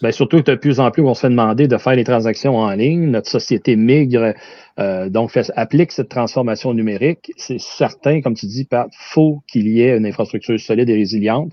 Ben, 0.00 0.10
surtout 0.10 0.42
que 0.42 0.50
de 0.50 0.56
plus 0.56 0.80
en 0.80 0.90
plus, 0.90 1.02
on 1.02 1.14
se 1.14 1.20
fait 1.20 1.30
demander 1.30 1.68
de 1.68 1.78
faire 1.78 1.94
les 1.94 2.02
transactions 2.02 2.56
en 2.56 2.72
ligne. 2.72 3.10
Notre 3.10 3.30
société 3.30 3.76
migre, 3.76 4.34
euh, 4.80 5.08
donc 5.08 5.30
fait, 5.30 5.52
applique 5.54 5.92
cette 5.92 6.08
transformation 6.08 6.74
numérique. 6.74 7.32
C'est 7.36 7.60
certain, 7.60 8.20
comme 8.20 8.34
tu 8.34 8.46
dis, 8.46 8.64
Pat, 8.64 8.88
faut 9.12 9.44
qu'il 9.46 9.68
y 9.68 9.80
ait 9.80 9.96
une 9.96 10.04
infrastructure 10.04 10.58
solide 10.58 10.90
et 10.90 10.94
résiliente 10.94 11.52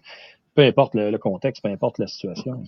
peu 0.60 0.66
importe 0.66 0.94
le, 0.96 1.18
contexte, 1.18 1.64
peu 1.64 1.70
importe 1.70 2.00
la 2.00 2.08
situation. 2.08 2.64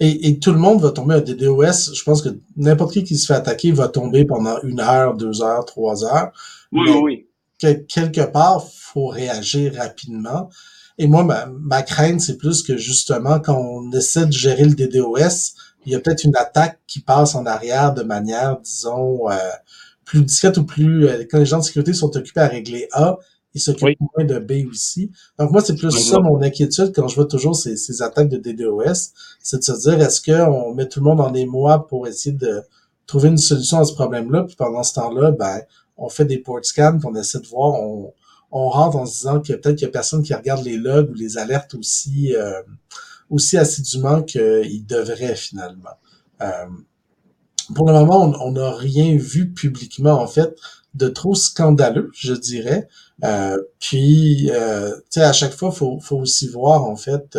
Et, 0.00 0.38
tout 0.38 0.52
le 0.52 0.58
monde 0.58 0.80
va 0.80 0.90
tomber 0.90 1.14
à 1.14 1.20
des 1.20 1.34
DOS. 1.34 1.92
Je 1.94 2.02
pense 2.04 2.22
que 2.22 2.28
n'importe 2.56 2.92
qui 2.92 3.04
qui 3.04 3.16
se 3.16 3.26
fait 3.26 3.34
attaquer 3.34 3.72
va 3.72 3.88
tomber 3.88 4.24
pendant 4.24 4.60
une 4.62 4.80
heure, 4.80 5.16
deux 5.16 5.42
heures, 5.42 5.64
trois 5.64 6.04
heures. 6.04 6.30
Oui, 6.72 6.90
oui. 7.02 7.26
Quelque 7.58 8.24
part, 8.26 8.66
faut 8.68 9.06
réagir 9.06 9.74
rapidement. 9.76 10.50
Et 10.98 11.06
moi, 11.06 11.24
ma, 11.24 11.82
crainte, 11.82 12.20
c'est 12.20 12.36
plus 12.36 12.62
que 12.62 12.76
justement, 12.76 13.40
quand 13.40 13.56
on 13.56 13.90
essaie 13.92 14.26
de 14.26 14.32
gérer 14.32 14.64
le 14.64 14.74
DDoS, 14.74 15.54
il 15.86 15.92
y 15.92 15.94
a 15.94 16.00
peut-être 16.00 16.24
une 16.24 16.36
attaque 16.36 16.80
qui 16.86 17.00
passe 17.00 17.34
en 17.34 17.46
arrière 17.46 17.92
de 17.94 18.02
manière, 18.02 18.58
disons, 18.60 19.30
euh, 19.30 19.36
plus 20.04 20.22
discrète 20.22 20.56
ou 20.56 20.64
plus... 20.64 21.08
Euh, 21.08 21.24
quand 21.30 21.38
les 21.38 21.46
gens 21.46 21.58
de 21.58 21.64
sécurité 21.64 21.92
sont 21.92 22.16
occupés 22.16 22.40
à 22.40 22.48
régler 22.48 22.88
A, 22.92 23.18
il 23.54 23.60
s'occupe 23.60 23.98
moins 24.00 24.24
de 24.24 24.38
B 24.38 24.68
aussi. 24.68 25.10
Donc 25.38 25.50
moi, 25.52 25.60
c'est 25.60 25.76
plus 25.76 25.90
ça 25.90 26.18
mon 26.18 26.42
inquiétude 26.42 26.92
quand 26.94 27.06
je 27.06 27.14
vois 27.14 27.26
toujours 27.26 27.54
ces, 27.54 27.76
ces 27.76 28.02
attaques 28.02 28.28
de 28.28 28.36
DDoS, 28.36 29.12
c'est 29.40 29.58
de 29.58 29.62
se 29.62 29.88
dire 29.88 30.00
est-ce 30.00 30.20
qu'on 30.20 30.74
met 30.74 30.88
tout 30.88 31.00
le 31.00 31.04
monde 31.04 31.20
en 31.20 31.32
émoi 31.34 31.86
pour 31.86 32.06
essayer 32.08 32.34
de 32.34 32.62
trouver 33.06 33.28
une 33.28 33.38
solution 33.38 33.78
à 33.78 33.84
ce 33.84 33.92
problème-là, 33.92 34.44
puis 34.44 34.56
pendant 34.56 34.82
ce 34.82 34.94
temps-là, 34.94 35.30
ben, 35.30 35.60
on 35.96 36.08
fait 36.08 36.24
des 36.24 36.38
port 36.38 36.64
scans, 36.64 36.98
on 37.04 37.14
essaie 37.14 37.40
de 37.40 37.46
voir, 37.46 37.74
on, 37.74 38.12
on 38.50 38.68
rentre 38.68 38.96
en 38.96 39.06
se 39.06 39.18
disant 39.18 39.40
que 39.40 39.52
peut-être 39.52 39.76
qu'il 39.76 39.86
y 39.86 39.88
a 39.88 39.92
personne 39.92 40.22
qui 40.22 40.34
regarde 40.34 40.64
les 40.64 40.76
logs 40.76 41.10
ou 41.10 41.14
les 41.14 41.38
alertes 41.38 41.74
aussi 41.74 42.34
euh, 42.36 42.62
aussi 43.30 43.56
assidûment 43.56 44.22
qu'il 44.22 44.86
devrait 44.86 45.34
finalement. 45.34 45.96
Euh, 46.40 46.66
pour 47.74 47.86
le 47.86 47.92
moment, 47.94 48.32
on 48.40 48.52
n'a 48.52 48.72
rien 48.72 49.16
vu 49.16 49.52
publiquement, 49.52 50.20
en 50.20 50.26
fait, 50.26 50.54
de 50.94 51.08
trop 51.08 51.34
scandaleux, 51.34 52.10
je 52.14 52.34
dirais. 52.34 52.88
Euh, 53.24 53.56
puis, 53.80 54.50
tu 54.50 54.52
sais, 55.08 55.22
à 55.22 55.32
chaque 55.32 55.54
fois, 55.54 55.72
faut, 55.72 55.98
faut 55.98 56.18
aussi 56.18 56.46
voir, 56.48 56.84
en 56.84 56.96
fait, 56.96 57.38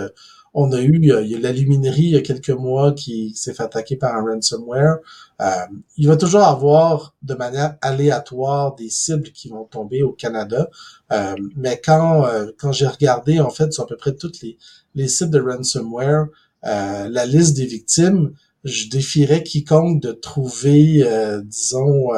on 0.56 0.72
a 0.72 0.82
eu, 0.82 1.00
il 1.02 1.28
y 1.28 1.36
a 1.36 1.40
la 1.40 1.52
luminerie 1.52 2.04
il 2.04 2.10
y 2.12 2.16
a 2.16 2.22
quelques 2.22 2.50
mois 2.50 2.94
qui 2.94 3.34
s'est 3.36 3.54
fait 3.54 3.64
attaquer 3.64 3.98
par 3.98 4.16
un 4.16 4.24
ransomware. 4.24 4.98
Euh, 5.42 5.52
il 5.98 6.08
va 6.08 6.16
toujours 6.16 6.44
avoir 6.44 7.14
de 7.22 7.34
manière 7.36 7.76
aléatoire 7.82 8.74
des 8.76 8.90
cibles 8.90 9.32
qui 9.32 9.50
vont 9.50 9.66
tomber 9.66 10.02
au 10.02 10.14
Canada. 10.14 10.70
Euh, 11.12 11.36
mais 11.58 11.82
quand, 11.84 12.26
quand 12.58 12.72
j'ai 12.72 12.88
regardé, 12.88 13.40
en 13.40 13.50
fait, 13.50 13.74
sur 13.74 13.84
à 13.84 13.88
peu 13.88 13.98
près 13.98 14.16
toutes 14.16 14.42
les, 14.42 14.58
les 14.96 15.10
cibles 15.10 15.32
de 15.32 15.42
ransomware, 15.42 16.28
la 16.64 17.26
liste 17.26 17.56
des 17.58 17.66
victimes, 17.66 18.32
je 18.64 18.90
défierais 18.90 19.44
quiconque 19.44 20.02
de 20.02 20.14
trouver, 20.14 21.06
disons, 21.44 22.12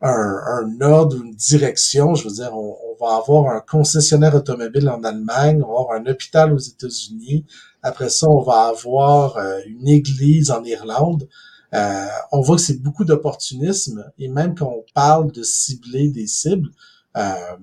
un, 0.00 0.36
un, 0.46 0.80
ordre 0.80 1.16
ou 1.18 1.24
une 1.24 1.34
direction. 1.34 2.14
Je 2.14 2.24
veux 2.28 2.34
dire, 2.34 2.50
on, 2.54 2.76
on, 2.90 3.04
va 3.04 3.16
avoir 3.16 3.54
un 3.54 3.60
concessionnaire 3.60 4.34
automobile 4.34 4.88
en 4.88 5.02
Allemagne, 5.04 5.62
on 5.62 5.72
va 5.72 5.80
avoir 5.80 5.92
un 5.92 6.06
hôpital 6.06 6.52
aux 6.52 6.58
États-Unis. 6.58 7.44
Après 7.82 8.10
ça, 8.10 8.26
on 8.28 8.42
va 8.42 8.64
avoir 8.64 9.36
euh, 9.36 9.58
une 9.66 9.88
église 9.88 10.50
en 10.50 10.62
Irlande. 10.64 11.28
Euh, 11.72 12.06
on 12.32 12.40
voit 12.40 12.56
que 12.56 12.62
c'est 12.62 12.82
beaucoup 12.82 13.04
d'opportunisme 13.04 14.10
et 14.18 14.28
même 14.28 14.54
quand 14.54 14.66
on 14.66 14.84
parle 14.92 15.30
de 15.30 15.42
cibler 15.42 16.08
des 16.08 16.26
cibles, 16.26 16.68
euh, 17.16 17.56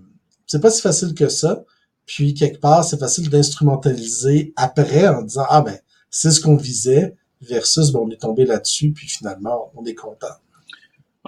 c'est 0.46 0.62
pas 0.62 0.72
si 0.72 0.82
facile 0.82 1.14
que 1.14 1.28
ça. 1.28 1.64
Puis 2.06 2.34
quelque 2.34 2.60
part, 2.60 2.86
c'est 2.86 3.00
facile 3.00 3.30
d'instrumentaliser 3.30 4.54
après 4.56 5.08
en 5.10 5.24
disant 5.24 5.46
ah 5.50 5.62
ben 5.62 5.78
c'est 6.10 6.32
ce 6.32 6.40
qu'on 6.40 6.56
visait 6.56 7.18
versus 7.42 7.92
bon 7.92 8.08
on 8.08 8.10
est 8.12 8.22
tombé 8.22 8.46
là-dessus 8.46 8.94
puis 8.94 9.08
finalement 9.08 9.72
on 9.76 9.84
est 9.86 9.96
content. 9.96 10.36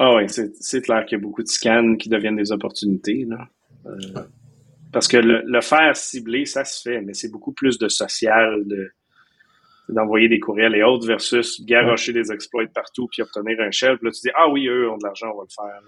Ah 0.02 0.16
oui, 0.16 0.24
c'est 0.30 0.82
clair 0.82 1.06
qu'il 1.06 1.18
y 1.18 1.22
a 1.22 1.22
beaucoup 1.22 1.44
de 1.44 1.50
scans 1.50 1.98
qui 1.98 2.08
deviennent 2.08 2.38
des 2.38 2.54
opportunités. 2.54 3.26
Là. 3.28 3.50
Euh, 3.86 4.22
parce 4.94 5.10
que 5.10 5.18
le, 5.18 5.62
faire 5.62 5.94
cibler, 5.98 6.46
ça 6.46 6.64
se 6.64 6.82
fait, 6.82 7.02
mais 7.02 7.14
c'est 7.14 7.28
beaucoup 7.28 7.52
plus 7.52 7.78
de 7.78 7.90
social, 7.90 8.66
de 8.66 8.92
d'envoyer 9.90 10.30
des 10.30 10.40
courriels 10.40 10.76
et 10.76 10.84
autres 10.84 11.08
versus 11.08 11.66
garocher 11.66 12.14
des 12.14 12.32
exploits 12.32 12.68
partout 12.74 13.08
puis 13.12 13.24
obtenir 13.24 13.60
un 13.60 13.72
shell. 13.72 13.98
Puis 13.98 14.06
là, 14.06 14.12
tu 14.12 14.22
dis, 14.22 14.30
ah 14.38 14.48
oui, 14.48 14.68
eux 14.68 14.90
ont 14.90 14.98
de 14.98 15.04
l'argent, 15.04 15.32
on 15.34 15.40
va 15.40 15.46
le 15.50 15.54
faire. 15.54 15.82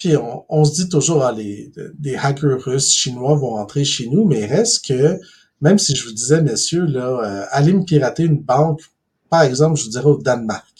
Puis 0.00 0.16
on, 0.48 0.64
se 0.64 0.74
dit 0.74 0.88
toujours, 0.88 1.22
ah, 1.22 1.32
les, 1.32 1.70
hackers 2.16 2.60
russes, 2.60 2.92
chinois 2.92 3.36
vont 3.36 3.54
entrer 3.54 3.84
chez 3.84 4.08
nous, 4.08 4.24
mais 4.24 4.44
reste 4.44 4.86
que, 4.86 5.16
même 5.60 5.78
si 5.78 5.94
je 5.94 6.04
vous 6.04 6.12
disais, 6.12 6.42
messieurs, 6.42 6.84
là, 6.84 7.20
euh, 7.22 7.46
allez 7.52 7.72
me 7.72 7.84
pirater 7.84 8.24
une 8.24 8.42
banque, 8.42 8.80
par 9.30 9.42
exemple, 9.42 9.78
je 9.78 9.84
vous 9.84 9.90
dirais 9.90 10.06
au 10.06 10.20
Danemark. 10.20 10.75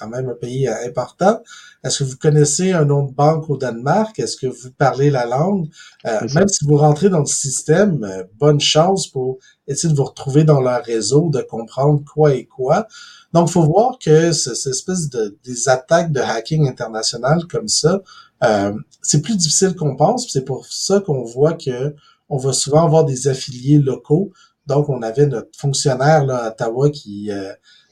Quand 0.00 0.08
même 0.08 0.30
un 0.30 0.34
pays 0.34 0.66
euh, 0.66 0.86
important. 0.86 1.42
Est-ce 1.84 2.00
que 2.00 2.04
vous 2.04 2.16
connaissez 2.16 2.72
un 2.72 2.84
nom 2.84 3.04
de 3.04 3.12
banque 3.12 3.48
au 3.48 3.56
Danemark? 3.56 4.18
Est-ce 4.18 4.36
que 4.36 4.46
vous 4.46 4.70
parlez 4.76 5.10
la 5.10 5.26
langue? 5.26 5.68
Euh, 6.06 6.20
même 6.34 6.48
si 6.48 6.64
vous 6.66 6.76
rentrez 6.76 7.08
dans 7.08 7.20
le 7.20 7.26
système, 7.26 8.04
euh, 8.04 8.24
bonne 8.38 8.60
chance 8.60 9.06
pour 9.06 9.38
essayer 9.66 9.92
de 9.92 9.96
vous 9.96 10.04
retrouver 10.04 10.44
dans 10.44 10.60
leur 10.60 10.82
réseau, 10.82 11.30
de 11.30 11.40
comprendre 11.40 12.02
quoi 12.12 12.34
et 12.34 12.46
quoi. 12.46 12.86
Donc, 13.32 13.48
il 13.48 13.52
faut 13.52 13.62
voir 13.62 13.98
que 13.98 14.32
cette 14.32 14.66
espèce 14.66 15.08
de 15.08 15.38
des 15.44 15.68
attaques 15.68 16.12
de 16.12 16.20
hacking 16.20 16.68
international 16.68 17.46
comme 17.46 17.68
ça, 17.68 18.02
euh, 18.42 18.72
c'est 19.00 19.22
plus 19.22 19.36
difficile 19.36 19.74
qu'on 19.74 19.96
pense. 19.96 20.28
C'est 20.30 20.44
pour 20.44 20.66
ça 20.66 21.00
qu'on 21.00 21.24
voit 21.24 21.54
que 21.54 21.94
on 22.28 22.36
va 22.36 22.52
souvent 22.52 22.84
avoir 22.84 23.04
des 23.04 23.28
affiliés 23.28 23.78
locaux. 23.78 24.32
Donc, 24.66 24.88
on 24.88 25.02
avait 25.02 25.26
notre 25.26 25.56
fonctionnaire 25.56 26.24
là, 26.26 26.44
à 26.44 26.48
Ottawa 26.50 26.90
qui 26.90 27.30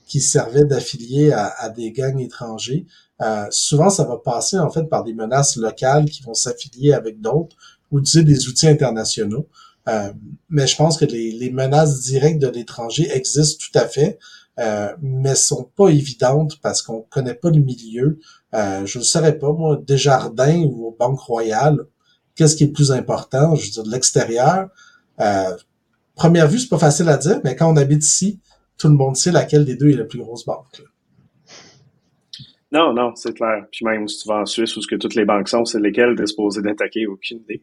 qui 0.08 0.20
servait 0.20 0.64
d'affilié 0.64 1.32
à, 1.32 1.68
des 1.68 1.92
gangs 1.92 2.18
étrangers. 2.18 2.86
Euh, 3.20 3.46
souvent, 3.50 3.90
ça 3.90 4.04
va 4.04 4.16
passer 4.16 4.58
en 4.58 4.70
fait 4.70 4.84
par 4.84 5.04
des 5.04 5.12
menaces 5.12 5.56
locales 5.56 6.06
qui 6.06 6.22
vont 6.22 6.34
s'affilier 6.34 6.92
avec 6.92 7.20
d'autres 7.20 7.56
ou 7.90 8.00
utiliser 8.00 8.24
des 8.24 8.48
outils 8.48 8.68
internationaux. 8.68 9.46
Euh, 9.88 10.12
mais 10.50 10.66
je 10.66 10.76
pense 10.76 10.98
que 10.98 11.04
les, 11.04 11.50
menaces 11.50 12.00
directes 12.00 12.40
de 12.40 12.48
l'étranger 12.48 13.08
existent 13.14 13.64
tout 13.64 13.78
à 13.78 13.86
fait, 13.86 14.18
euh, 14.58 14.92
mais 15.00 15.34
sont 15.34 15.70
pas 15.76 15.88
évidentes 15.88 16.60
parce 16.60 16.82
qu'on 16.82 17.02
connaît 17.02 17.34
pas 17.34 17.50
le 17.50 17.60
milieu. 17.60 18.18
Euh, 18.54 18.84
je 18.84 18.98
ne 18.98 19.04
saurais 19.04 19.38
pas, 19.38 19.52
moi, 19.52 19.80
Desjardins 19.86 20.62
ou 20.62 20.94
Banque 20.98 21.20
Royale, 21.20 21.78
qu'est-ce 22.34 22.56
qui 22.56 22.64
est 22.64 22.68
plus 22.68 22.92
important? 22.92 23.54
Je 23.54 23.64
veux 23.64 23.70
dire, 23.70 23.82
de 23.84 23.90
l'extérieur. 23.90 24.68
Première 26.14 26.48
vue, 26.48 26.58
c'est 26.58 26.68
pas 26.68 26.78
facile 26.78 27.08
à 27.08 27.16
dire, 27.16 27.40
mais 27.44 27.54
quand 27.54 27.72
on 27.72 27.76
habite 27.76 28.04
ici, 28.04 28.40
tout 28.78 28.88
le 28.88 28.94
monde 28.94 29.16
sait 29.16 29.32
laquelle 29.32 29.64
des 29.64 29.76
deux 29.76 29.90
est 29.90 29.96
la 29.96 30.04
plus 30.04 30.18
grosse 30.18 30.44
banque. 30.44 30.78
Là? 30.78 30.84
Non, 32.70 32.92
non, 32.92 33.14
c'est 33.14 33.34
clair. 33.34 33.66
Puis 33.72 33.84
même 33.84 34.06
si 34.08 34.22
tu 34.22 34.28
vas 34.28 34.40
en 34.40 34.44
Suisse 34.44 34.76
où 34.76 34.82
ce 34.82 34.86
que 34.86 34.96
toutes 34.96 35.14
les 35.14 35.24
banques 35.24 35.48
sont, 35.48 35.64
c'est 35.64 35.80
lesquelles 35.80 36.14
tu 36.16 36.22
es 36.22 36.26
supposé 36.26 36.60
d'attaquer, 36.60 37.06
aucune 37.06 37.38
idée. 37.38 37.62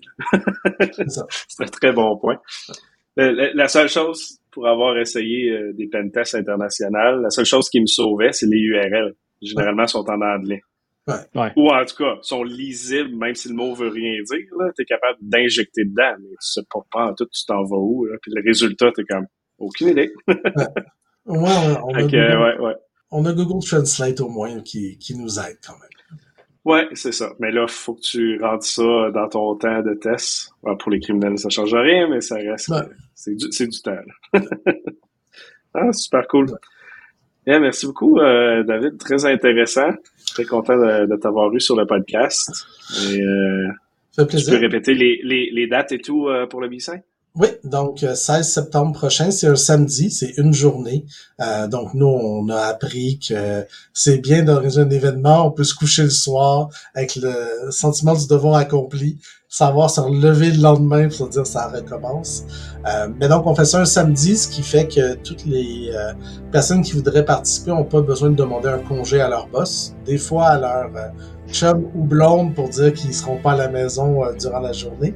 c'est 1.47 1.63
un 1.63 1.67
très 1.67 1.91
bon 1.91 2.17
point. 2.17 2.39
La, 3.15 3.67
seule 3.67 3.87
chose 3.87 4.39
pour 4.51 4.67
avoir 4.67 4.97
essayé 4.97 5.51
euh, 5.51 5.73
des 5.73 5.87
pentests 5.87 6.35
internationales, 6.35 7.21
la 7.21 7.29
seule 7.29 7.45
chose 7.45 7.69
qui 7.69 7.79
me 7.79 7.85
sauvait, 7.85 8.33
c'est 8.33 8.47
les 8.47 8.57
URL. 8.57 9.15
Généralement, 9.41 9.85
sont 9.85 10.09
en 10.09 10.21
anglais. 10.21 10.61
Ouais. 11.07 11.51
Ou 11.55 11.69
en 11.69 11.85
tout 11.85 11.97
cas, 11.97 12.15
sont 12.21 12.43
lisibles, 12.43 13.15
même 13.15 13.35
si 13.35 13.49
le 13.49 13.53
mot 13.53 13.75
veut 13.75 13.89
rien 13.89 14.15
dire. 14.23 14.47
Tu 14.75 14.81
es 14.81 14.85
capable 14.85 15.19
d'injecter 15.21 15.85
dedans, 15.85 16.15
mais 16.19 16.29
tu 16.29 16.35
sais 16.39 16.61
pas, 16.69 16.79
pas 16.91 17.11
en 17.11 17.13
tout, 17.13 17.27
tu 17.27 17.45
t'en 17.45 17.63
vas 17.63 17.77
où. 17.77 18.05
Là, 18.05 18.17
puis 18.21 18.31
le 18.33 18.41
résultat, 18.43 18.91
tu 18.91 19.05
comme 19.05 19.27
aucune 19.59 19.89
idée. 19.89 20.11
ouais. 21.25 21.77
On, 21.83 21.93
ouais, 21.93 22.57
ouais 22.59 22.75
on 23.11 23.25
a 23.25 23.33
Google 23.33 23.65
Translate 23.65 24.19
au 24.21 24.29
moins 24.29 24.59
qui, 24.61 24.97
qui 24.97 25.15
nous 25.17 25.39
aide 25.39 25.57
quand 25.65 25.73
même. 25.73 26.19
Ouais, 26.65 26.87
c'est 26.93 27.11
ça. 27.11 27.33
Mais 27.39 27.51
là, 27.51 27.65
il 27.67 27.71
faut 27.71 27.93
que 27.93 28.01
tu 28.01 28.41
rentres 28.41 28.65
ça 28.65 29.11
dans 29.13 29.29
ton 29.29 29.55
temps 29.55 29.81
de 29.81 29.93
test. 29.93 30.51
pour 30.79 30.91
les 30.91 30.99
criminels, 30.99 31.37
ça 31.37 31.49
change 31.49 31.73
rien, 31.73 32.09
mais 32.09 32.21
ça 32.21 32.35
reste. 32.35 32.73
C'est 33.13 33.35
du, 33.35 33.47
du, 33.47 33.81
temps. 33.81 33.95
ah, 35.75 35.93
super 35.93 36.27
cool. 36.27 36.47
merci 37.45 37.85
beaucoup, 37.85 38.17
euh, 38.19 38.63
David. 38.63 38.97
Très 38.97 39.25
intéressant. 39.25 39.91
Très 40.33 40.45
content 40.45 40.75
de, 40.75 41.15
t'avoir 41.17 41.53
eu 41.53 41.59
sur 41.59 41.75
le 41.75 41.85
podcast. 41.85 42.51
Et, 43.11 43.21
euh, 43.21 43.67
fait 44.15 44.25
plaisir. 44.25 44.53
Tu 44.53 44.59
peux 44.59 44.65
répéter 44.65 44.95
les, 44.95 45.21
les, 45.23 45.51
les 45.51 45.67
dates 45.67 45.91
et 45.91 45.99
tout 45.99 46.27
euh, 46.27 46.47
pour 46.47 46.61
le 46.61 46.67
b 46.67 46.79
oui, 47.37 47.49
donc 47.65 47.99
16 47.99 48.29
euh, 48.29 48.43
septembre 48.43 48.93
prochain, 48.93 49.29
c'est 49.29 49.47
un 49.47 49.57
samedi, 49.57 50.09
c'est 50.09 50.37
une 50.37 50.53
journée. 50.53 51.05
Euh, 51.41 51.67
donc 51.67 51.93
nous, 51.93 52.07
on 52.07 52.47
a 52.47 52.61
appris 52.61 53.19
que 53.19 53.65
c'est 53.93 54.19
bien 54.19 54.43
d'organiser 54.43 54.81
un 54.81 54.89
événement, 54.89 55.45
on 55.45 55.51
peut 55.51 55.65
se 55.65 55.75
coucher 55.75 56.03
le 56.03 56.11
soir 56.11 56.69
avec 56.93 57.17
le 57.17 57.71
sentiment 57.71 58.15
du 58.15 58.27
devoir 58.27 58.55
accompli, 58.55 59.17
savoir 59.57 59.89
se 59.89 60.01
relever 60.01 60.51
le 60.51 60.61
lendemain 60.61 61.07
pour 61.07 61.27
se 61.27 61.31
dire 61.31 61.47
ça 61.47 61.67
recommence. 61.67 62.43
Euh, 62.87 63.07
mais 63.19 63.29
donc 63.29 63.47
on 63.47 63.55
fait 63.55 63.65
ça 63.65 63.79
un 63.79 63.85
samedi, 63.85 64.35
ce 64.35 64.47
qui 64.47 64.61
fait 64.61 64.87
que 64.87 65.15
toutes 65.15 65.45
les 65.45 65.91
personnes 66.51 66.81
qui 66.81 66.93
voudraient 66.93 67.25
participer 67.25 67.71
n'ont 67.71 67.85
pas 67.85 68.01
besoin 68.01 68.29
de 68.29 68.35
demander 68.35 68.69
un 68.69 68.79
congé 68.79 69.21
à 69.21 69.29
leur 69.29 69.47
boss. 69.47 69.95
Des 70.05 70.17
fois 70.17 70.47
à 70.47 70.59
leur 70.59 70.89
chum 71.51 71.89
ou 71.95 72.03
blonde 72.03 72.53
pour 72.53 72.69
dire 72.69 72.93
qu'ils 72.93 73.13
seront 73.13 73.37
pas 73.37 73.53
à 73.53 73.55
la 73.55 73.69
maison 73.69 74.23
euh, 74.23 74.33
durant 74.33 74.59
la 74.59 74.71
journée. 74.71 75.13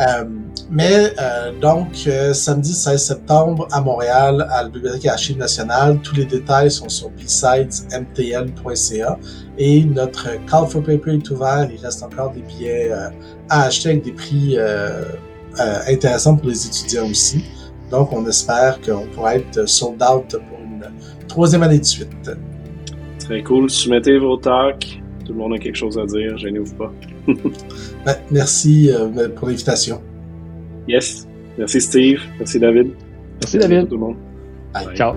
Euh, 0.00 0.24
mais 0.70 1.12
euh, 1.20 1.52
donc, 1.60 2.08
samedi 2.32 2.72
16 2.72 3.04
septembre 3.04 3.68
à 3.70 3.80
Montréal, 3.80 4.46
à 4.50 4.62
la 4.62 4.68
Bibliothèque 4.68 5.06
Archives 5.06 5.38
nationale, 5.38 5.98
tous 6.02 6.16
les 6.16 6.24
détails 6.24 6.70
sont 6.70 6.88
sur 6.88 7.10
bsidesmtl.ca 7.10 9.18
et 9.58 9.84
notre 9.84 10.28
call 10.46 10.66
for 10.66 10.82
paper 10.82 11.14
est 11.14 11.30
ouvert. 11.30 11.68
Il 11.72 11.80
reste 11.84 12.02
encore 12.02 12.32
des 12.32 12.42
billets 12.42 12.90
à 13.48 13.62
acheter 13.64 13.90
avec 13.90 14.04
des 14.04 14.12
prix 14.12 14.56
intéressants 15.86 16.36
pour 16.36 16.48
les 16.48 16.66
étudiants 16.66 17.08
aussi. 17.08 17.44
Donc, 17.90 18.12
on 18.12 18.26
espère 18.26 18.80
qu'on 18.80 19.06
pourra 19.08 19.36
être 19.36 19.68
sold 19.68 20.02
out 20.02 20.36
pour 20.48 20.58
une 20.60 20.82
troisième 21.28 21.62
année 21.62 21.78
de 21.78 21.84
suite. 21.84 22.30
Très 23.18 23.42
cool. 23.42 23.68
Soumettez 23.68 24.18
vos 24.18 24.38
talks 24.38 25.02
tout 25.24 25.32
le 25.32 25.38
monde 25.38 25.54
a 25.54 25.58
quelque 25.58 25.76
chose 25.76 25.98
à 25.98 26.06
dire, 26.06 26.36
gênez-vous 26.36 26.74
pas. 26.74 26.92
Ben, 28.04 28.16
merci 28.32 28.90
euh, 28.90 29.28
pour 29.28 29.46
l'invitation. 29.46 30.02
Yes. 30.88 31.28
Merci 31.56 31.80
Steve. 31.80 32.20
Merci 32.38 32.58
David. 32.58 32.90
Merci, 33.40 33.58
David. 33.58 33.88
tout 33.88 33.94
le 33.94 34.00
monde. 34.00 34.16
Ciao. 34.94 35.14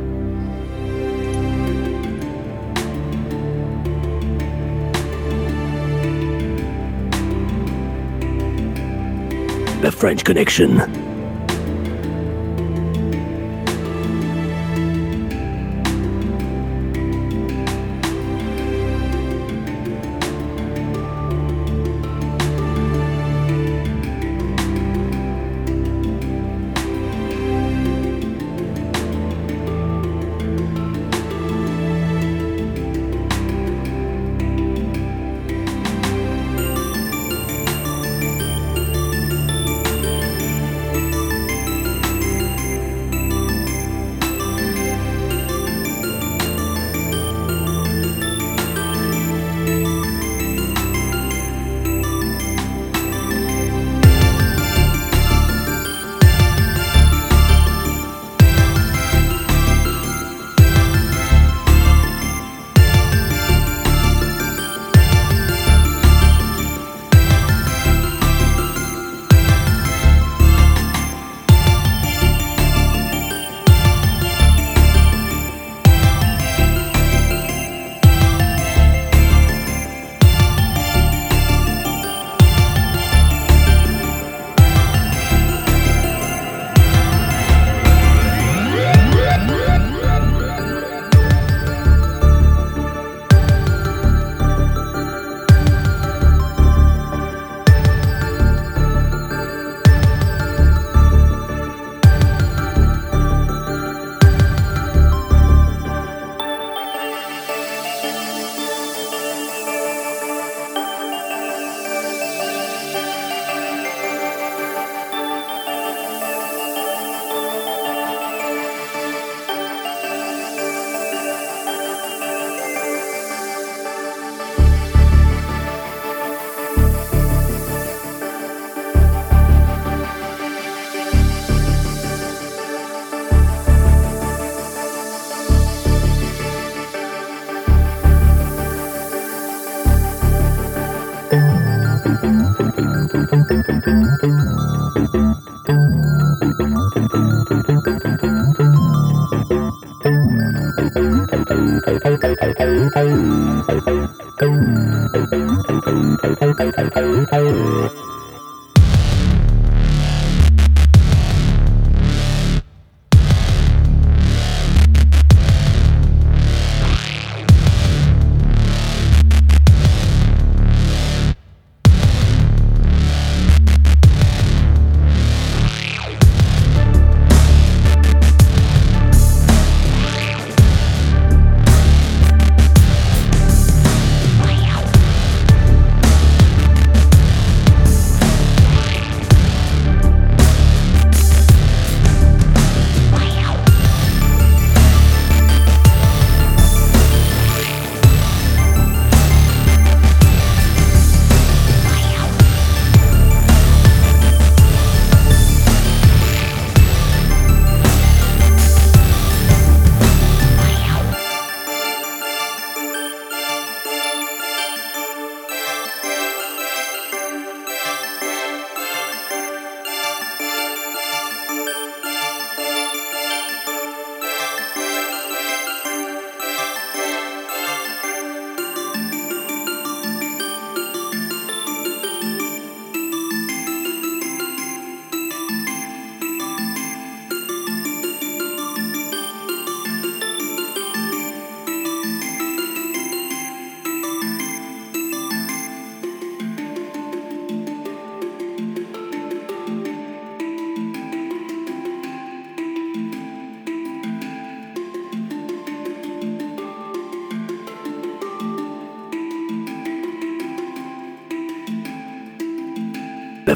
The 9.85 9.91
French 9.91 10.23
Connection. 10.23 11.14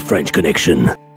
French 0.10 0.32
Connection. 0.34 1.09